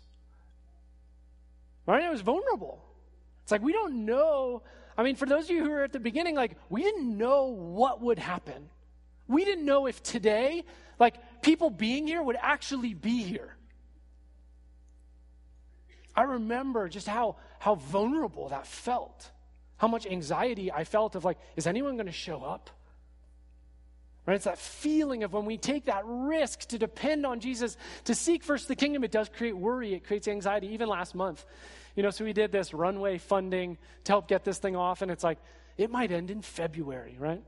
Right? 1.88 2.04
It 2.04 2.12
was 2.12 2.22
vulnerable. 2.22 2.86
It's 3.42 3.52
like 3.52 3.63
we 3.63 3.74
don't 3.74 4.06
know. 4.06 4.62
I 4.96 5.02
mean, 5.02 5.16
for 5.16 5.26
those 5.26 5.46
of 5.46 5.50
you 5.50 5.63
who 5.63 5.72
were 5.72 5.84
at 5.84 5.92
the 5.92 6.00
beginning, 6.00 6.36
like, 6.36 6.56
we 6.70 6.84
didn't 6.84 7.18
know 7.18 7.46
what 7.46 8.00
would 8.02 8.20
happen. 8.20 8.70
We 9.28 9.44
didn't 9.44 9.66
know 9.66 9.88
if 9.88 10.04
today, 10.04 10.66
like, 11.00 11.42
people 11.42 11.72
being 11.72 12.06
here 12.06 12.22
would 12.22 12.38
actually 12.39 12.94
be 12.94 13.24
here. 13.24 13.56
I 16.16 16.22
remember 16.22 16.89
just 16.89 17.08
how, 17.08 17.38
how 17.58 17.74
vulnerable 17.74 18.50
that 18.50 18.68
felt, 18.68 19.32
how 19.78 19.88
much 19.88 20.06
anxiety 20.06 20.72
I 20.72 20.84
felt 20.84 21.16
of, 21.16 21.26
like, 21.26 21.39
is 21.56 21.66
anyone 21.66 21.96
going 21.96 22.06
to 22.06 22.12
show 22.12 22.44
up? 22.44 22.70
Right? 24.26 24.36
It's 24.36 24.46
that 24.46 24.58
feeling 24.58 25.24
of 25.24 25.34
when 25.34 25.46
we 25.46 25.58
take 25.58 25.86
that 25.86 26.04
risk 26.06 26.62
to 26.70 26.78
depend 26.78 27.26
on 27.26 27.42
Jesus, 27.42 27.76
to 28.06 28.16
seek 28.16 28.44
first 28.44 28.70
the 28.70 28.76
kingdom, 28.76 29.04
it 29.04 29.12
does 29.12 29.28
create 29.28 29.56
worry, 29.58 29.94
it 29.94 30.06
creates 30.06 30.28
anxiety. 30.30 30.68
Even 30.68 30.88
last 30.88 31.14
month, 31.14 31.44
you 31.96 32.04
know, 32.04 32.10
so 32.10 32.24
we 32.24 32.32
did 32.32 32.52
this 32.52 32.74
runway 32.74 33.18
funding 33.18 33.78
to 34.06 34.12
help 34.12 34.28
get 34.28 34.46
this 34.46 34.60
thing 34.60 34.76
off, 34.76 35.02
and 35.02 35.12
it's 35.12 35.24
like, 35.24 35.40
it 35.78 35.92
might 35.92 36.12
end 36.12 36.32
in 36.32 36.42
February, 36.42 37.18
right? 37.20 37.44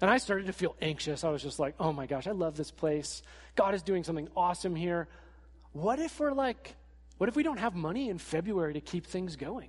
And 0.00 0.10
I 0.10 0.18
started 0.18 0.46
to 0.46 0.52
feel 0.52 0.76
anxious. 0.80 1.24
I 1.24 1.30
was 1.30 1.42
just 1.42 1.58
like, 1.58 1.74
oh 1.78 1.92
my 1.92 2.06
gosh, 2.06 2.26
I 2.26 2.30
love 2.30 2.56
this 2.56 2.70
place. 2.70 3.22
God 3.56 3.74
is 3.74 3.82
doing 3.82 4.04
something 4.04 4.28
awesome 4.36 4.74
here. 4.74 5.08
What 5.72 5.98
if 5.98 6.18
we're 6.20 6.32
like, 6.32 6.74
what 7.18 7.28
if 7.28 7.36
we 7.36 7.42
don't 7.42 7.58
have 7.58 7.74
money 7.74 8.08
in 8.08 8.18
February 8.18 8.74
to 8.74 8.80
keep 8.80 9.06
things 9.06 9.36
going? 9.36 9.68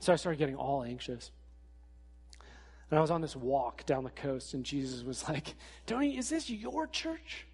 So 0.00 0.12
I 0.12 0.16
started 0.16 0.38
getting 0.38 0.56
all 0.56 0.82
anxious. 0.82 1.30
And 2.90 2.98
I 2.98 3.00
was 3.02 3.10
on 3.10 3.20
this 3.20 3.36
walk 3.36 3.84
down 3.84 4.04
the 4.04 4.10
coast, 4.10 4.54
and 4.54 4.64
Jesus 4.64 5.02
was 5.02 5.28
like, 5.28 5.54
Tony, 5.86 6.16
is 6.16 6.30
this 6.30 6.48
your 6.48 6.86
church 6.86 7.46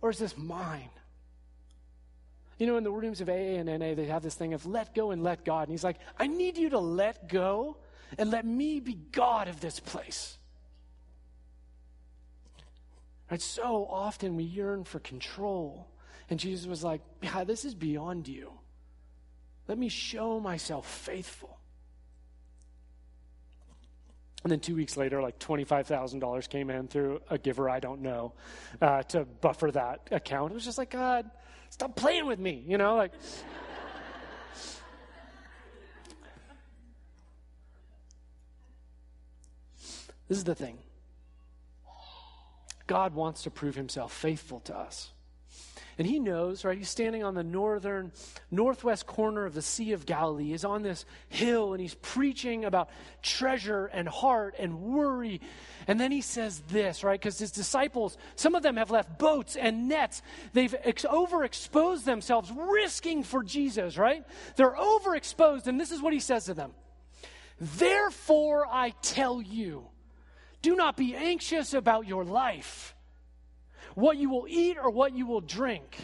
or 0.00 0.10
is 0.10 0.18
this 0.18 0.36
mine? 0.36 0.90
You 2.58 2.66
know, 2.66 2.76
in 2.76 2.84
the 2.84 2.90
rooms 2.90 3.20
of 3.20 3.28
AA 3.28 3.58
and 3.58 3.66
NA, 3.66 3.94
they 3.94 4.06
have 4.06 4.22
this 4.22 4.34
thing 4.34 4.54
of 4.54 4.64
let 4.66 4.94
go 4.94 5.10
and 5.10 5.22
let 5.22 5.44
God. 5.44 5.62
And 5.62 5.72
he's 5.72 5.84
like, 5.84 5.98
I 6.18 6.26
need 6.26 6.56
you 6.56 6.70
to 6.70 6.78
let 6.78 7.28
go 7.28 7.76
and 8.16 8.30
let 8.30 8.44
me 8.44 8.78
be 8.80 8.94
God 8.94 9.48
of 9.48 9.60
this 9.60 9.80
place. 9.80 10.38
Right? 13.30 13.40
So 13.40 13.86
often 13.90 14.36
we 14.36 14.44
yearn 14.44 14.84
for 14.84 15.00
control. 15.00 15.88
And 16.30 16.38
Jesus 16.38 16.66
was 16.66 16.84
like, 16.84 17.00
Yeah, 17.22 17.44
this 17.44 17.64
is 17.64 17.74
beyond 17.74 18.28
you. 18.28 18.52
Let 19.68 19.78
me 19.78 19.88
show 19.88 20.38
myself 20.38 20.86
faithful. 20.88 21.58
And 24.44 24.50
then 24.50 24.60
two 24.60 24.74
weeks 24.74 24.96
later, 24.96 25.22
like 25.22 25.38
$25,000 25.38 26.48
came 26.48 26.68
in 26.70 26.88
through 26.88 27.20
a 27.30 27.38
giver 27.38 27.70
I 27.70 27.78
don't 27.78 28.02
know 28.02 28.32
uh, 28.80 29.02
to 29.04 29.24
buffer 29.24 29.70
that 29.70 30.08
account. 30.10 30.52
It 30.52 30.54
was 30.54 30.64
just 30.64 30.78
like, 30.78 30.90
God, 30.90 31.30
stop 31.70 31.94
playing 31.94 32.26
with 32.26 32.40
me, 32.40 32.64
you 32.66 32.76
know? 32.76 32.96
Like, 32.96 33.12
this 40.28 40.38
is 40.38 40.44
the 40.44 40.56
thing 40.56 40.78
God 42.86 43.14
wants 43.14 43.44
to 43.44 43.50
prove 43.50 43.76
himself 43.76 44.12
faithful 44.12 44.60
to 44.60 44.76
us. 44.76 45.12
And 45.98 46.06
he 46.06 46.18
knows, 46.18 46.64
right? 46.64 46.78
He's 46.78 46.88
standing 46.88 47.22
on 47.22 47.34
the 47.34 47.44
northern, 47.44 48.12
northwest 48.50 49.06
corner 49.06 49.44
of 49.44 49.54
the 49.54 49.62
Sea 49.62 49.92
of 49.92 50.06
Galilee. 50.06 50.50
He's 50.50 50.64
on 50.64 50.82
this 50.82 51.04
hill 51.28 51.72
and 51.72 51.80
he's 51.80 51.94
preaching 51.94 52.64
about 52.64 52.88
treasure 53.22 53.86
and 53.86 54.08
heart 54.08 54.54
and 54.58 54.80
worry. 54.80 55.40
And 55.86 56.00
then 56.00 56.10
he 56.10 56.22
says 56.22 56.62
this, 56.68 57.04
right? 57.04 57.20
Because 57.20 57.38
his 57.38 57.50
disciples, 57.50 58.16
some 58.36 58.54
of 58.54 58.62
them 58.62 58.76
have 58.76 58.90
left 58.90 59.18
boats 59.18 59.54
and 59.54 59.88
nets. 59.88 60.22
They've 60.54 60.74
ex- 60.82 61.04
overexposed 61.04 62.04
themselves, 62.04 62.50
risking 62.50 63.22
for 63.22 63.42
Jesus, 63.42 63.98
right? 63.98 64.24
They're 64.56 64.74
overexposed. 64.74 65.66
And 65.66 65.78
this 65.78 65.90
is 65.90 66.00
what 66.00 66.12
he 66.12 66.20
says 66.20 66.46
to 66.46 66.54
them 66.54 66.72
Therefore, 67.60 68.66
I 68.66 68.94
tell 69.02 69.42
you, 69.42 69.84
do 70.62 70.74
not 70.74 70.96
be 70.96 71.14
anxious 71.14 71.74
about 71.74 72.06
your 72.06 72.24
life 72.24 72.94
what 73.94 74.16
you 74.16 74.30
will 74.30 74.46
eat 74.48 74.76
or 74.82 74.90
what 74.90 75.14
you 75.14 75.26
will 75.26 75.40
drink, 75.40 75.96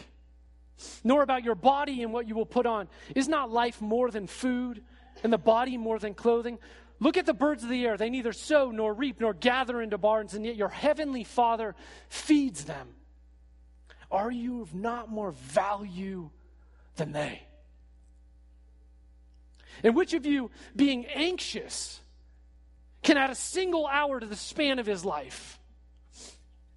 nor 1.03 1.23
about 1.23 1.43
your 1.43 1.55
body 1.55 2.03
and 2.03 2.13
what 2.13 2.27
you 2.27 2.35
will 2.35 2.45
put 2.45 2.65
on. 2.65 2.87
Is 3.15 3.27
not 3.27 3.51
life 3.51 3.81
more 3.81 4.11
than 4.11 4.27
food, 4.27 4.83
and 5.23 5.33
the 5.33 5.37
body 5.37 5.77
more 5.77 5.99
than 5.99 6.13
clothing? 6.13 6.59
Look 6.99 7.17
at 7.17 7.25
the 7.25 7.33
birds 7.33 7.63
of 7.63 7.69
the 7.69 7.85
air. 7.85 7.97
They 7.97 8.09
neither 8.09 8.33
sow 8.33 8.71
nor 8.71 8.93
reap 8.93 9.21
nor 9.21 9.33
gather 9.33 9.81
into 9.81 9.97
barns, 9.97 10.33
and 10.33 10.45
yet 10.45 10.55
your 10.55 10.69
heavenly 10.69 11.23
Father 11.23 11.75
feeds 12.09 12.65
them. 12.65 12.89
Are 14.11 14.31
you 14.31 14.61
of 14.61 14.73
not 14.73 15.09
more 15.09 15.31
value 15.31 16.29
than 16.95 17.11
they? 17.11 17.43
And 19.83 19.95
which 19.95 20.13
of 20.13 20.25
you, 20.25 20.51
being 20.75 21.05
anxious, 21.05 22.01
can 23.01 23.17
add 23.17 23.29
a 23.29 23.35
single 23.35 23.87
hour 23.87 24.19
to 24.19 24.25
the 24.25 24.35
span 24.35 24.79
of 24.79 24.85
his 24.85 25.05
life? 25.05 25.58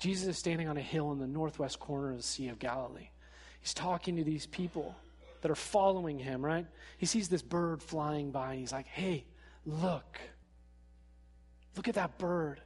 Jesus 0.00 0.28
is 0.28 0.38
standing 0.38 0.66
on 0.66 0.78
a 0.78 0.82
hill 0.82 1.12
in 1.12 1.18
the 1.18 1.26
northwest 1.26 1.78
corner 1.78 2.10
of 2.10 2.16
the 2.16 2.22
Sea 2.22 2.48
of 2.48 2.58
Galilee. 2.58 3.10
He's 3.60 3.74
talking 3.74 4.16
to 4.16 4.24
these 4.24 4.46
people 4.46 4.96
that 5.42 5.50
are 5.50 5.56
following 5.56 6.18
him, 6.18 6.44
right? 6.44 6.66
He 6.96 7.06
sees 7.06 7.28
this 7.28 7.42
bird 7.42 7.82
flying 7.82 8.30
by 8.30 8.52
and 8.52 8.60
he's 8.60 8.72
like, 8.72 8.86
hey, 8.86 9.26
look. 9.66 10.18
Look 11.76 11.86
at 11.86 11.94
that 11.94 12.18
bird. 12.18 12.60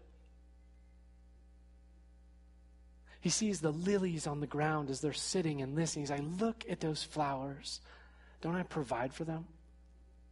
He 3.20 3.30
sees 3.30 3.60
the 3.60 3.72
lilies 3.72 4.26
on 4.26 4.40
the 4.40 4.46
ground 4.46 4.90
as 4.90 5.00
they're 5.00 5.12
sitting 5.12 5.60
and 5.60 5.74
listening. 5.74 6.02
He's 6.02 6.10
like, 6.10 6.40
look 6.40 6.64
at 6.68 6.80
those 6.80 7.02
flowers. 7.02 7.80
Don't 8.42 8.54
I 8.54 8.62
provide 8.62 9.12
for 9.12 9.24
them? 9.24 9.46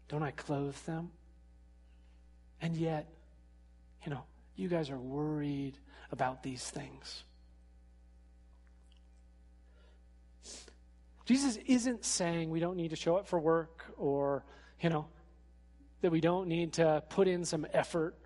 Don't 0.09 0.23
I 0.23 0.31
clothe 0.31 0.77
them? 0.85 1.11
And 2.61 2.77
yet, 2.77 3.09
you 4.05 4.11
know, 4.11 4.23
you 4.57 4.69
guys 4.69 4.91
are 4.91 4.99
worried 4.99 5.79
about 6.13 6.43
these 6.43 6.63
things. 6.63 7.25
Jesus 11.25 11.57
isn't 11.67 12.05
saying 12.05 12.51
we 12.51 12.61
don't 12.61 12.77
need 12.77 12.91
to 12.91 12.97
show 12.97 13.17
up 13.17 13.27
for 13.27 13.39
work 13.39 13.85
or, 13.97 14.45
you 14.81 14.91
know, 14.91 15.07
that 16.03 16.11
we 16.11 16.21
don't 16.21 16.49
need 16.49 16.75
to 16.75 17.03
put 17.09 17.29
in 17.29 17.45
some 17.45 17.67
effort. 17.73 18.17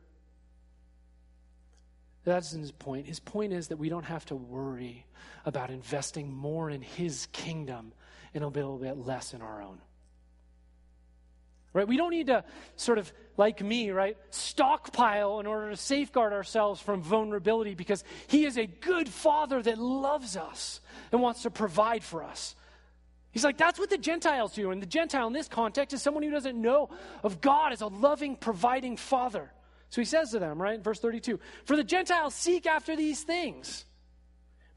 That's 2.25 2.51
his 2.51 2.73
point. 2.73 3.07
His 3.07 3.21
point 3.21 3.53
is 3.53 3.69
that 3.69 3.77
we 3.77 3.89
don't 3.89 4.05
have 4.05 4.25
to 4.27 4.35
worry 4.35 5.07
about 5.45 5.71
investing 5.71 6.33
more 6.33 6.71
in 6.71 6.83
his 6.83 7.29
kingdom 7.33 7.93
and 8.35 8.43
a 8.43 8.49
little 8.49 8.79
bit 8.79 8.97
less 8.97 9.33
in 9.33 9.43
our 9.43 9.63
own. 9.63 9.79
Right? 11.77 11.87
We 11.87 11.99
don't 11.99 12.11
need 12.11 12.29
to 12.29 12.43
sort 12.77 12.97
of, 12.97 13.13
like 13.37 13.63
me, 13.63 13.91
right, 13.91 14.17
stockpile 14.31 15.41
in 15.41 15.47
order 15.47 15.69
to 15.69 15.77
safeguard 15.77 16.33
ourselves 16.33 16.81
from 16.81 17.03
vulnerability 17.03 17.75
because 17.75 18.03
He 18.29 18.47
is 18.47 18.57
a 18.57 18.67
good 18.67 19.09
Father 19.11 19.61
that 19.63 19.77
loves 19.77 20.39
us 20.39 20.81
and 21.13 21.21
wants 21.21 21.43
to 21.43 21.51
provide 21.51 22.03
for 22.03 22.25
us. 22.25 22.57
He's 23.31 23.45
like, 23.45 23.59
that's 23.59 23.79
what 23.79 23.91
the 23.91 23.99
Gentiles 23.99 24.55
do. 24.55 24.71
And 24.71 24.81
the 24.81 24.87
Gentile 24.87 25.27
in 25.27 25.35
this 25.35 25.49
context 25.49 25.93
is 25.93 26.01
someone 26.01 26.23
who 26.23 26.31
doesn't 26.31 26.59
know 26.59 26.89
of 27.23 27.43
God 27.43 27.73
as 27.75 27.83
a 27.83 27.89
loving, 27.89 28.37
providing 28.37 28.97
Father. 28.97 29.53
So 29.91 30.01
he 30.01 30.07
says 30.07 30.31
to 30.31 30.39
them, 30.39 30.61
right, 30.61 30.83
verse 30.83 30.99
32 30.99 31.39
For 31.67 31.77
the 31.77 31.85
Gentiles 31.85 32.35
seek 32.35 32.65
after 32.65 32.97
these 32.97 33.23
things, 33.23 33.85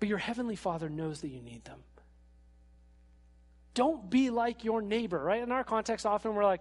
but 0.01 0.09
your 0.09 0.17
heavenly 0.17 0.57
Father 0.57 0.89
knows 0.89 1.21
that 1.21 1.29
you 1.29 1.41
need 1.41 1.63
them. 1.63 1.79
Don't 3.73 4.09
be 4.09 4.29
like 4.29 4.65
your 4.65 4.81
neighbor, 4.81 5.23
right? 5.23 5.41
In 5.41 5.53
our 5.53 5.63
context, 5.63 6.05
often 6.05 6.35
we're 6.35 6.43
like, 6.43 6.59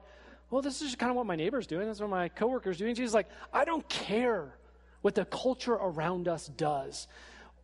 well, 0.51 0.63
this 0.63 0.81
is 0.81 0.95
kind 0.95 1.11
of 1.11 1.17
what 1.17 1.27
my 1.27 1.37
neighbor's 1.37 1.67
doing. 1.67 1.87
That's 1.87 2.01
what 2.01 2.11
my 2.11 2.29
coworker's 2.29 2.79
doing. 2.79 2.95
Jesus 2.95 3.15
like, 3.15 3.29
I 3.53 3.65
don't 3.65 3.87
care 3.89 4.55
what 5.03 5.15
the 5.15 5.25
culture 5.25 5.75
around 5.75 6.27
us 6.27 6.49
does. 6.49 7.07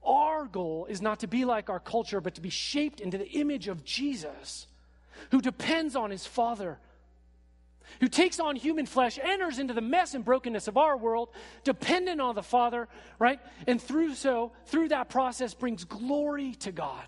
Our 0.04 0.44
goal 0.44 0.86
is 0.86 1.00
not 1.00 1.20
to 1.20 1.26
be 1.26 1.44
like 1.44 1.70
our 1.70 1.80
culture, 1.80 2.20
but 2.20 2.34
to 2.34 2.42
be 2.42 2.50
shaped 2.50 3.00
into 3.00 3.16
the 3.16 3.28
image 3.30 3.68
of 3.68 3.84
Jesus, 3.84 4.66
who 5.30 5.40
depends 5.40 5.96
on 5.96 6.10
his 6.10 6.26
Father, 6.26 6.78
who 8.00 8.08
takes 8.08 8.38
on 8.38 8.54
human 8.56 8.84
flesh, 8.84 9.18
enters 9.22 9.58
into 9.58 9.72
the 9.72 9.80
mess 9.80 10.14
and 10.14 10.24
brokenness 10.24 10.68
of 10.68 10.76
our 10.76 10.96
world, 10.96 11.30
dependent 11.64 12.20
on 12.20 12.34
the 12.34 12.42
Father, 12.42 12.88
right? 13.18 13.40
And 13.66 13.80
through 13.80 14.14
so, 14.14 14.52
through 14.66 14.88
that 14.88 15.08
process, 15.08 15.54
brings 15.54 15.84
glory 15.84 16.54
to 16.56 16.72
God. 16.72 17.06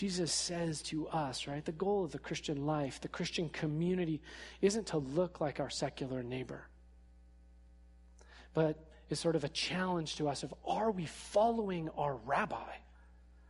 Jesus 0.00 0.32
says 0.32 0.80
to 0.80 1.08
us, 1.08 1.46
right? 1.46 1.62
The 1.62 1.72
goal 1.72 2.04
of 2.04 2.10
the 2.10 2.18
Christian 2.18 2.64
life, 2.64 3.02
the 3.02 3.08
Christian 3.08 3.50
community, 3.50 4.22
isn't 4.62 4.86
to 4.86 4.96
look 4.96 5.42
like 5.42 5.60
our 5.60 5.68
secular 5.68 6.22
neighbor, 6.22 6.62
but 8.54 8.82
is 9.10 9.20
sort 9.20 9.36
of 9.36 9.44
a 9.44 9.50
challenge 9.50 10.16
to 10.16 10.26
us 10.26 10.42
of 10.42 10.54
are 10.66 10.90
we 10.90 11.04
following 11.04 11.90
our 11.98 12.16
rabbi 12.24 12.76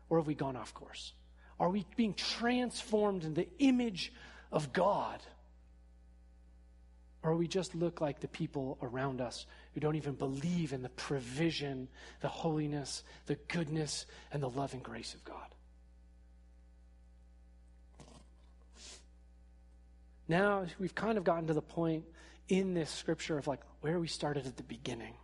or 0.09 0.19
have 0.19 0.27
we 0.27 0.35
gone 0.35 0.57
off 0.57 0.75
course? 0.75 1.13
Are 1.61 1.69
we 1.69 1.87
being 1.95 2.15
transformed 2.15 3.23
in 3.23 3.35
the 3.35 3.47
image 3.61 4.13
of 4.51 4.73
God? 4.73 5.23
Or 7.23 7.37
we 7.37 7.47
just 7.47 7.77
look 7.77 8.01
like 8.01 8.19
the 8.19 8.27
people 8.27 8.77
around 8.83 9.21
us 9.21 9.47
who 9.73 9.79
don't 9.79 9.95
even 9.95 10.15
believe 10.15 10.73
in 10.73 10.83
the 10.83 10.89
provision, 10.89 11.87
the 12.23 12.29
holiness, 12.29 13.05
the 13.27 13.37
goodness, 13.47 14.05
and 14.33 14.43
the 14.43 14.51
love 14.51 14.75
and 14.75 14.83
grace 14.83 15.15
of 15.15 15.25
God? 15.25 15.55
Now 20.31 20.65
we've 20.79 20.95
kind 20.95 21.19
of 21.19 21.25
gotten 21.25 21.49
to 21.49 21.55
the 21.55 21.61
point 21.61 22.05
in 22.49 22.73
this 22.73 22.89
scripture 22.89 23.37
of 23.37 23.49
like 23.49 23.59
where 23.81 23.99
we 23.99 24.07
started 24.07 24.47
at 24.47 24.57
the 24.57 24.63
beginning. 24.63 25.15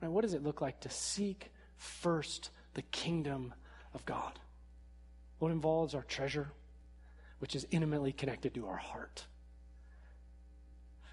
Right? 0.00 0.08
What 0.08 0.20
does 0.20 0.34
it 0.34 0.44
look 0.44 0.60
like 0.60 0.78
to 0.82 0.88
seek 0.88 1.50
first 1.76 2.50
the 2.74 2.82
kingdom 2.82 3.52
of 3.94 4.06
God? 4.06 4.38
What 5.40 5.50
involves 5.50 5.96
our 5.96 6.04
treasure, 6.04 6.52
which 7.40 7.56
is 7.56 7.66
intimately 7.72 8.12
connected 8.12 8.54
to 8.54 8.68
our 8.68 8.76
heart. 8.76 9.26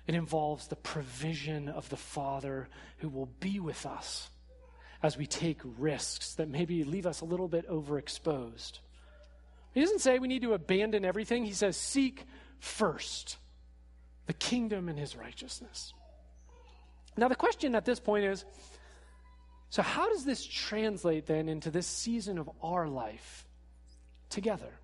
It 0.06 0.14
involves 0.14 0.68
the 0.68 0.76
provision 0.76 1.70
of 1.70 1.90
the 1.90 1.98
Father 1.98 2.70
who 3.00 3.10
will 3.10 3.32
be 3.40 3.60
with 3.60 3.84
us 3.88 4.30
as 5.02 5.18
we 5.18 5.26
take 5.26 5.60
risks 5.80 6.36
that 6.36 6.50
maybe 6.50 6.84
leave 6.84 7.08
us 7.08 7.22
a 7.22 7.26
little 7.26 7.48
bit 7.48 7.68
overexposed. 7.68 8.78
He 9.74 9.82
doesn't 9.82 10.02
say 10.02 10.20
we 10.20 10.28
need 10.28 10.44
to 10.44 10.54
abandon 10.54 11.04
everything, 11.04 11.46
he 11.46 11.54
says, 11.54 11.76
seek 11.76 12.28
first 12.60 13.38
the 14.28 14.34
kingdom 14.34 14.90
and 14.90 14.98
his 14.98 15.16
righteousness. 15.16 15.94
Now, 17.18 17.28
the 17.28 17.36
question 17.36 17.76
at 17.76 17.86
this 17.86 18.00
point 18.00 18.26
is 18.26 18.46
so, 19.70 19.82
how 19.82 20.10
does 20.10 20.24
this 20.24 20.46
translate 20.46 21.26
then 21.26 21.50
into 21.50 21.70
this 21.70 21.88
season 21.88 22.38
of 22.38 22.50
our 22.62 22.88
life 22.88 23.46
together? 24.30 24.80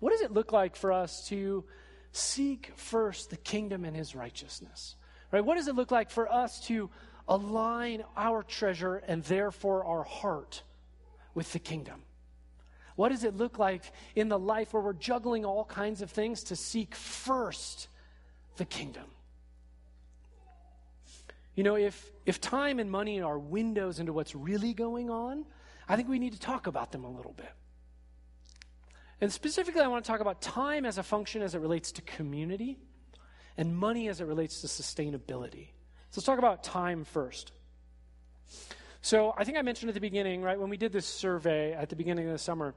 What 0.00 0.10
does 0.10 0.22
it 0.22 0.32
look 0.32 0.50
like 0.50 0.74
for 0.74 0.92
us 0.92 1.28
to 1.28 1.64
seek 2.10 2.72
first 2.74 3.30
the 3.30 3.36
kingdom 3.36 3.84
and 3.84 3.96
his 3.96 4.14
righteousness? 4.14 4.96
Right? 5.30 5.44
What 5.44 5.56
does 5.56 5.68
it 5.68 5.76
look 5.76 5.90
like 5.90 6.10
for 6.10 6.30
us 6.30 6.60
to 6.66 6.90
align 7.28 8.02
our 8.16 8.42
treasure 8.42 8.96
and 8.96 9.22
therefore 9.22 9.84
our 9.84 10.02
heart 10.02 10.62
with 11.34 11.52
the 11.52 11.58
kingdom? 11.58 12.02
What 12.96 13.10
does 13.10 13.24
it 13.24 13.36
look 13.36 13.58
like 13.58 13.84
in 14.14 14.28
the 14.28 14.38
life 14.38 14.72
where 14.72 14.82
we're 14.82 14.92
juggling 14.92 15.44
all 15.44 15.64
kinds 15.64 16.02
of 16.02 16.10
things 16.10 16.44
to 16.44 16.56
seek 16.56 16.94
first 16.94 17.88
the 18.56 18.64
kingdom? 18.64 19.04
You 21.54 21.64
know, 21.64 21.76
if, 21.76 22.10
if 22.24 22.40
time 22.40 22.78
and 22.78 22.90
money 22.90 23.20
are 23.20 23.38
windows 23.38 23.98
into 23.98 24.12
what's 24.12 24.34
really 24.34 24.72
going 24.72 25.10
on, 25.10 25.44
I 25.88 25.96
think 25.96 26.08
we 26.08 26.18
need 26.18 26.32
to 26.32 26.40
talk 26.40 26.66
about 26.66 26.92
them 26.92 27.04
a 27.04 27.10
little 27.10 27.32
bit. 27.32 27.52
And 29.20 29.32
specifically, 29.32 29.82
I 29.82 29.86
want 29.86 30.04
to 30.04 30.10
talk 30.10 30.20
about 30.20 30.40
time 30.40 30.84
as 30.84 30.98
a 30.98 31.02
function 31.02 31.42
as 31.42 31.54
it 31.54 31.60
relates 31.60 31.92
to 31.92 32.02
community 32.02 32.78
and 33.56 33.76
money 33.76 34.08
as 34.08 34.20
it 34.20 34.24
relates 34.24 34.62
to 34.62 34.66
sustainability. 34.66 35.68
So 36.10 36.18
let's 36.18 36.26
talk 36.26 36.38
about 36.38 36.64
time 36.64 37.04
first. 37.04 37.52
So 39.02 39.34
I 39.36 39.42
think 39.42 39.58
I 39.58 39.62
mentioned 39.62 39.90
at 39.90 39.94
the 39.94 40.00
beginning, 40.00 40.42
right, 40.42 40.58
when 40.58 40.70
we 40.70 40.76
did 40.76 40.92
this 40.92 41.06
survey 41.06 41.72
at 41.72 41.88
the 41.88 41.96
beginning 41.96 42.26
of 42.26 42.32
the 42.32 42.38
summer, 42.38 42.74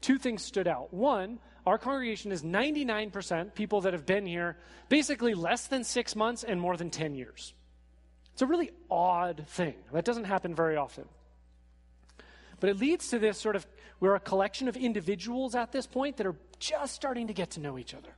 two 0.00 0.16
things 0.16 0.42
stood 0.42 0.68
out. 0.68 0.94
One, 0.94 1.40
our 1.66 1.76
congregation 1.76 2.30
is 2.30 2.44
99% 2.44 3.52
people 3.52 3.80
that 3.80 3.92
have 3.92 4.06
been 4.06 4.24
here 4.26 4.56
basically 4.88 5.34
less 5.34 5.66
than 5.66 5.82
six 5.82 6.14
months 6.14 6.44
and 6.44 6.60
more 6.60 6.76
than 6.76 6.90
10 6.90 7.16
years. 7.16 7.52
It's 8.32 8.42
a 8.42 8.46
really 8.46 8.70
odd 8.88 9.44
thing. 9.48 9.74
That 9.92 10.04
doesn't 10.04 10.24
happen 10.24 10.54
very 10.54 10.76
often. 10.76 11.06
But 12.60 12.70
it 12.70 12.78
leads 12.78 13.08
to 13.08 13.18
this 13.18 13.36
sort 13.36 13.56
of 13.56 13.66
we're 13.98 14.14
a 14.14 14.20
collection 14.20 14.68
of 14.68 14.76
individuals 14.76 15.54
at 15.54 15.72
this 15.72 15.86
point 15.86 16.18
that 16.18 16.26
are 16.26 16.36
just 16.60 16.94
starting 16.94 17.26
to 17.26 17.32
get 17.32 17.50
to 17.52 17.60
know 17.60 17.78
each 17.78 17.94
other. 17.94 18.10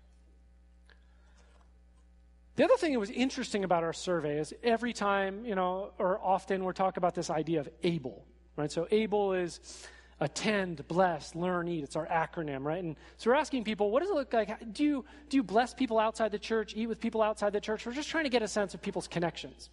The 2.59 2.65
other 2.65 2.77
thing 2.77 2.93
that 2.93 2.99
was 2.99 3.11
interesting 3.11 3.63
about 3.63 3.85
our 3.85 3.93
survey 3.93 4.37
is 4.37 4.53
every 4.65 4.93
time, 4.93 5.47
you 5.47 5.55
know, 5.55 5.93
or 5.97 6.19
often 6.21 6.65
we're 6.65 6.73
talking 6.73 6.99
about 6.99 7.15
this 7.15 7.31
idea 7.31 7.61
of 7.61 7.69
ABLE, 7.85 8.27
right? 8.57 8.69
So 8.69 8.89
ABLE 8.91 9.35
is 9.35 9.61
attend, 10.19 10.89
bless, 10.89 11.37
learn, 11.37 11.69
eat. 11.69 11.85
It's 11.85 11.95
our 11.95 12.09
acronym, 12.09 12.65
right? 12.65 12.83
And 12.83 12.97
so 13.17 13.31
we're 13.31 13.37
asking 13.37 13.63
people, 13.63 13.93
what 13.93 14.01
does 14.01 14.11
it 14.11 14.17
look 14.17 14.33
like? 14.33 14.73
Do 14.73 14.83
you, 14.83 15.05
do 15.29 15.37
you 15.37 15.45
bless 15.45 15.73
people 15.73 16.01
outside 16.01 16.33
the 16.33 16.39
church, 16.41 16.75
eat 16.75 16.89
with 16.89 16.99
people 16.99 17.23
outside 17.23 17.53
the 17.53 17.61
church? 17.61 17.87
We're 17.87 17.93
just 17.93 18.09
trying 18.09 18.25
to 18.25 18.31
get 18.31 18.43
a 18.43 18.49
sense 18.49 18.75
of 18.75 18.83
people's 18.83 19.07
connections. 19.07 19.71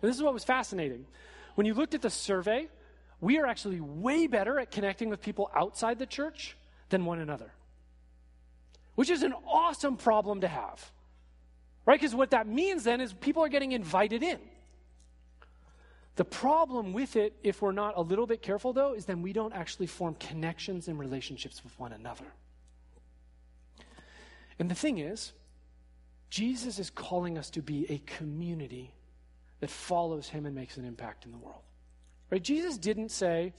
And 0.00 0.08
this 0.08 0.16
is 0.16 0.22
what 0.22 0.32
was 0.32 0.42
fascinating. 0.42 1.04
When 1.56 1.66
you 1.66 1.74
looked 1.74 1.92
at 1.92 2.00
the 2.00 2.08
survey, 2.08 2.68
we 3.20 3.40
are 3.40 3.46
actually 3.46 3.80
way 3.82 4.26
better 4.26 4.58
at 4.58 4.70
connecting 4.70 5.10
with 5.10 5.20
people 5.20 5.50
outside 5.54 5.98
the 5.98 6.06
church 6.06 6.56
than 6.88 7.04
one 7.04 7.18
another, 7.18 7.52
which 8.94 9.10
is 9.10 9.22
an 9.22 9.34
awesome 9.46 9.98
problem 9.98 10.40
to 10.40 10.48
have, 10.48 10.90
right? 11.86 12.00
Because 12.00 12.14
what 12.14 12.30
that 12.30 12.46
means 12.46 12.84
then 12.84 13.00
is 13.00 13.12
people 13.12 13.42
are 13.44 13.48
getting 13.48 13.72
invited 13.72 14.22
in. 14.22 14.38
The 16.16 16.24
problem 16.24 16.92
with 16.92 17.16
it, 17.16 17.34
if 17.42 17.62
we're 17.62 17.72
not 17.72 17.96
a 17.96 18.02
little 18.02 18.26
bit 18.26 18.42
careful 18.42 18.72
though, 18.72 18.92
is 18.92 19.06
then 19.06 19.22
we 19.22 19.32
don't 19.32 19.54
actually 19.54 19.86
form 19.86 20.14
connections 20.14 20.88
and 20.88 20.98
relationships 20.98 21.64
with 21.64 21.78
one 21.78 21.92
another. 21.92 22.26
And 24.58 24.70
the 24.70 24.74
thing 24.74 24.98
is, 24.98 25.32
Jesus 26.28 26.78
is 26.78 26.90
calling 26.90 27.38
us 27.38 27.50
to 27.50 27.62
be 27.62 27.90
a 27.90 27.98
community 28.06 28.94
that 29.60 29.70
follows 29.70 30.28
him 30.28 30.44
and 30.46 30.54
makes 30.54 30.76
an 30.76 30.84
impact 30.84 31.24
in 31.24 31.30
the 31.30 31.38
world. 31.38 31.62
Right? 32.30 32.42
Jesus 32.42 32.78
didn't 32.78 33.10
say, 33.10 33.52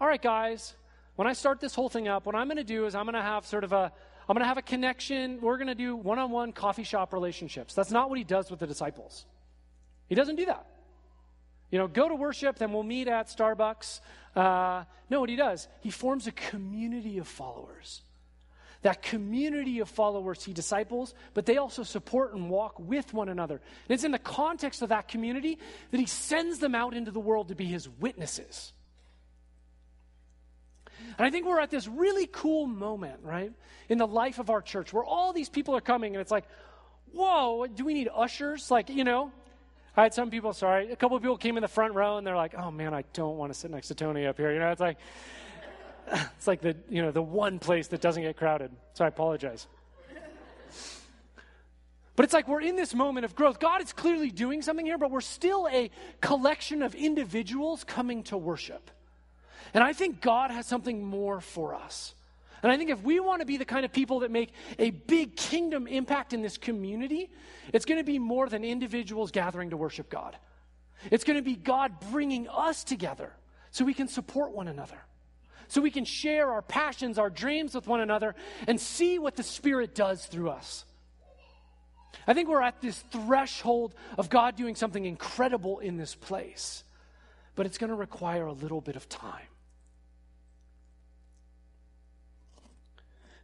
all 0.00 0.06
right, 0.06 0.20
guys, 0.20 0.74
when 1.16 1.28
I 1.28 1.32
start 1.32 1.60
this 1.60 1.74
whole 1.74 1.88
thing 1.88 2.08
up, 2.08 2.26
what 2.26 2.34
I'm 2.34 2.46
going 2.46 2.56
to 2.56 2.64
do 2.64 2.86
is 2.86 2.94
I'm 2.94 3.04
going 3.04 3.14
to 3.14 3.22
have 3.22 3.46
sort 3.46 3.64
of 3.64 3.72
a 3.72 3.92
I'm 4.28 4.34
going 4.34 4.42
to 4.42 4.48
have 4.48 4.58
a 4.58 4.62
connection. 4.62 5.40
We're 5.40 5.56
going 5.56 5.68
to 5.68 5.74
do 5.74 5.96
one 5.96 6.18
on 6.18 6.30
one 6.30 6.52
coffee 6.52 6.84
shop 6.84 7.12
relationships. 7.12 7.74
That's 7.74 7.90
not 7.90 8.08
what 8.08 8.18
he 8.18 8.24
does 8.24 8.50
with 8.50 8.60
the 8.60 8.66
disciples. 8.66 9.26
He 10.08 10.14
doesn't 10.14 10.36
do 10.36 10.46
that. 10.46 10.66
You 11.70 11.78
know, 11.78 11.88
go 11.88 12.08
to 12.08 12.14
worship, 12.14 12.58
then 12.58 12.72
we'll 12.72 12.84
meet 12.84 13.08
at 13.08 13.28
Starbucks. 13.28 14.00
Uh, 14.36 14.84
no, 15.10 15.20
what 15.20 15.28
he 15.28 15.36
does, 15.36 15.68
he 15.80 15.90
forms 15.90 16.26
a 16.26 16.32
community 16.32 17.18
of 17.18 17.26
followers 17.26 18.02
that 18.84 19.00
community 19.00 19.78
of 19.80 19.88
followers 19.88 20.44
he 20.44 20.52
disciples, 20.52 21.14
but 21.32 21.46
they 21.46 21.56
also 21.56 21.82
support 21.82 22.34
and 22.34 22.50
walk 22.50 22.78
with 22.78 23.14
one 23.14 23.30
another. 23.30 23.54
And 23.54 23.94
it's 23.94 24.04
in 24.04 24.12
the 24.12 24.18
context 24.18 24.82
of 24.82 24.90
that 24.90 25.08
community 25.08 25.58
that 25.90 25.98
he 25.98 26.04
sends 26.04 26.58
them 26.58 26.74
out 26.74 26.92
into 26.92 27.10
the 27.10 27.18
world 27.18 27.48
to 27.48 27.54
be 27.54 27.64
his 27.64 27.88
witnesses. 27.88 28.74
And 31.18 31.26
I 31.26 31.30
think 31.30 31.46
we're 31.46 31.60
at 31.60 31.70
this 31.70 31.86
really 31.86 32.26
cool 32.26 32.66
moment, 32.66 33.20
right, 33.22 33.52
in 33.88 33.98
the 33.98 34.06
life 34.06 34.38
of 34.38 34.50
our 34.50 34.62
church 34.62 34.92
where 34.92 35.04
all 35.04 35.32
these 35.32 35.48
people 35.48 35.76
are 35.76 35.80
coming 35.80 36.14
and 36.14 36.20
it's 36.20 36.30
like, 36.30 36.44
whoa, 37.12 37.66
do 37.66 37.84
we 37.84 37.94
need 37.94 38.08
ushers? 38.14 38.70
Like, 38.70 38.90
you 38.90 39.04
know, 39.04 39.32
I 39.96 40.02
had 40.02 40.14
some 40.14 40.30
people, 40.30 40.52
sorry, 40.52 40.90
a 40.90 40.96
couple 40.96 41.16
of 41.16 41.22
people 41.22 41.38
came 41.38 41.56
in 41.56 41.62
the 41.62 41.68
front 41.68 41.94
row 41.94 42.16
and 42.18 42.26
they're 42.26 42.36
like, 42.36 42.54
oh 42.56 42.70
man, 42.70 42.92
I 42.92 43.04
don't 43.12 43.36
want 43.36 43.52
to 43.52 43.58
sit 43.58 43.70
next 43.70 43.88
to 43.88 43.94
Tony 43.94 44.26
up 44.26 44.36
here. 44.36 44.52
You 44.52 44.58
know, 44.58 44.70
it's 44.70 44.80
like, 44.80 44.98
it's 46.36 46.46
like 46.46 46.60
the, 46.60 46.76
you 46.88 47.02
know, 47.02 47.12
the 47.12 47.22
one 47.22 47.58
place 47.58 47.88
that 47.88 48.00
doesn't 48.00 48.22
get 48.22 48.36
crowded. 48.36 48.72
So 48.94 49.04
I 49.04 49.08
apologize. 49.08 49.68
But 52.16 52.24
it's 52.24 52.32
like 52.32 52.46
we're 52.46 52.60
in 52.60 52.76
this 52.76 52.94
moment 52.94 53.24
of 53.24 53.34
growth. 53.34 53.58
God 53.58 53.82
is 53.82 53.92
clearly 53.92 54.30
doing 54.30 54.62
something 54.62 54.86
here, 54.86 54.98
but 54.98 55.10
we're 55.10 55.20
still 55.20 55.68
a 55.70 55.90
collection 56.20 56.82
of 56.82 56.94
individuals 56.94 57.82
coming 57.82 58.22
to 58.24 58.36
worship. 58.36 58.90
And 59.74 59.84
I 59.84 59.92
think 59.92 60.20
God 60.20 60.50
has 60.50 60.66
something 60.66 61.04
more 61.04 61.40
for 61.40 61.74
us. 61.74 62.14
And 62.62 62.72
I 62.72 62.78
think 62.78 62.88
if 62.88 63.02
we 63.02 63.20
want 63.20 63.40
to 63.40 63.46
be 63.46 63.58
the 63.58 63.64
kind 63.66 63.84
of 63.84 63.92
people 63.92 64.20
that 64.20 64.30
make 64.30 64.52
a 64.78 64.90
big 64.90 65.36
kingdom 65.36 65.86
impact 65.86 66.32
in 66.32 66.40
this 66.40 66.56
community, 66.56 67.30
it's 67.72 67.84
going 67.84 67.98
to 67.98 68.04
be 68.04 68.18
more 68.18 68.48
than 68.48 68.64
individuals 68.64 69.30
gathering 69.30 69.70
to 69.70 69.76
worship 69.76 70.08
God. 70.08 70.36
It's 71.10 71.24
going 71.24 71.36
to 71.36 71.42
be 71.42 71.56
God 71.56 71.92
bringing 72.10 72.48
us 72.48 72.84
together 72.84 73.32
so 73.70 73.84
we 73.84 73.92
can 73.92 74.08
support 74.08 74.52
one 74.52 74.68
another 74.68 74.98
so 75.68 75.80
we 75.80 75.90
can 75.90 76.04
share 76.04 76.50
our 76.50 76.62
passions, 76.62 77.18
our 77.18 77.30
dreams 77.30 77.74
with 77.74 77.86
one 77.86 78.00
another, 78.00 78.34
and 78.66 78.80
see 78.80 79.18
what 79.18 79.36
the 79.36 79.42
Spirit 79.42 79.94
does 79.94 80.26
through 80.26 80.50
us. 80.50 80.84
I 82.26 82.34
think 82.34 82.48
we're 82.48 82.62
at 82.62 82.80
this 82.80 82.98
threshold 83.10 83.94
of 84.16 84.30
God 84.30 84.56
doing 84.56 84.76
something 84.76 85.04
incredible 85.04 85.80
in 85.80 85.96
this 85.96 86.14
place, 86.14 86.84
but 87.54 87.66
it's 87.66 87.78
going 87.78 87.90
to 87.90 87.96
require 87.96 88.46
a 88.46 88.52
little 88.52 88.80
bit 88.80 88.96
of 88.96 89.08
time. 89.08 89.46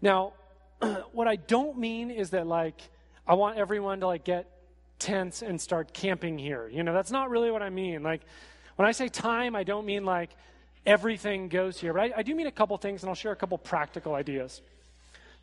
Now, 0.03 0.33
what 1.13 1.29
I 1.29 1.37
don't 1.37 1.79
mean 1.79 2.11
is 2.11 2.31
that, 2.31 2.47
like, 2.47 2.81
I 3.27 3.35
want 3.35 3.59
everyone 3.59 4.01
to, 4.01 4.07
like, 4.07 4.25
get 4.25 4.51
tents 4.99 5.43
and 5.43 5.61
start 5.61 5.93
camping 5.93 6.39
here. 6.39 6.69
You 6.69 6.83
know, 6.83 6.93
that's 6.93 7.11
not 7.11 7.31
really 7.31 7.51
what 7.51 7.63
I 7.63 7.71
mean. 7.71 8.03
Like, 8.03 8.23
when 8.77 8.87
I 8.87 8.93
say 8.93 9.09
time, 9.09 9.57
I 9.57 9.65
don't 9.65 9.87
mean, 9.87 10.05
like, 10.05 10.31
everything 10.87 11.49
goes 11.49 11.79
here. 11.79 11.93
But 11.93 12.03
I, 12.03 12.13
I 12.19 12.23
do 12.23 12.35
mean 12.35 12.47
a 12.47 12.53
couple 12.53 12.77
things, 12.79 13.03
and 13.03 13.09
I'll 13.09 13.15
share 13.15 13.33
a 13.33 13.37
couple 13.37 13.59
practical 13.59 14.15
ideas. 14.15 14.63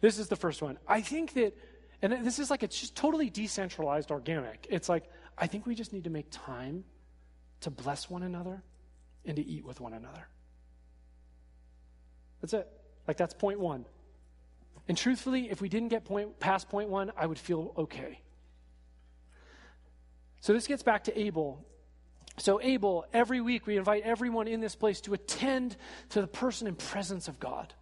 This 0.01 0.19
is 0.19 0.27
the 0.27 0.35
first 0.35 0.61
one. 0.61 0.77
I 0.87 1.01
think 1.01 1.33
that, 1.33 1.57
and 2.01 2.25
this 2.25 2.39
is 2.39 2.49
like, 2.49 2.63
it's 2.63 2.79
just 2.79 2.95
totally 2.95 3.29
decentralized 3.29 4.11
organic. 4.11 4.67
It's 4.69 4.87
like, 4.87 5.03
I 5.37 5.47
think 5.47 5.65
we 5.65 5.75
just 5.75 5.93
need 5.93 6.03
to 6.05 6.09
make 6.09 6.27
time 6.29 6.83
to 7.61 7.71
bless 7.71 8.09
one 8.09 8.23
another 8.23 8.63
and 9.25 9.35
to 9.35 9.45
eat 9.45 9.65
with 9.65 9.81
one 9.81 9.93
another. 9.93 10.27
That's 12.41 12.53
it. 12.53 12.67
Like, 13.07 13.17
that's 13.17 13.33
point 13.33 13.59
one. 13.59 13.85
And 14.87 14.97
truthfully, 14.97 15.49
if 15.49 15.61
we 15.61 15.69
didn't 15.69 15.89
get 15.89 16.05
point, 16.05 16.39
past 16.39 16.69
point 16.69 16.89
one, 16.89 17.11
I 17.17 17.25
would 17.25 17.39
feel 17.39 17.73
okay. 17.77 18.21
So 20.39 20.53
this 20.53 20.67
gets 20.67 20.83
back 20.83 21.05
to 21.05 21.19
ABLE 21.19 21.65
so, 22.39 22.61
ABLE, 22.61 23.05
every 23.13 23.41
week 23.41 23.65
we 23.65 23.77
invite 23.77 24.03
everyone 24.03 24.47
in 24.47 24.59
this 24.59 24.75
place 24.75 25.01
to 25.01 25.13
attend 25.15 25.75
to 26.09 26.21
the 26.21 26.27
person 26.27 26.67
and 26.67 26.77
presence 26.77 27.27
of 27.27 27.39
God. 27.39 27.73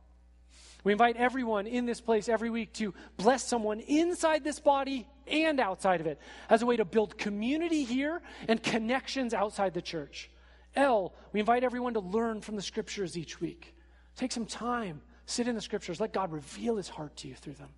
We 0.86 0.94
invite 0.94 1.18
everyone 1.18 1.68
in 1.68 1.86
this 1.86 2.00
place 2.00 2.30
every 2.30 2.50
week 2.50 2.72
to 2.74 2.94
bless 3.18 3.44
someone 3.44 3.82
inside 3.82 4.44
this 4.44 4.60
body 4.60 5.08
and 5.28 5.60
outside 5.60 6.00
of 6.00 6.08
it 6.08 6.20
as 6.50 6.62
a 6.62 6.66
way 6.66 6.78
to 6.78 6.86
build 6.86 7.18
community 7.18 7.84
here 7.84 8.22
and 8.48 8.62
connections 8.62 9.34
outside 9.34 9.74
the 9.74 9.82
church. 9.82 10.30
L, 10.76 11.14
we 11.34 11.40
invite 11.40 11.64
everyone 11.64 11.96
to 11.96 12.00
learn 12.00 12.40
from 12.40 12.56
the 12.56 12.62
scriptures 12.62 13.18
each 13.18 13.42
week. 13.42 13.76
Take 14.16 14.32
some 14.32 14.46
time, 14.46 15.02
sit 15.26 15.48
in 15.48 15.56
the 15.56 15.62
scriptures, 15.62 16.00
let 16.00 16.14
God 16.14 16.32
reveal 16.32 16.78
his 16.78 16.90
heart 16.90 17.16
to 17.18 17.28
you 17.28 17.36
through 17.36 17.54
them. 17.54 17.70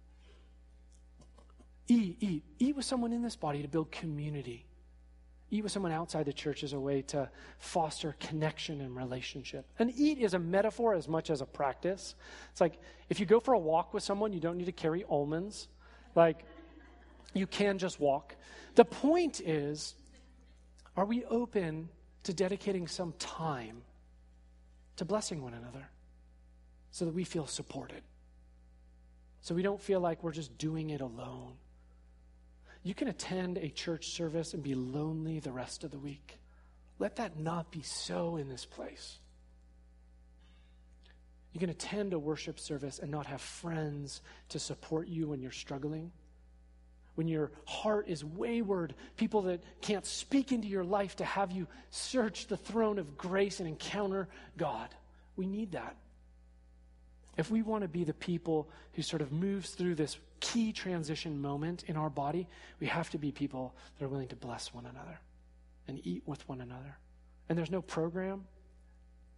E, 1.87 2.15
eat. 2.19 2.43
Eat 2.59 2.75
with 2.75 2.85
someone 2.85 3.13
in 3.13 3.21
this 3.21 3.35
body 3.35 3.61
to 3.61 3.67
build 3.67 3.91
community. 3.91 4.65
Eat 5.49 5.63
with 5.63 5.71
someone 5.71 5.93
outside 5.93 6.25
the 6.25 6.33
church 6.33 6.63
as 6.63 6.73
a 6.73 6.79
way 6.79 7.01
to 7.03 7.29
foster 7.59 8.15
connection 8.19 8.81
and 8.81 8.95
relationship. 8.95 9.65
And 9.79 9.93
eat 9.95 10.17
is 10.17 10.33
a 10.33 10.39
metaphor 10.39 10.93
as 10.93 11.07
much 11.07 11.29
as 11.29 11.39
a 11.39 11.45
practice. 11.45 12.15
It's 12.51 12.59
like 12.59 12.73
if 13.09 13.21
you 13.21 13.25
go 13.25 13.39
for 13.39 13.53
a 13.53 13.59
walk 13.59 13.93
with 13.93 14.03
someone, 14.03 14.33
you 14.33 14.41
don't 14.41 14.57
need 14.57 14.65
to 14.65 14.73
carry 14.73 15.05
almonds. 15.05 15.69
Like, 16.15 16.43
you 17.33 17.47
can 17.47 17.77
just 17.77 17.99
walk. 17.99 18.35
The 18.75 18.83
point 18.83 19.39
is, 19.39 19.95
are 20.97 21.05
we 21.05 21.23
open 21.25 21.87
to 22.23 22.33
dedicating 22.33 22.87
some 22.87 23.13
time 23.13 23.83
to 24.97 25.05
blessing 25.05 25.41
one 25.41 25.53
another 25.53 25.87
so 26.91 27.05
that 27.05 27.13
we 27.13 27.23
feel 27.23 27.47
supported? 27.47 28.01
So 29.41 29.55
we 29.55 29.61
don't 29.61 29.81
feel 29.81 29.99
like 29.99 30.23
we're 30.23 30.31
just 30.31 30.57
doing 30.57 30.89
it 30.89 31.01
alone. 31.01 31.53
You 32.83 32.93
can 32.93 33.07
attend 33.07 33.57
a 33.57 33.69
church 33.69 34.07
service 34.07 34.53
and 34.53 34.63
be 34.63 34.75
lonely 34.75 35.39
the 35.39 35.51
rest 35.51 35.83
of 35.83 35.91
the 35.91 35.99
week. 35.99 36.37
Let 36.99 37.17
that 37.17 37.39
not 37.39 37.71
be 37.71 37.81
so 37.81 38.37
in 38.37 38.49
this 38.49 38.65
place. 38.65 39.19
You 41.53 41.59
can 41.59 41.69
attend 41.69 42.13
a 42.13 42.19
worship 42.19 42.59
service 42.59 42.99
and 42.99 43.09
not 43.09 43.25
have 43.25 43.41
friends 43.41 44.21
to 44.49 44.59
support 44.59 45.07
you 45.07 45.27
when 45.27 45.41
you're 45.41 45.51
struggling. 45.51 46.11
When 47.15 47.27
your 47.27 47.51
heart 47.65 48.07
is 48.07 48.23
wayward, 48.23 48.93
people 49.15 49.41
that 49.43 49.63
can't 49.81 50.05
speak 50.05 50.51
into 50.51 50.67
your 50.67 50.83
life 50.83 51.15
to 51.15 51.25
have 51.25 51.51
you 51.51 51.67
search 51.89 52.47
the 52.47 52.57
throne 52.57 52.99
of 52.99 53.17
grace 53.17 53.59
and 53.59 53.67
encounter 53.67 54.27
God. 54.55 54.89
We 55.35 55.47
need 55.47 55.71
that. 55.71 55.95
If 57.37 57.51
we 57.51 57.61
want 57.61 57.83
to 57.83 57.87
be 57.87 58.03
the 58.03 58.13
people 58.13 58.67
who 58.93 59.03
sort 59.03 59.21
of 59.21 59.31
moves 59.31 59.69
through 59.69 59.95
this 59.95 60.17
key 60.39 60.71
transition 60.71 61.39
moment 61.39 61.83
in 61.87 61.95
our 61.95 62.09
body, 62.09 62.47
we 62.79 62.87
have 62.87 63.09
to 63.11 63.17
be 63.17 63.31
people 63.31 63.75
that 63.97 64.05
are 64.05 64.09
willing 64.09 64.27
to 64.29 64.35
bless 64.35 64.73
one 64.73 64.85
another 64.85 65.19
and 65.87 65.99
eat 66.05 66.23
with 66.25 66.47
one 66.49 66.61
another. 66.61 66.97
And 67.47 67.57
there's 67.57 67.71
no 67.71 67.81
program, 67.81 68.45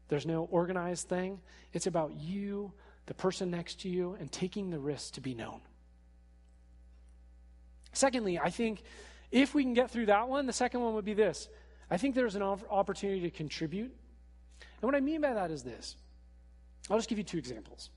there's 0.07 0.25
no 0.25 0.45
organized 0.45 1.09
thing. 1.09 1.39
It's 1.73 1.87
about 1.87 2.13
you, 2.15 2.71
the 3.05 3.13
person 3.13 3.51
next 3.51 3.81
to 3.81 3.89
you, 3.89 4.15
and 4.19 4.31
taking 4.31 4.69
the 4.69 4.79
risk 4.79 5.13
to 5.15 5.21
be 5.21 5.33
known. 5.33 5.59
Secondly, 7.91 8.39
I 8.39 8.49
think 8.49 8.81
if 9.31 9.53
we 9.53 9.63
can 9.63 9.73
get 9.73 9.91
through 9.91 10.07
that 10.07 10.29
one, 10.29 10.45
the 10.45 10.53
second 10.53 10.81
one 10.81 10.93
would 10.95 11.05
be 11.05 11.13
this. 11.13 11.49
I 11.91 11.97
think 11.97 12.15
there's 12.15 12.35
an 12.35 12.43
opportunity 12.43 13.21
to 13.21 13.29
contribute. 13.29 13.91
And 14.81 14.83
what 14.83 14.95
I 14.95 14.99
mean 14.99 15.21
by 15.21 15.33
that 15.33 15.51
is 15.51 15.63
this 15.63 15.97
I'll 16.89 16.97
just 16.97 17.09
give 17.09 17.17
you 17.17 17.23
two 17.23 17.37
examples. 17.37 17.89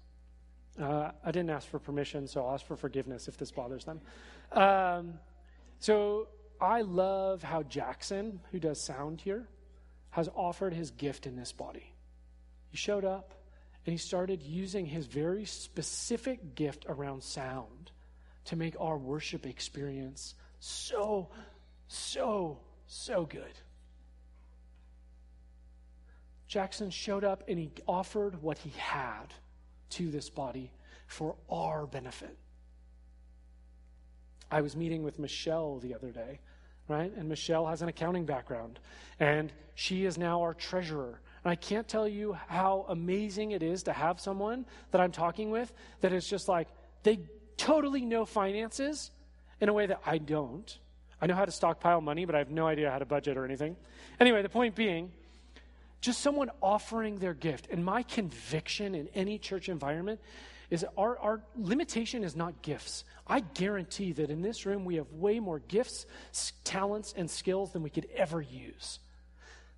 Uh, 0.81 1.11
I 1.25 1.31
didn't 1.31 1.51
ask 1.51 1.69
for 1.69 1.79
permission, 1.79 2.27
so 2.27 2.45
I'll 2.45 2.55
ask 2.55 2.67
for 2.67 2.77
forgiveness 2.77 3.29
if 3.29 3.37
this 3.37 3.51
bothers 3.51 3.85
them. 3.85 4.01
Um, 4.53 5.15
so 5.79 6.29
I 6.61 6.83
love 6.83 7.43
how 7.43 7.63
Jackson, 7.63 8.41
who 8.51 8.59
does 8.59 8.81
sound 8.81 9.21
here, 9.21 9.49
has 10.11 10.29
offered 10.35 10.75
his 10.75 10.91
gift 10.91 11.27
in 11.27 11.37
this 11.37 11.53
body. 11.53 11.95
He 12.71 12.77
showed 12.77 13.05
up 13.05 13.35
and 13.85 13.93
he 13.93 13.99
started 13.99 14.43
using 14.43 14.87
his 14.87 15.07
very 15.07 15.45
specific 15.45 16.55
gift 16.55 16.87
around 16.89 17.23
sound 17.23 17.91
to 18.45 18.57
make 18.57 18.75
our 18.79 18.97
worship 18.97 19.47
experience 19.47 20.35
so, 20.61 21.29
so, 21.89 22.61
so 22.87 23.27
good. 23.27 23.53
Jackson 26.53 26.91
showed 26.91 27.25
up 27.25 27.45
and 27.49 27.59
he 27.59 27.71
offered 27.89 28.43
what 28.43 28.59
he 28.59 28.71
had 28.77 29.33
to 29.89 30.11
this 30.11 30.29
body 30.29 30.71
for 31.07 31.35
our 31.49 31.87
benefit. 31.87 32.37
I 34.51 34.61
was 34.61 34.77
meeting 34.77 35.03
with 35.03 35.19
Michelle 35.19 35.79
the 35.79 35.95
other 35.95 36.11
day, 36.11 36.41
right? 36.89 37.11
And 37.17 37.27
Michelle 37.27 37.67
has 37.69 37.81
an 37.81 37.89
accounting 37.89 38.27
background, 38.27 38.81
and 39.19 39.51
she 39.75 40.05
is 40.05 40.19
now 40.19 40.43
our 40.43 40.53
treasurer. 40.53 41.23
And 41.43 41.51
I 41.51 41.55
can't 41.55 41.89
tell 41.89 42.07
you 42.07 42.37
how 42.49 42.85
amazing 42.91 43.53
it 43.53 43.63
is 43.63 43.85
to 43.85 43.95
have 43.95 44.21
someone 44.21 44.67
that 44.91 45.01
I'm 45.01 45.11
talking 45.11 45.51
with 45.51 45.73
that 46.03 46.13
is 46.13 46.29
just 46.29 46.49
like, 46.49 46.69
they 47.03 47.21
totally 47.57 48.05
know 48.05 48.27
finances 48.27 49.11
in 49.59 49.71
a 49.71 49.73
way 49.73 49.87
that 49.87 50.03
I 50.05 50.19
don't. 50.19 50.79
I 51.19 51.25
know 51.25 51.35
how 51.35 51.47
to 51.47 51.51
stockpile 51.51 52.03
money, 52.03 52.27
but 52.27 52.35
I 52.35 52.39
have 52.41 52.51
no 52.51 52.67
idea 52.67 52.91
how 52.91 52.99
to 52.99 53.07
budget 53.07 53.39
or 53.39 53.47
anything. 53.47 53.75
Anyway, 54.21 54.43
the 54.43 54.51
point 54.51 54.75
being, 54.75 55.13
just 56.03 56.21
someone 56.21 56.51
offering 56.61 57.17
their 57.19 57.33
gift. 57.33 57.69
And 57.71 57.83
my 57.83 58.03
conviction 58.03 58.95
in 58.95 59.09
any 59.15 59.39
church 59.39 59.71
environment 59.71 60.21
is 60.69 60.85
our, 60.99 61.17
our 61.19 61.41
limitation 61.57 62.25
is 62.25 62.35
not 62.35 62.61
gifts. 62.61 63.05
I 63.27 63.41
guarantee 63.41 64.13
that 64.13 64.29
in 64.29 64.43
this 64.43 64.67
room 64.67 64.85
we 64.85 64.97
have 64.97 65.11
way 65.13 65.39
more 65.39 65.61
gifts, 65.61 66.07
talents, 66.65 67.15
and 67.17 67.31
skills 67.31 67.73
than 67.73 67.83
we 67.83 67.91
could 67.91 68.09
ever 68.15 68.43
use. 68.43 68.99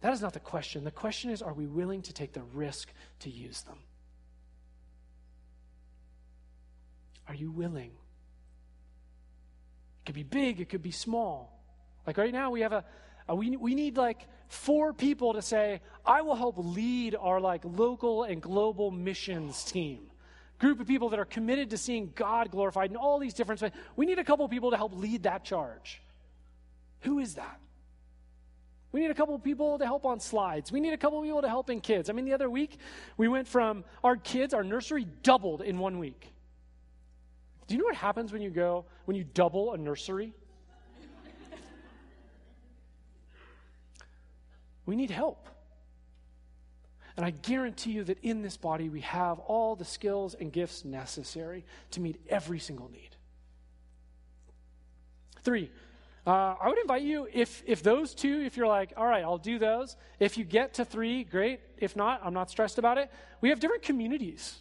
That 0.01 0.13
is 0.13 0.23
not 0.23 0.33
the 0.33 0.41
question. 0.41 0.83
The 0.85 0.91
question 0.91 1.31
is 1.31 1.43
are 1.43 1.53
we 1.53 1.67
willing 1.67 2.03
to 2.03 2.13
take 2.13 2.33
the 2.33 2.43
risk 2.43 2.93
to 3.21 3.31
use 3.31 3.63
them? 3.63 3.79
Are 7.29 7.35
you 7.35 7.51
willing? 7.51 7.91
It 10.01 10.07
could 10.07 10.15
be 10.15 10.23
big, 10.23 10.61
it 10.61 10.69
could 10.69 10.83
be 10.83 10.91
small. 10.91 11.63
Like 12.07 12.19
right 12.19 12.33
now, 12.33 12.51
we 12.51 12.61
have 12.61 12.73
a, 12.73 12.85
uh, 13.29 13.35
we, 13.35 13.57
we 13.57 13.75
need 13.75 13.97
like 13.97 14.27
four 14.49 14.93
people 14.93 15.35
to 15.35 15.43
say, 15.43 15.81
I 16.05 16.23
will 16.23 16.35
help 16.35 16.55
lead 16.59 17.17
our 17.19 17.41
like 17.41 17.63
local 17.65 18.25
and 18.25 18.43
global 18.43 18.91
missions 18.91 19.65
team. 19.65 20.01
Group 20.59 20.81
of 20.81 20.87
people 20.87 21.09
that 21.11 21.19
are 21.19 21.25
committed 21.25 21.71
to 21.71 21.79
seeing 21.79 22.13
God 22.15 22.51
glorified 22.51 22.91
in 22.91 22.97
all 22.97 23.19
these 23.19 23.35
different 23.35 23.61
ways. 23.61 23.73
We 23.97 24.07
need 24.07 24.19
a 24.19 24.25
couple 24.25 24.49
people 24.49 24.71
to 24.71 24.77
help 24.77 24.95
lead 24.95 25.25
that 25.25 25.45
charge. 25.45 26.01
Who 27.01 27.19
is 27.19 27.35
that? 27.35 27.61
We 28.93 29.01
need 29.01 29.11
a 29.11 29.15
couple 29.15 29.37
people 29.41 29.79
to 29.79 29.85
help 29.85 30.07
on 30.07 30.21
slides. 30.21 30.71
We 30.71 30.79
need 30.79 30.93
a 30.93 30.97
couple 30.97 31.21
people 31.21 31.43
to 31.43 31.49
help 31.49 31.69
in 31.69 31.81
kids. 31.81 32.09
I 32.09 32.13
mean, 32.13 32.25
the 32.25 32.33
other 32.33 32.49
week, 32.49 32.79
we 33.17 33.27
went 33.27 33.49
from 33.49 33.85
our 34.05 34.17
kids, 34.17 34.55
our 34.55 34.63
nursery 34.63 35.07
doubled 35.25 35.63
in 35.63 35.81
one 35.81 35.99
week. 35.99 36.33
Do 37.67 37.75
you 37.75 37.81
know 37.81 37.87
what 37.87 37.97
happens 37.97 38.33
when 38.33 38.41
you 38.41 38.51
go, 38.51 38.85
when 39.07 39.17
you 39.17 39.25
double 39.25 39.73
a 39.73 39.79
nursery? 39.79 40.33
We 44.87 44.97
need 44.97 45.11
help. 45.11 45.49
And 47.17 47.25
I 47.25 47.31
guarantee 47.31 47.93
you 47.93 48.05
that 48.05 48.19
in 48.23 48.43
this 48.43 48.57
body 48.57 48.89
we 48.89 49.01
have 49.03 49.39
all 49.39 49.77
the 49.77 49.85
skills 49.85 50.35
and 50.35 50.53
gifts 50.53 50.85
necessary 50.85 51.65
to 51.93 52.01
meet 52.01 52.21
every 52.29 52.59
single 52.59 52.91
need. 52.91 53.11
Three, 55.43 55.71
uh, 56.27 56.57
I 56.61 56.69
would 56.69 56.79
invite 56.79 57.03
you, 57.03 57.29
if, 57.33 57.63
if 57.67 57.83
those 57.83 58.15
two, 58.15 58.41
if 58.41 58.57
you're 58.57 58.67
like, 58.67 58.95
all 58.97 59.07
right, 59.07 59.23
I'll 59.23 59.39
do 59.39 59.59
those. 59.59 59.95
If 60.19 60.39
you 60.39 60.45
get 60.45 60.75
to 60.75 60.85
three, 60.85 61.23
great. 61.23 61.61
If 61.77 61.97
not, 61.97 62.23
I'm 62.25 62.33
not 62.33 62.51
stressed 62.51 62.79
about 62.79 62.99
it. 62.99 63.11
We 63.43 63.51
have 63.51 63.61
different 63.61 63.83
communities. 63.83 64.61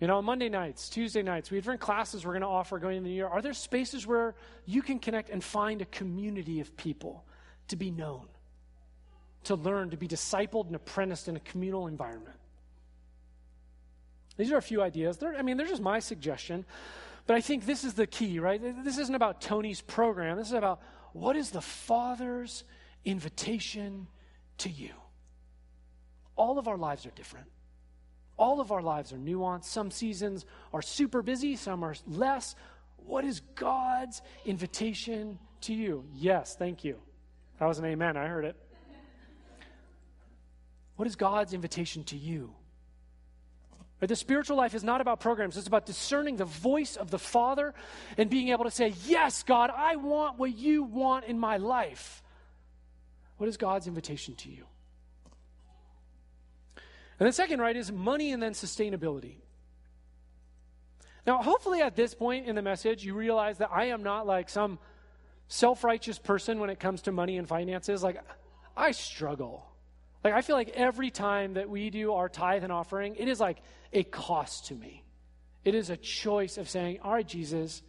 You 0.00 0.08
know, 0.08 0.20
Monday 0.20 0.48
nights, 0.48 0.88
Tuesday 0.88 1.22
nights, 1.22 1.50
we 1.50 1.56
have 1.56 1.64
different 1.64 1.82
classes 1.82 2.24
we're 2.26 2.32
going 2.32 2.40
to 2.40 2.48
offer 2.48 2.78
going 2.78 2.96
into 2.96 3.08
the 3.08 3.14
year. 3.14 3.28
Are 3.28 3.42
there 3.42 3.52
spaces 3.52 4.06
where 4.06 4.34
you 4.66 4.82
can 4.82 4.98
connect 4.98 5.30
and 5.30 5.44
find 5.44 5.82
a 5.82 5.84
community 5.84 6.60
of 6.60 6.76
people 6.76 7.24
to 7.68 7.76
be 7.76 7.90
known? 7.90 8.26
To 9.44 9.54
learn 9.54 9.90
to 9.90 9.96
be 9.96 10.06
discipled 10.06 10.66
and 10.66 10.76
apprenticed 10.76 11.28
in 11.28 11.36
a 11.36 11.40
communal 11.40 11.86
environment. 11.86 12.36
These 14.36 14.52
are 14.52 14.56
a 14.56 14.62
few 14.62 14.82
ideas. 14.82 15.18
They're, 15.18 15.34
I 15.36 15.42
mean, 15.42 15.56
they're 15.56 15.66
just 15.66 15.82
my 15.82 15.98
suggestion, 15.98 16.64
but 17.26 17.36
I 17.36 17.40
think 17.40 17.66
this 17.66 17.84
is 17.84 17.94
the 17.94 18.06
key, 18.06 18.38
right? 18.38 18.60
This 18.84 18.98
isn't 18.98 19.14
about 19.14 19.40
Tony's 19.40 19.80
program. 19.80 20.36
This 20.36 20.48
is 20.48 20.54
about 20.54 20.80
what 21.12 21.36
is 21.36 21.50
the 21.50 21.60
Father's 21.60 22.64
invitation 23.04 24.06
to 24.58 24.70
you? 24.70 24.90
All 26.36 26.58
of 26.58 26.68
our 26.68 26.76
lives 26.76 27.06
are 27.06 27.10
different. 27.10 27.46
All 28.38 28.60
of 28.60 28.72
our 28.72 28.80
lives 28.80 29.12
are 29.12 29.18
nuanced. 29.18 29.64
Some 29.64 29.90
seasons 29.90 30.46
are 30.72 30.82
super 30.82 31.22
busy, 31.22 31.56
some 31.56 31.82
are 31.82 31.94
less. 32.06 32.54
What 32.96 33.24
is 33.24 33.40
God's 33.54 34.22
invitation 34.46 35.38
to 35.62 35.74
you? 35.74 36.04
Yes, 36.14 36.56
thank 36.56 36.84
you. 36.84 36.96
That 37.58 37.66
was 37.66 37.78
an 37.78 37.84
amen. 37.84 38.16
I 38.16 38.26
heard 38.26 38.44
it. 38.44 38.56
What 41.00 41.06
is 41.06 41.16
God's 41.16 41.54
invitation 41.54 42.04
to 42.04 42.16
you? 42.18 42.52
The 44.00 44.14
spiritual 44.14 44.58
life 44.58 44.74
is 44.74 44.84
not 44.84 45.00
about 45.00 45.18
programs. 45.18 45.56
It's 45.56 45.66
about 45.66 45.86
discerning 45.86 46.36
the 46.36 46.44
voice 46.44 46.96
of 46.96 47.10
the 47.10 47.18
Father 47.18 47.72
and 48.18 48.28
being 48.28 48.48
able 48.48 48.64
to 48.64 48.70
say, 48.70 48.92
Yes, 49.06 49.42
God, 49.42 49.70
I 49.74 49.96
want 49.96 50.38
what 50.38 50.54
you 50.54 50.82
want 50.82 51.24
in 51.24 51.38
my 51.38 51.56
life. 51.56 52.22
What 53.38 53.48
is 53.48 53.56
God's 53.56 53.86
invitation 53.86 54.34
to 54.34 54.50
you? 54.50 54.66
And 57.18 57.26
the 57.26 57.32
second, 57.32 57.60
right, 57.60 57.76
is 57.76 57.90
money 57.90 58.32
and 58.32 58.42
then 58.42 58.52
sustainability. 58.52 59.36
Now, 61.26 61.42
hopefully, 61.42 61.80
at 61.80 61.96
this 61.96 62.12
point 62.12 62.44
in 62.44 62.56
the 62.56 62.62
message, 62.62 63.06
you 63.06 63.14
realize 63.14 63.56
that 63.56 63.70
I 63.72 63.86
am 63.86 64.02
not 64.02 64.26
like 64.26 64.50
some 64.50 64.78
self 65.48 65.82
righteous 65.82 66.18
person 66.18 66.60
when 66.60 66.68
it 66.68 66.78
comes 66.78 67.00
to 67.02 67.10
money 67.10 67.38
and 67.38 67.48
finances. 67.48 68.02
Like, 68.02 68.22
I 68.76 68.90
struggle. 68.90 69.69
Like, 70.22 70.34
I 70.34 70.42
feel 70.42 70.56
like 70.56 70.70
every 70.70 71.10
time 71.10 71.54
that 71.54 71.68
we 71.68 71.90
do 71.90 72.12
our 72.12 72.28
tithe 72.28 72.62
and 72.62 72.72
offering, 72.72 73.16
it 73.16 73.28
is 73.28 73.40
like 73.40 73.62
a 73.92 74.02
cost 74.04 74.66
to 74.66 74.74
me. 74.74 75.04
It 75.64 75.74
is 75.74 75.90
a 75.90 75.96
choice 75.96 76.58
of 76.58 76.68
saying, 76.68 77.00
All 77.02 77.12
right, 77.12 77.26
Jesus, 77.26 77.82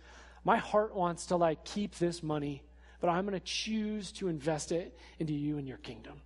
my 0.44 0.58
heart 0.58 0.96
wants 0.96 1.28
to 1.28 1.36
like 1.36 1.64
keep 1.66 1.96
this 1.98 2.24
money, 2.24 2.64
but 3.00 3.10
I'm 3.10 3.26
going 3.26 3.40
to 3.40 3.46
choose 3.46 4.12
to 4.14 4.28
invest 4.28 4.72
it 4.72 4.98
into 5.20 5.34
you 5.34 5.58
and 5.58 5.68
your 5.68 5.78
kingdom. 5.78 6.22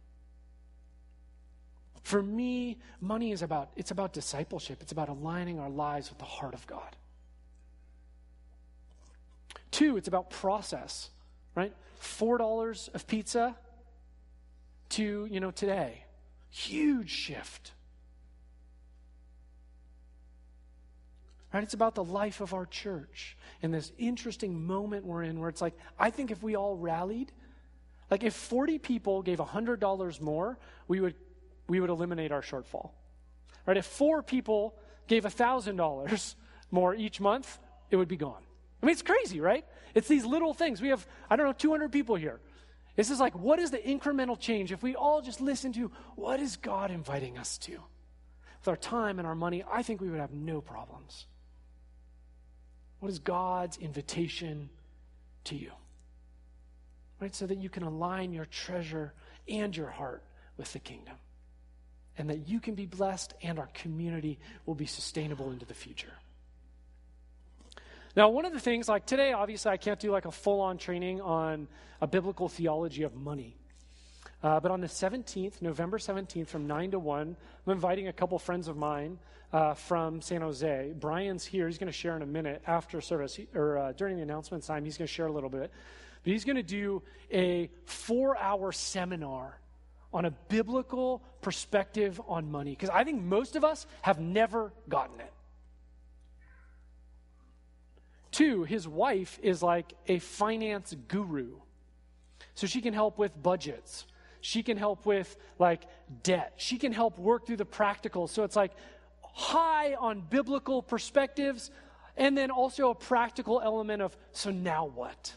For 2.04 2.22
me, 2.22 2.78
money 3.02 3.32
is 3.32 3.42
about 3.42 3.72
it's 3.76 3.92
about 3.92 4.14
discipleship. 4.14 4.78
It's 4.82 4.92
about 4.92 5.10
aligning 5.10 5.60
our 5.60 5.70
lives 5.70 6.10
with 6.10 6.20
the 6.20 6.26
heart 6.26 6.54
of 6.54 6.66
God. 6.68 6.96
Two, 9.72 9.98
it's 9.98 10.08
about 10.08 10.30
process, 10.30 11.10
right? 11.56 11.74
$4 12.02 12.94
of 12.94 13.08
pizza 13.08 13.56
to, 14.96 15.28
you 15.30 15.40
know, 15.40 15.52
today. 15.52 16.04
Huge 16.50 17.10
shift. 17.10 17.72
Right? 21.54 21.64
It's 21.64 21.74
about 21.74 21.96
the 21.96 22.04
life 22.04 22.42
of 22.42 22.54
our 22.54 22.66
church 22.66 23.38
and 23.62 23.74
this 23.74 23.92
interesting 23.98 24.66
moment 24.66 25.06
we're 25.06 25.24
in 25.24 25.40
where 25.40 25.50
it's 25.50 25.62
like, 25.62 25.74
I 25.98 26.10
think 26.10 26.32
if 26.32 26.44
we 26.44 26.56
all 26.56 26.76
rallied, 26.76 27.32
like 28.12 28.24
if 28.24 28.34
40 28.34 28.80
people 28.80 29.22
gave 29.22 29.40
$100 29.40 30.22
more, 30.22 30.58
we 30.88 31.00
would, 31.00 31.16
we 31.68 31.80
would 31.80 31.90
eliminate 31.90 32.32
our 32.32 32.42
shortfall. 32.42 32.92
Right? 33.66 33.78
If 33.78 33.86
four 33.86 34.22
people 34.22 34.76
gave 35.08 35.24
$1,000 35.24 36.36
more 36.72 36.96
each 36.96 37.20
month, 37.20 37.60
it 37.90 37.96
would 37.96 38.08
be 38.08 38.18
gone. 38.18 38.44
I 38.82 38.86
mean, 38.86 38.94
it's 38.94 39.02
crazy, 39.02 39.40
right? 39.40 39.66
It's 39.94 40.08
these 40.08 40.26
little 40.26 40.54
things. 40.54 40.82
We 40.82 40.90
have, 40.90 41.06
I 41.30 41.36
don't 41.36 41.46
know, 41.46 41.54
200 41.54 41.92
people 41.92 42.16
here. 42.16 42.40
This 42.96 43.12
is 43.12 43.20
like, 43.20 43.36
what 43.36 43.60
is 43.60 43.72
the 43.72 43.78
incremental 43.78 44.40
change 44.40 44.72
if 44.72 44.82
we 44.82 44.96
all 44.96 45.22
just 45.22 45.42
listen 45.42 45.74
to 45.74 45.92
what 46.16 46.40
is 46.40 46.56
God 46.56 46.92
inviting 46.92 47.38
us 47.38 47.58
to? 47.60 47.74
With 47.74 48.68
our 48.68 48.78
time 48.78 49.20
and 49.20 49.28
our 49.28 49.36
money, 49.36 49.64
I 49.72 49.84
think 49.84 50.02
we 50.02 50.10
would 50.10 50.20
have 50.20 50.34
no 50.34 50.62
problems. 50.62 51.26
What 53.00 53.12
is 53.12 53.20
God's 53.20 53.78
invitation 53.78 54.70
to 55.46 55.56
you? 55.56 55.72
Right? 57.20 57.36
So 57.36 57.46
that 57.46 57.58
you 57.58 57.70
can 57.70 57.84
align 57.84 58.34
your 58.34 58.46
treasure 58.46 59.14
and 59.48 59.76
your 59.76 59.90
heart 59.90 60.24
with 60.58 60.72
the 60.74 60.80
kingdom. 60.80 61.16
And 62.18 62.30
that 62.30 62.48
you 62.48 62.62
can 62.62 62.76
be 62.76 62.86
blessed 62.86 63.34
and 63.42 63.60
our 63.60 63.70
community 63.74 64.40
will 64.66 64.76
be 64.76 64.86
sustainable 64.86 65.52
into 65.52 65.66
the 65.66 65.74
future. 65.74 66.14
Now, 68.16 68.30
one 68.30 68.46
of 68.46 68.54
the 68.54 68.60
things, 68.60 68.88
like 68.88 69.06
today, 69.06 69.34
obviously, 69.34 69.72
I 69.72 69.78
can't 69.78 70.00
do 70.00 70.12
like 70.12 70.26
a 70.26 70.32
full 70.32 70.62
on 70.62 70.78
training 70.78 71.20
on 71.20 71.68
a 72.00 72.08
biblical 72.08 72.48
theology 72.48 73.04
of 73.04 73.14
money. 73.14 73.58
Uh, 74.42 74.60
but 74.60 74.72
on 74.72 74.80
the 74.80 74.88
17th, 74.88 75.62
November 75.62 75.98
17th, 75.98 76.48
from 76.48 76.68
9 76.68 76.92
to 76.92 77.00
1, 77.00 77.36
I'm 77.68 77.74
inviting 77.74 78.08
a 78.08 78.14
couple 78.14 78.40
friends 78.40 78.68
of 78.68 78.78
mine 78.78 79.18
uh, 79.52 79.74
from 79.74 80.22
San 80.22 80.42
Jose. 80.42 80.94
Brian's 80.98 81.46
here. 81.46 81.68
He's 81.68 81.78
going 81.78 81.92
to 81.92 81.98
share 81.98 82.16
in 82.16 82.22
a 82.22 82.28
minute 82.28 82.62
after 82.68 83.02
service, 83.02 83.38
or 83.54 83.78
uh, 83.78 83.92
during 83.94 84.16
the 84.16 84.24
announcement 84.24 84.64
time, 84.64 84.86
he's 84.86 84.98
going 84.98 85.08
to 85.08 85.14
share 85.14 85.28
a 85.28 85.32
little 85.32 85.50
bit. 85.50 85.72
But 86.24 86.32
he's 86.32 86.46
going 86.46 86.56
to 86.58 86.64
do 86.64 87.04
a 87.32 87.70
four 87.86 88.38
hour 88.38 88.72
seminar 88.72 89.60
on 90.14 90.26
a 90.26 90.32
biblical 90.32 91.22
perspective 91.42 92.22
on 92.28 92.50
money. 92.50 92.72
Because 92.72 92.90
I 92.90 93.04
think 93.04 93.22
most 93.22 93.56
of 93.58 93.66
us 93.66 93.86
have 94.04 94.20
never 94.20 94.72
gotten 94.88 95.20
it. 95.20 95.32
Two, 98.36 98.64
his 98.64 98.88
wife 98.88 99.40
is 99.42 99.64
like 99.64 99.94
a 100.08 100.20
finance 100.20 100.96
guru. 101.08 101.56
So 102.54 102.68
she 102.68 102.82
can 102.82 102.94
help 102.94 103.18
with 103.18 103.32
budgets 103.42 104.06
she 104.46 104.62
can 104.62 104.78
help 104.78 105.08
with 105.08 105.36
like 105.58 105.82
debt. 106.22 106.54
She 106.58 106.78
can 106.78 106.92
help 106.92 107.18
work 107.18 107.48
through 107.48 107.58
the 107.58 107.66
practical. 107.66 108.28
So 108.28 108.44
it's 108.44 108.56
like 108.56 108.74
high 109.24 109.96
on 109.96 110.22
biblical 110.22 110.84
perspectives 110.84 111.72
and 112.16 112.38
then 112.38 112.52
also 112.52 112.92
a 112.92 112.96
practical 112.96 113.60
element 113.60 114.04
of 114.04 114.16
so 114.34 114.52
now 114.52 114.86
what? 114.86 115.36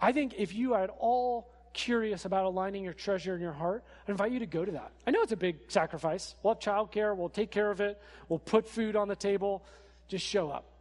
I 0.00 0.12
think 0.12 0.32
if 0.38 0.54
you 0.54 0.72
are 0.72 0.84
at 0.84 0.90
all 0.98 1.52
curious 1.74 2.24
about 2.24 2.46
aligning 2.46 2.84
your 2.84 2.94
treasure 2.94 3.34
in 3.34 3.42
your 3.42 3.52
heart, 3.52 3.84
I 4.08 4.12
invite 4.12 4.32
you 4.32 4.38
to 4.38 4.46
go 4.46 4.64
to 4.64 4.72
that. 4.72 4.92
I 5.06 5.10
know 5.10 5.20
it's 5.20 5.32
a 5.32 5.36
big 5.36 5.58
sacrifice. 5.68 6.34
We'll 6.42 6.54
have 6.54 6.60
childcare, 6.60 7.14
we'll 7.14 7.28
take 7.28 7.50
care 7.50 7.70
of 7.70 7.82
it, 7.82 8.00
we'll 8.30 8.38
put 8.38 8.66
food 8.66 8.96
on 8.96 9.08
the 9.08 9.16
table. 9.16 9.62
Just 10.08 10.24
show 10.24 10.48
up. 10.50 10.75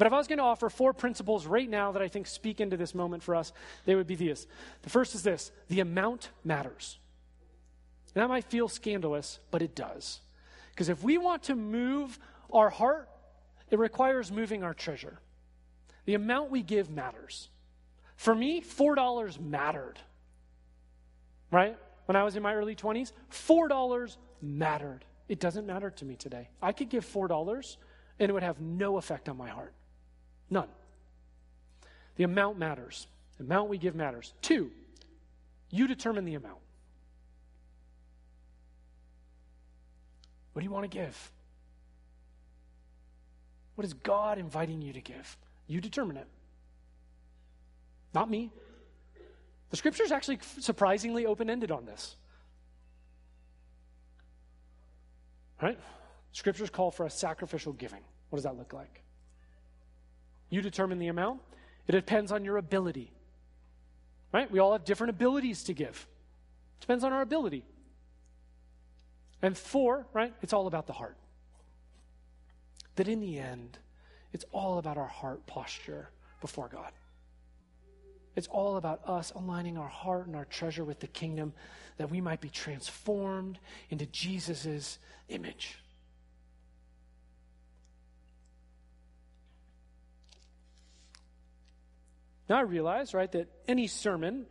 But 0.00 0.06
if 0.06 0.14
I 0.14 0.16
was 0.16 0.28
going 0.28 0.38
to 0.38 0.44
offer 0.44 0.70
four 0.70 0.94
principles 0.94 1.44
right 1.44 1.68
now 1.68 1.92
that 1.92 2.00
I 2.00 2.08
think 2.08 2.26
speak 2.26 2.58
into 2.58 2.78
this 2.78 2.94
moment 2.94 3.22
for 3.22 3.34
us, 3.34 3.52
they 3.84 3.94
would 3.94 4.06
be 4.06 4.14
these. 4.14 4.46
The 4.80 4.88
first 4.88 5.14
is 5.14 5.22
this 5.22 5.52
the 5.68 5.80
amount 5.80 6.30
matters. 6.42 6.98
And 8.14 8.22
that 8.22 8.30
might 8.30 8.46
feel 8.46 8.66
scandalous, 8.66 9.40
but 9.50 9.60
it 9.60 9.74
does. 9.74 10.20
Because 10.70 10.88
if 10.88 11.02
we 11.02 11.18
want 11.18 11.42
to 11.42 11.54
move 11.54 12.18
our 12.50 12.70
heart, 12.70 13.10
it 13.70 13.78
requires 13.78 14.32
moving 14.32 14.62
our 14.62 14.72
treasure. 14.72 15.18
The 16.06 16.14
amount 16.14 16.50
we 16.50 16.62
give 16.62 16.88
matters. 16.88 17.50
For 18.16 18.34
me, 18.34 18.62
$4 18.62 19.38
mattered. 19.38 19.98
Right? 21.50 21.76
When 22.06 22.16
I 22.16 22.24
was 22.24 22.36
in 22.36 22.42
my 22.42 22.54
early 22.54 22.74
20s, 22.74 23.12
$4 23.30 24.16
mattered. 24.40 25.04
It 25.28 25.40
doesn't 25.40 25.66
matter 25.66 25.90
to 25.90 26.06
me 26.06 26.16
today. 26.16 26.48
I 26.62 26.72
could 26.72 26.88
give 26.88 27.04
$4 27.04 27.76
and 28.18 28.30
it 28.30 28.32
would 28.32 28.42
have 28.42 28.62
no 28.62 28.96
effect 28.96 29.28
on 29.28 29.36
my 29.36 29.50
heart. 29.50 29.74
None. 30.50 30.68
The 32.16 32.24
amount 32.24 32.58
matters. 32.58 33.06
The 33.38 33.44
amount 33.44 33.70
we 33.70 33.78
give 33.78 33.94
matters. 33.94 34.34
Two, 34.42 34.70
you 35.70 35.86
determine 35.86 36.24
the 36.24 36.34
amount. 36.34 36.58
What 40.52 40.60
do 40.60 40.64
you 40.64 40.72
want 40.72 40.90
to 40.90 40.98
give? 40.98 41.30
What 43.76 43.84
is 43.84 43.94
God 43.94 44.38
inviting 44.38 44.82
you 44.82 44.92
to 44.92 45.00
give? 45.00 45.36
You 45.66 45.80
determine 45.80 46.16
it. 46.16 46.26
Not 48.12 48.28
me. 48.28 48.50
The 49.70 49.76
scripture 49.76 50.02
is 50.02 50.12
actually 50.12 50.40
surprisingly 50.58 51.26
open 51.26 51.48
ended 51.48 51.70
on 51.70 51.86
this. 51.86 52.16
Right? 55.62 55.78
Scriptures 56.32 56.70
call 56.70 56.90
for 56.90 57.06
a 57.06 57.10
sacrificial 57.10 57.72
giving. 57.72 58.00
What 58.30 58.38
does 58.38 58.44
that 58.44 58.56
look 58.56 58.72
like? 58.72 59.02
You 60.50 60.60
determine 60.60 60.98
the 60.98 61.08
amount. 61.08 61.40
It 61.86 61.92
depends 61.92 62.30
on 62.32 62.44
your 62.44 62.56
ability. 62.56 63.12
Right? 64.32 64.50
We 64.50 64.58
all 64.58 64.72
have 64.72 64.84
different 64.84 65.10
abilities 65.10 65.64
to 65.64 65.72
give. 65.72 66.06
Depends 66.80 67.04
on 67.04 67.12
our 67.12 67.22
ability. 67.22 67.64
And 69.42 69.56
four, 69.56 70.06
right? 70.12 70.34
It's 70.42 70.52
all 70.52 70.66
about 70.66 70.86
the 70.86 70.92
heart. 70.92 71.16
That 72.96 73.08
in 73.08 73.20
the 73.20 73.38
end, 73.38 73.78
it's 74.32 74.44
all 74.52 74.78
about 74.78 74.98
our 74.98 75.06
heart 75.06 75.46
posture 75.46 76.10
before 76.40 76.68
God. 76.68 76.92
It's 78.36 78.48
all 78.48 78.76
about 78.76 79.00
us 79.06 79.32
aligning 79.34 79.76
our 79.76 79.88
heart 79.88 80.26
and 80.26 80.36
our 80.36 80.44
treasure 80.44 80.84
with 80.84 81.00
the 81.00 81.06
kingdom 81.06 81.52
that 81.96 82.10
we 82.10 82.20
might 82.20 82.40
be 82.40 82.48
transformed 82.48 83.58
into 83.90 84.06
Jesus' 84.06 84.98
image. 85.28 85.78
Now 92.50 92.58
I 92.58 92.62
realize, 92.62 93.14
right, 93.14 93.30
that 93.30 93.48
any 93.68 93.86
sermon 93.86 94.46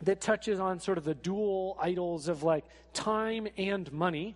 that 0.00 0.22
touches 0.22 0.58
on 0.58 0.80
sort 0.80 0.96
of 0.96 1.04
the 1.04 1.14
dual 1.14 1.76
idols 1.78 2.26
of 2.26 2.42
like 2.42 2.64
time 2.94 3.46
and 3.58 3.92
money 3.92 4.34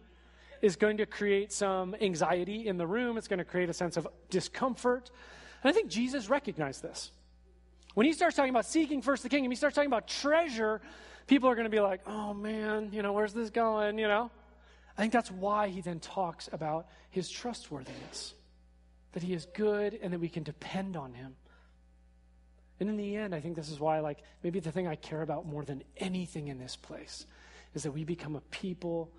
is 0.60 0.76
going 0.76 0.98
to 0.98 1.06
create 1.06 1.54
some 1.54 1.96
anxiety 2.02 2.68
in 2.68 2.76
the 2.76 2.86
room. 2.86 3.16
It's 3.16 3.28
going 3.28 3.38
to 3.38 3.46
create 3.46 3.70
a 3.70 3.72
sense 3.72 3.96
of 3.96 4.06
discomfort. 4.28 5.10
And 5.62 5.70
I 5.70 5.72
think 5.72 5.88
Jesus 5.88 6.28
recognized 6.28 6.82
this. 6.82 7.10
When 7.94 8.04
he 8.04 8.12
starts 8.12 8.36
talking 8.36 8.50
about 8.50 8.66
seeking 8.66 9.00
first 9.00 9.22
the 9.22 9.30
kingdom, 9.30 9.50
he 9.50 9.56
starts 9.56 9.74
talking 9.74 9.90
about 9.90 10.06
treasure, 10.06 10.82
people 11.26 11.48
are 11.48 11.54
going 11.54 11.64
to 11.64 11.70
be 11.70 11.80
like, 11.80 12.02
oh 12.06 12.34
man, 12.34 12.90
you 12.92 13.00
know, 13.00 13.14
where's 13.14 13.32
this 13.32 13.48
going, 13.48 13.98
you 13.98 14.06
know? 14.06 14.30
I 14.98 15.00
think 15.00 15.14
that's 15.14 15.30
why 15.30 15.68
he 15.68 15.80
then 15.80 15.98
talks 15.98 16.50
about 16.52 16.88
his 17.08 17.30
trustworthiness, 17.30 18.34
that 19.12 19.22
he 19.22 19.32
is 19.32 19.46
good 19.54 19.98
and 20.02 20.12
that 20.12 20.20
we 20.20 20.28
can 20.28 20.42
depend 20.42 20.94
on 20.94 21.14
him. 21.14 21.36
And 22.78 22.88
in 22.88 22.96
the 22.96 23.16
end, 23.16 23.34
I 23.34 23.40
think 23.40 23.56
this 23.56 23.70
is 23.70 23.80
why, 23.80 24.00
like, 24.00 24.18
maybe 24.42 24.60
the 24.60 24.70
thing 24.70 24.86
I 24.86 24.96
care 24.96 25.22
about 25.22 25.46
more 25.46 25.64
than 25.64 25.82
anything 25.96 26.48
in 26.48 26.58
this 26.58 26.76
place 26.76 27.26
is 27.74 27.82
that 27.84 27.92
we 27.92 28.04
become 28.04 28.36
a 28.36 28.40
people 28.40 29.10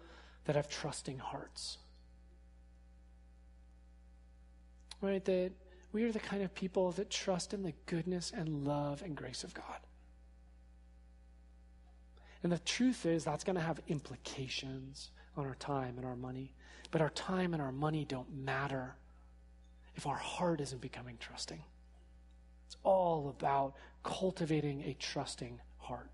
that 0.46 0.56
have 0.56 0.70
trusting 0.70 1.18
hearts. 1.18 1.78
Right? 5.02 5.24
That 5.26 5.52
we 5.92 6.04
are 6.04 6.12
the 6.12 6.20
kind 6.20 6.44
of 6.44 6.54
people 6.54 6.92
that 6.94 7.10
trust 7.10 7.54
in 7.54 7.64
the 7.64 7.74
goodness 7.86 8.32
and 8.36 8.66
love 8.66 9.02
and 9.02 9.16
grace 9.16 9.44
of 9.44 9.54
God. 9.54 9.80
And 12.44 12.52
the 12.52 12.60
truth 12.60 13.06
is, 13.06 13.24
that's 13.24 13.44
going 13.44 13.56
to 13.56 13.62
have 13.62 13.80
implications 13.88 15.10
on 15.36 15.46
our 15.46 15.56
time 15.56 15.96
and 15.98 16.06
our 16.06 16.16
money. 16.16 16.54
But 16.92 17.02
our 17.02 17.10
time 17.10 17.54
and 17.54 17.62
our 17.62 17.72
money 17.72 18.06
don't 18.06 18.34
matter 18.34 18.96
if 19.96 20.06
our 20.06 20.16
heart 20.16 20.62
isn't 20.62 20.82
becoming 20.82 21.18
trusting. 21.20 21.64
It's 22.68 22.78
all 22.84 23.30
about 23.30 23.76
cultivating 24.04 24.84
a 24.84 24.94
trusting 24.94 25.60
heart. 25.78 26.10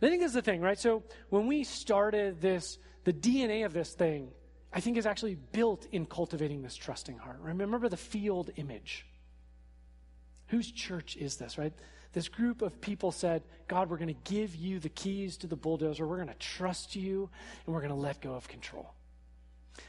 And 0.00 0.08
I 0.08 0.10
think 0.10 0.22
that's 0.22 0.34
the 0.34 0.42
thing, 0.42 0.60
right? 0.60 0.78
So 0.78 1.02
when 1.28 1.46
we 1.46 1.64
started 1.64 2.40
this, 2.40 2.78
the 3.04 3.12
DNA 3.12 3.66
of 3.66 3.72
this 3.72 3.92
thing, 3.92 4.30
I 4.72 4.80
think 4.80 4.96
is 4.96 5.06
actually 5.06 5.34
built 5.34 5.86
in 5.90 6.06
cultivating 6.06 6.62
this 6.62 6.76
trusting 6.76 7.18
heart. 7.18 7.38
Remember 7.40 7.88
the 7.88 7.96
field 7.96 8.50
image. 8.56 9.04
Whose 10.46 10.70
church 10.70 11.16
is 11.16 11.36
this, 11.36 11.58
right? 11.58 11.72
This 12.12 12.28
group 12.28 12.62
of 12.62 12.80
people 12.80 13.12
said, 13.12 13.42
God, 13.68 13.90
we're 13.90 13.98
going 13.98 14.14
to 14.14 14.30
give 14.30 14.54
you 14.54 14.78
the 14.78 14.88
keys 14.88 15.36
to 15.38 15.46
the 15.46 15.56
bulldozer. 15.56 16.06
We're 16.06 16.16
going 16.16 16.28
to 16.28 16.34
trust 16.34 16.96
you, 16.96 17.28
and 17.66 17.74
we're 17.74 17.80
going 17.80 17.92
to 17.92 17.96
let 17.96 18.20
go 18.20 18.34
of 18.34 18.48
control. 18.48 18.94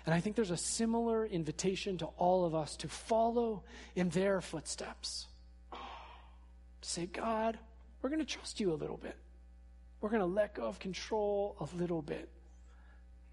And 0.05 0.15
I 0.15 0.19
think 0.19 0.35
there's 0.35 0.51
a 0.51 0.57
similar 0.57 1.25
invitation 1.25 1.97
to 1.99 2.05
all 2.17 2.45
of 2.45 2.55
us 2.55 2.75
to 2.77 2.87
follow 2.87 3.63
in 3.95 4.09
their 4.09 4.41
footsteps. 4.41 5.27
Say, 6.81 7.05
God, 7.05 7.57
we're 8.01 8.09
going 8.09 8.19
to 8.19 8.25
trust 8.25 8.59
you 8.59 8.73
a 8.73 8.75
little 8.75 8.97
bit. 8.97 9.15
We're 9.99 10.09
going 10.09 10.21
to 10.21 10.25
let 10.25 10.55
go 10.55 10.63
of 10.63 10.79
control 10.79 11.55
a 11.59 11.77
little 11.77 12.01
bit. 12.01 12.29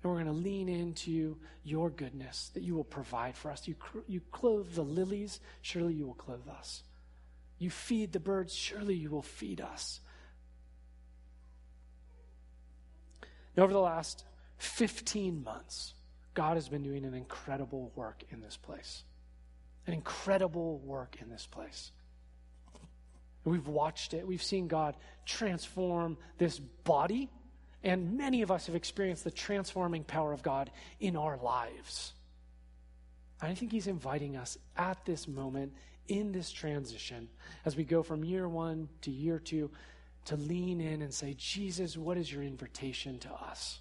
And 0.02 0.12
we're 0.12 0.22
going 0.22 0.26
to 0.26 0.32
lean 0.32 0.68
into 0.68 1.36
your 1.64 1.90
goodness 1.90 2.50
that 2.54 2.62
you 2.62 2.74
will 2.74 2.84
provide 2.84 3.36
for 3.36 3.50
us. 3.50 3.66
You, 3.66 3.74
you 4.06 4.20
clothe 4.30 4.74
the 4.74 4.82
lilies, 4.82 5.40
surely 5.62 5.94
you 5.94 6.06
will 6.06 6.14
clothe 6.14 6.48
us. 6.48 6.82
You 7.58 7.70
feed 7.70 8.12
the 8.12 8.20
birds, 8.20 8.54
surely 8.54 8.94
you 8.94 9.10
will 9.10 9.22
feed 9.22 9.60
us. 9.60 10.00
And 13.56 13.64
over 13.64 13.72
the 13.72 13.80
last 13.80 14.24
15 14.58 15.42
months, 15.42 15.94
God 16.38 16.56
has 16.56 16.68
been 16.68 16.84
doing 16.84 17.04
an 17.04 17.14
incredible 17.14 17.90
work 17.96 18.22
in 18.30 18.40
this 18.40 18.56
place. 18.56 19.02
An 19.88 19.92
incredible 19.92 20.78
work 20.78 21.16
in 21.20 21.28
this 21.28 21.48
place. 21.50 21.90
We've 23.42 23.66
watched 23.66 24.14
it. 24.14 24.24
We've 24.24 24.40
seen 24.40 24.68
God 24.68 24.94
transform 25.26 26.16
this 26.38 26.60
body, 26.60 27.28
and 27.82 28.16
many 28.16 28.42
of 28.42 28.52
us 28.52 28.66
have 28.66 28.76
experienced 28.76 29.24
the 29.24 29.32
transforming 29.32 30.04
power 30.04 30.32
of 30.32 30.44
God 30.44 30.70
in 31.00 31.16
our 31.16 31.38
lives. 31.38 32.12
I 33.42 33.54
think 33.54 33.72
He's 33.72 33.88
inviting 33.88 34.36
us 34.36 34.56
at 34.76 35.04
this 35.04 35.26
moment 35.26 35.72
in 36.06 36.30
this 36.30 36.52
transition 36.52 37.30
as 37.64 37.74
we 37.74 37.82
go 37.82 38.04
from 38.04 38.22
year 38.22 38.48
one 38.48 38.88
to 39.00 39.10
year 39.10 39.40
two 39.40 39.72
to 40.26 40.36
lean 40.36 40.80
in 40.80 41.02
and 41.02 41.12
say, 41.12 41.34
Jesus, 41.36 41.96
what 41.96 42.16
is 42.16 42.32
your 42.32 42.44
invitation 42.44 43.18
to 43.18 43.32
us? 43.32 43.80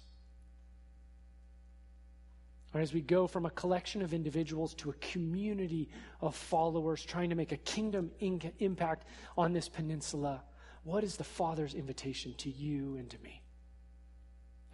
As 2.74 2.92
we 2.92 3.00
go 3.00 3.26
from 3.26 3.46
a 3.46 3.50
collection 3.50 4.02
of 4.02 4.12
individuals 4.12 4.74
to 4.74 4.90
a 4.90 4.94
community 4.94 5.88
of 6.20 6.36
followers 6.36 7.02
trying 7.02 7.30
to 7.30 7.34
make 7.34 7.52
a 7.52 7.56
kingdom 7.56 8.10
in- 8.20 8.52
impact 8.58 9.06
on 9.36 9.52
this 9.52 9.68
peninsula, 9.68 10.42
what 10.84 11.02
is 11.02 11.16
the 11.16 11.24
Father's 11.24 11.74
invitation 11.74 12.34
to 12.38 12.50
you 12.50 12.96
and 12.96 13.08
to 13.10 13.18
me 13.18 13.42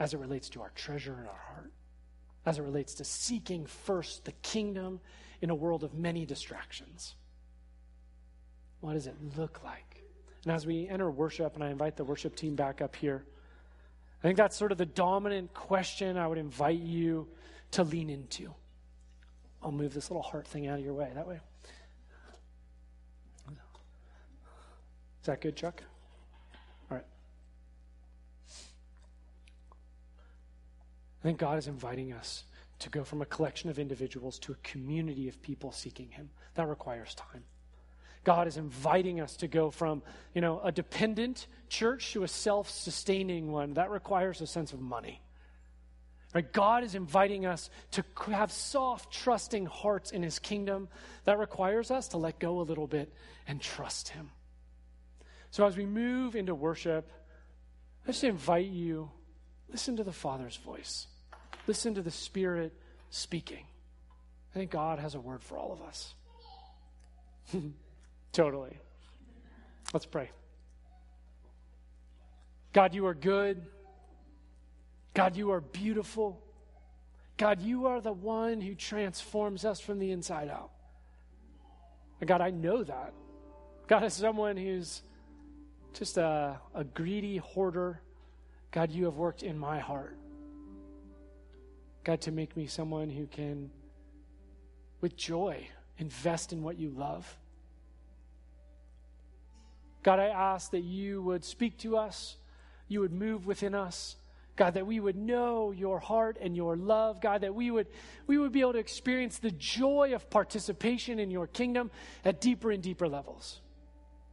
as 0.01 0.13
it 0.13 0.19
relates 0.19 0.49
to 0.51 0.61
our 0.61 0.71
treasure 0.75 1.13
in 1.21 1.27
our 1.27 1.41
heart, 1.55 1.73
as 2.45 2.59
it 2.59 2.63
relates 2.63 2.95
to 2.95 3.05
seeking 3.05 3.65
first 3.65 4.25
the 4.25 4.33
kingdom 4.33 5.01
in 5.41 5.51
a 5.51 5.55
world 5.55 5.85
of 5.85 5.95
many 5.95 6.27
distractions? 6.27 7.15
What 8.81 8.95
does 8.95 9.07
it 9.07 9.17
look 9.37 9.63
like? 9.65 10.03
And 10.45 10.53
as 10.53 10.67
we 10.67 10.89
enter 10.89 11.11
worship, 11.11 11.55
and 11.55 11.63
I 11.63 11.71
invite 11.71 11.97
the 11.97 12.05
worship 12.05 12.35
team 12.35 12.57
back 12.57 12.83
up 12.83 12.97
here, 12.97 13.25
I 14.19 14.27
think 14.27 14.37
that's 14.37 14.57
sort 14.57 14.73
of 14.73 14.79
the 14.79 14.87
dominant 14.87 15.55
question 15.55 16.17
I 16.17 16.27
would 16.27 16.39
invite 16.39 16.81
you 16.81 17.29
to 17.75 17.85
lean 17.85 18.11
into. 18.11 18.55
I'll 19.63 19.73
move 19.73 19.95
this 19.95 20.11
little 20.11 20.23
heart 20.23 20.47
thing 20.47 20.67
out 20.67 20.79
of 20.79 20.85
your 20.85 20.95
way. 20.95 21.11
That 21.15 21.27
way. 21.27 21.41
Is 23.49 25.27
that 25.27 25.41
good, 25.41 25.57
Chuck? 25.57 25.83
All 26.91 26.99
right. 26.99 27.07
I 31.21 31.23
think 31.23 31.39
God 31.39 31.57
is 31.59 31.67
inviting 31.67 32.13
us 32.13 32.45
to 32.81 32.91
go 32.91 33.05
from 33.05 33.23
a 33.23 33.25
collection 33.25 33.71
of 33.71 33.79
individuals 33.79 34.39
to 34.41 34.53
a 34.53 34.57
community 34.57 35.27
of 35.29 35.41
people 35.41 35.73
seeking 35.73 36.11
Him. 36.11 36.29
That 36.57 36.69
requires 36.69 37.15
time. 37.15 37.43
God 38.23 38.47
is 38.47 38.59
inviting 38.59 39.21
us 39.21 39.35
to 39.39 39.49
go 39.49 39.71
from, 39.71 40.03
you 40.35 40.43
know, 40.43 40.61
a 40.63 40.71
dependent 40.71 41.47
church 41.71 42.13
to 42.13 42.23
a 42.23 42.29
self-sustaining 42.29 43.51
one. 43.51 43.75
That 43.75 43.91
requires 43.91 44.43
a 44.43 44.47
sense 44.47 44.75
of 44.75 44.81
money. 44.81 45.23
Right? 46.35 46.53
God 46.53 46.83
is 46.83 46.97
inviting 46.97 47.47
us 47.47 47.71
to 47.93 48.05
have 48.33 48.51
soft, 48.51 49.13
trusting 49.13 49.67
hearts 49.67 50.11
in 50.11 50.23
his 50.23 50.41
kingdom. 50.41 50.89
That 51.25 51.39
requires 51.39 51.93
us 51.93 52.09
to 52.09 52.19
let 52.19 52.41
go 52.41 52.61
a 52.61 52.63
little 52.63 52.89
bit 52.89 53.13
and 53.47 53.61
trust 53.61 54.09
him. 54.09 54.31
So 55.53 55.65
as 55.65 55.77
we 55.77 55.87
move 55.87 56.35
into 56.35 56.53
worship, 56.53 57.09
I 58.05 58.09
just 58.09 58.25
invite 58.25 58.67
you 58.67 59.11
listen 59.71 59.97
to 59.97 60.05
the 60.05 60.13
Father's 60.13 60.57
voice. 60.57 61.07
Listen 61.69 61.95
to 61.95 62.03
the 62.03 62.11
Spirit 62.11 62.75
speaking. 63.11 63.65
I 64.53 64.59
think 64.59 64.73
God 64.73 64.99
has 64.99 65.15
a 65.15 65.21
word 65.21 65.43
for 65.43 65.57
all 65.57 65.73
of 65.73 65.83
us. 65.83 66.15
Totally. 68.33 68.77
Let's 69.93 70.07
pray. 70.07 70.31
God, 72.73 72.93
you 72.93 73.07
are 73.07 73.15
good. 73.15 73.65
God, 75.15 75.37
you 75.37 75.53
are 75.53 75.61
beautiful. 75.61 76.43
God, 77.37 77.63
you 77.63 77.87
are 77.87 78.01
the 78.01 78.13
one 78.13 78.61
who 78.61 78.75
transforms 78.75 79.65
us 79.65 79.81
from 79.81 79.99
the 79.99 80.11
inside 80.11 80.49
out. 80.49 80.71
God, 82.25 82.41
I 82.41 82.51
know 82.51 82.83
that. 82.83 83.13
God, 83.87 84.03
as 84.03 84.15
someone 84.15 84.57
who's 84.57 85.03
just 85.93 86.17
a, 86.17 86.59
a 86.75 86.85
greedy 86.85 87.37
hoarder, 87.37 88.01
God, 88.71 88.91
you 88.91 89.05
have 89.05 89.17
worked 89.17 89.43
in 89.43 89.59
my 89.59 89.79
heart. 89.79 90.17
God, 92.03 92.21
to 92.23 92.33
make 92.33 92.57
me 92.57 92.67
someone 92.67 93.09
who 93.09 93.27
can, 93.27 93.71
with 95.01 95.17
joy, 95.17 95.69
invest 95.99 96.53
in 96.53 96.63
what 96.63 96.79
you 96.79 96.91
love. 96.91 97.37
God, 100.03 100.19
I 100.19 100.27
ask 100.27 100.71
that 100.73 100.83
you 100.83 101.23
would 101.23 101.45
speak 101.45 101.79
to 101.79 101.97
us, 101.97 102.37
you 102.89 103.01
would 103.01 103.13
move 103.13 103.47
within 103.47 103.75
us. 103.75 104.17
God, 104.57 104.75
that 104.75 104.87
we 104.87 105.01
would 105.01 105.17
know 105.17 105.73
your 105.73 105.99
heart 105.99 106.39
and 106.41 106.55
your 106.55 106.77
love. 106.77 107.21
God, 107.21 107.41
that 107.41 107.55
we 107.55 107.71
would, 107.71 107.89
we 108.27 108.39
would 108.39 108.53
be 108.53 108.61
able 108.61 108.75
to 108.75 108.79
experience 108.79 109.39
the 109.39 109.51
joy 109.51 110.13
of 110.15 110.31
participation 110.31 111.19
in 111.19 111.31
your 111.31 111.47
kingdom 111.47 111.91
at 112.25 112.41
deeper 112.41 112.71
and 112.71 112.83
deeper 112.83 113.09
levels. 113.09 113.61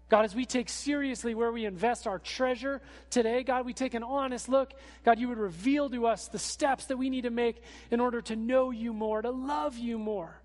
God, 0.09 0.25
as 0.25 0.35
we 0.35 0.45
take 0.45 0.67
seriously 0.67 1.33
where 1.33 1.51
we 1.53 1.65
invest 1.65 2.05
our 2.05 2.19
treasure 2.19 2.81
today, 3.09 3.43
God, 3.43 3.65
we 3.65 3.73
take 3.73 3.93
an 3.93 4.03
honest 4.03 4.49
look. 4.49 4.73
God, 5.05 5.17
you 5.17 5.29
would 5.29 5.37
reveal 5.37 5.89
to 5.89 6.05
us 6.05 6.27
the 6.27 6.37
steps 6.37 6.85
that 6.87 6.97
we 6.97 7.09
need 7.09 7.21
to 7.21 7.29
make 7.29 7.63
in 7.89 8.01
order 8.01 8.21
to 8.23 8.35
know 8.35 8.71
you 8.71 8.93
more, 8.93 9.21
to 9.21 9.31
love 9.31 9.77
you 9.77 9.97
more. 9.97 10.41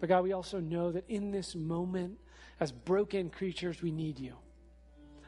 But 0.00 0.08
God, 0.08 0.24
we 0.24 0.32
also 0.32 0.58
know 0.58 0.90
that 0.92 1.04
in 1.08 1.30
this 1.30 1.54
moment, 1.54 2.18
as 2.58 2.72
broken 2.72 3.28
creatures, 3.28 3.82
we 3.82 3.90
need 3.90 4.18
you. 4.18 4.36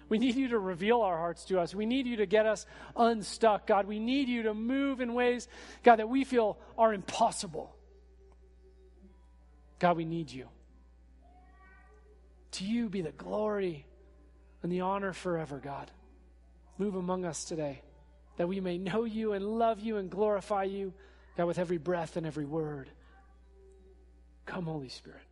We 0.09 0.19
need 0.19 0.37
you 0.37 0.49
to 0.49 0.59
reveal 0.59 1.03
our 1.03 1.17
hearts 1.17 1.45
to 1.47 1.61
us. 1.61 1.75
We 1.75 1.87
need 1.87 2.07
you 2.07 2.17
to 2.17 2.27
get 2.27 2.47
us 2.47 2.67
unstuck, 2.97 3.67
God. 3.67 3.87
We 3.87 3.99
need 3.99 4.29
you 4.29 4.45
to 4.45 4.55
move 4.55 5.01
in 5.01 5.15
ways, 5.15 5.49
God, 5.83 5.97
that 5.97 6.09
we 6.09 6.25
feel 6.25 6.59
are 6.79 6.95
impossible. 6.95 7.75
God, 9.79 9.97
we 9.97 10.05
need 10.05 10.31
you. 10.31 10.49
To 12.53 12.65
you 12.65 12.89
be 12.89 13.03
the 13.03 13.13
glory 13.13 13.85
and 14.63 14.73
the 14.73 14.81
honor 14.81 15.13
forever, 15.13 15.59
God. 15.59 15.91
Move 16.79 16.95
among 16.95 17.25
us 17.25 17.45
today 17.45 17.83
that 18.39 18.49
we 18.49 18.61
may 18.61 18.79
know 18.79 19.05
you 19.05 19.33
and 19.33 19.45
love 19.45 19.81
you 19.81 19.99
and 19.99 20.09
glorify 20.09 20.63
you, 20.63 20.95
God, 21.37 21.47
with 21.47 21.59
every 21.59 21.77
breath 21.77 22.17
and 22.17 22.25
every 22.25 22.45
word. 22.45 22.89
Come, 24.47 24.65
Holy 24.65 24.89
Spirit. 24.89 25.28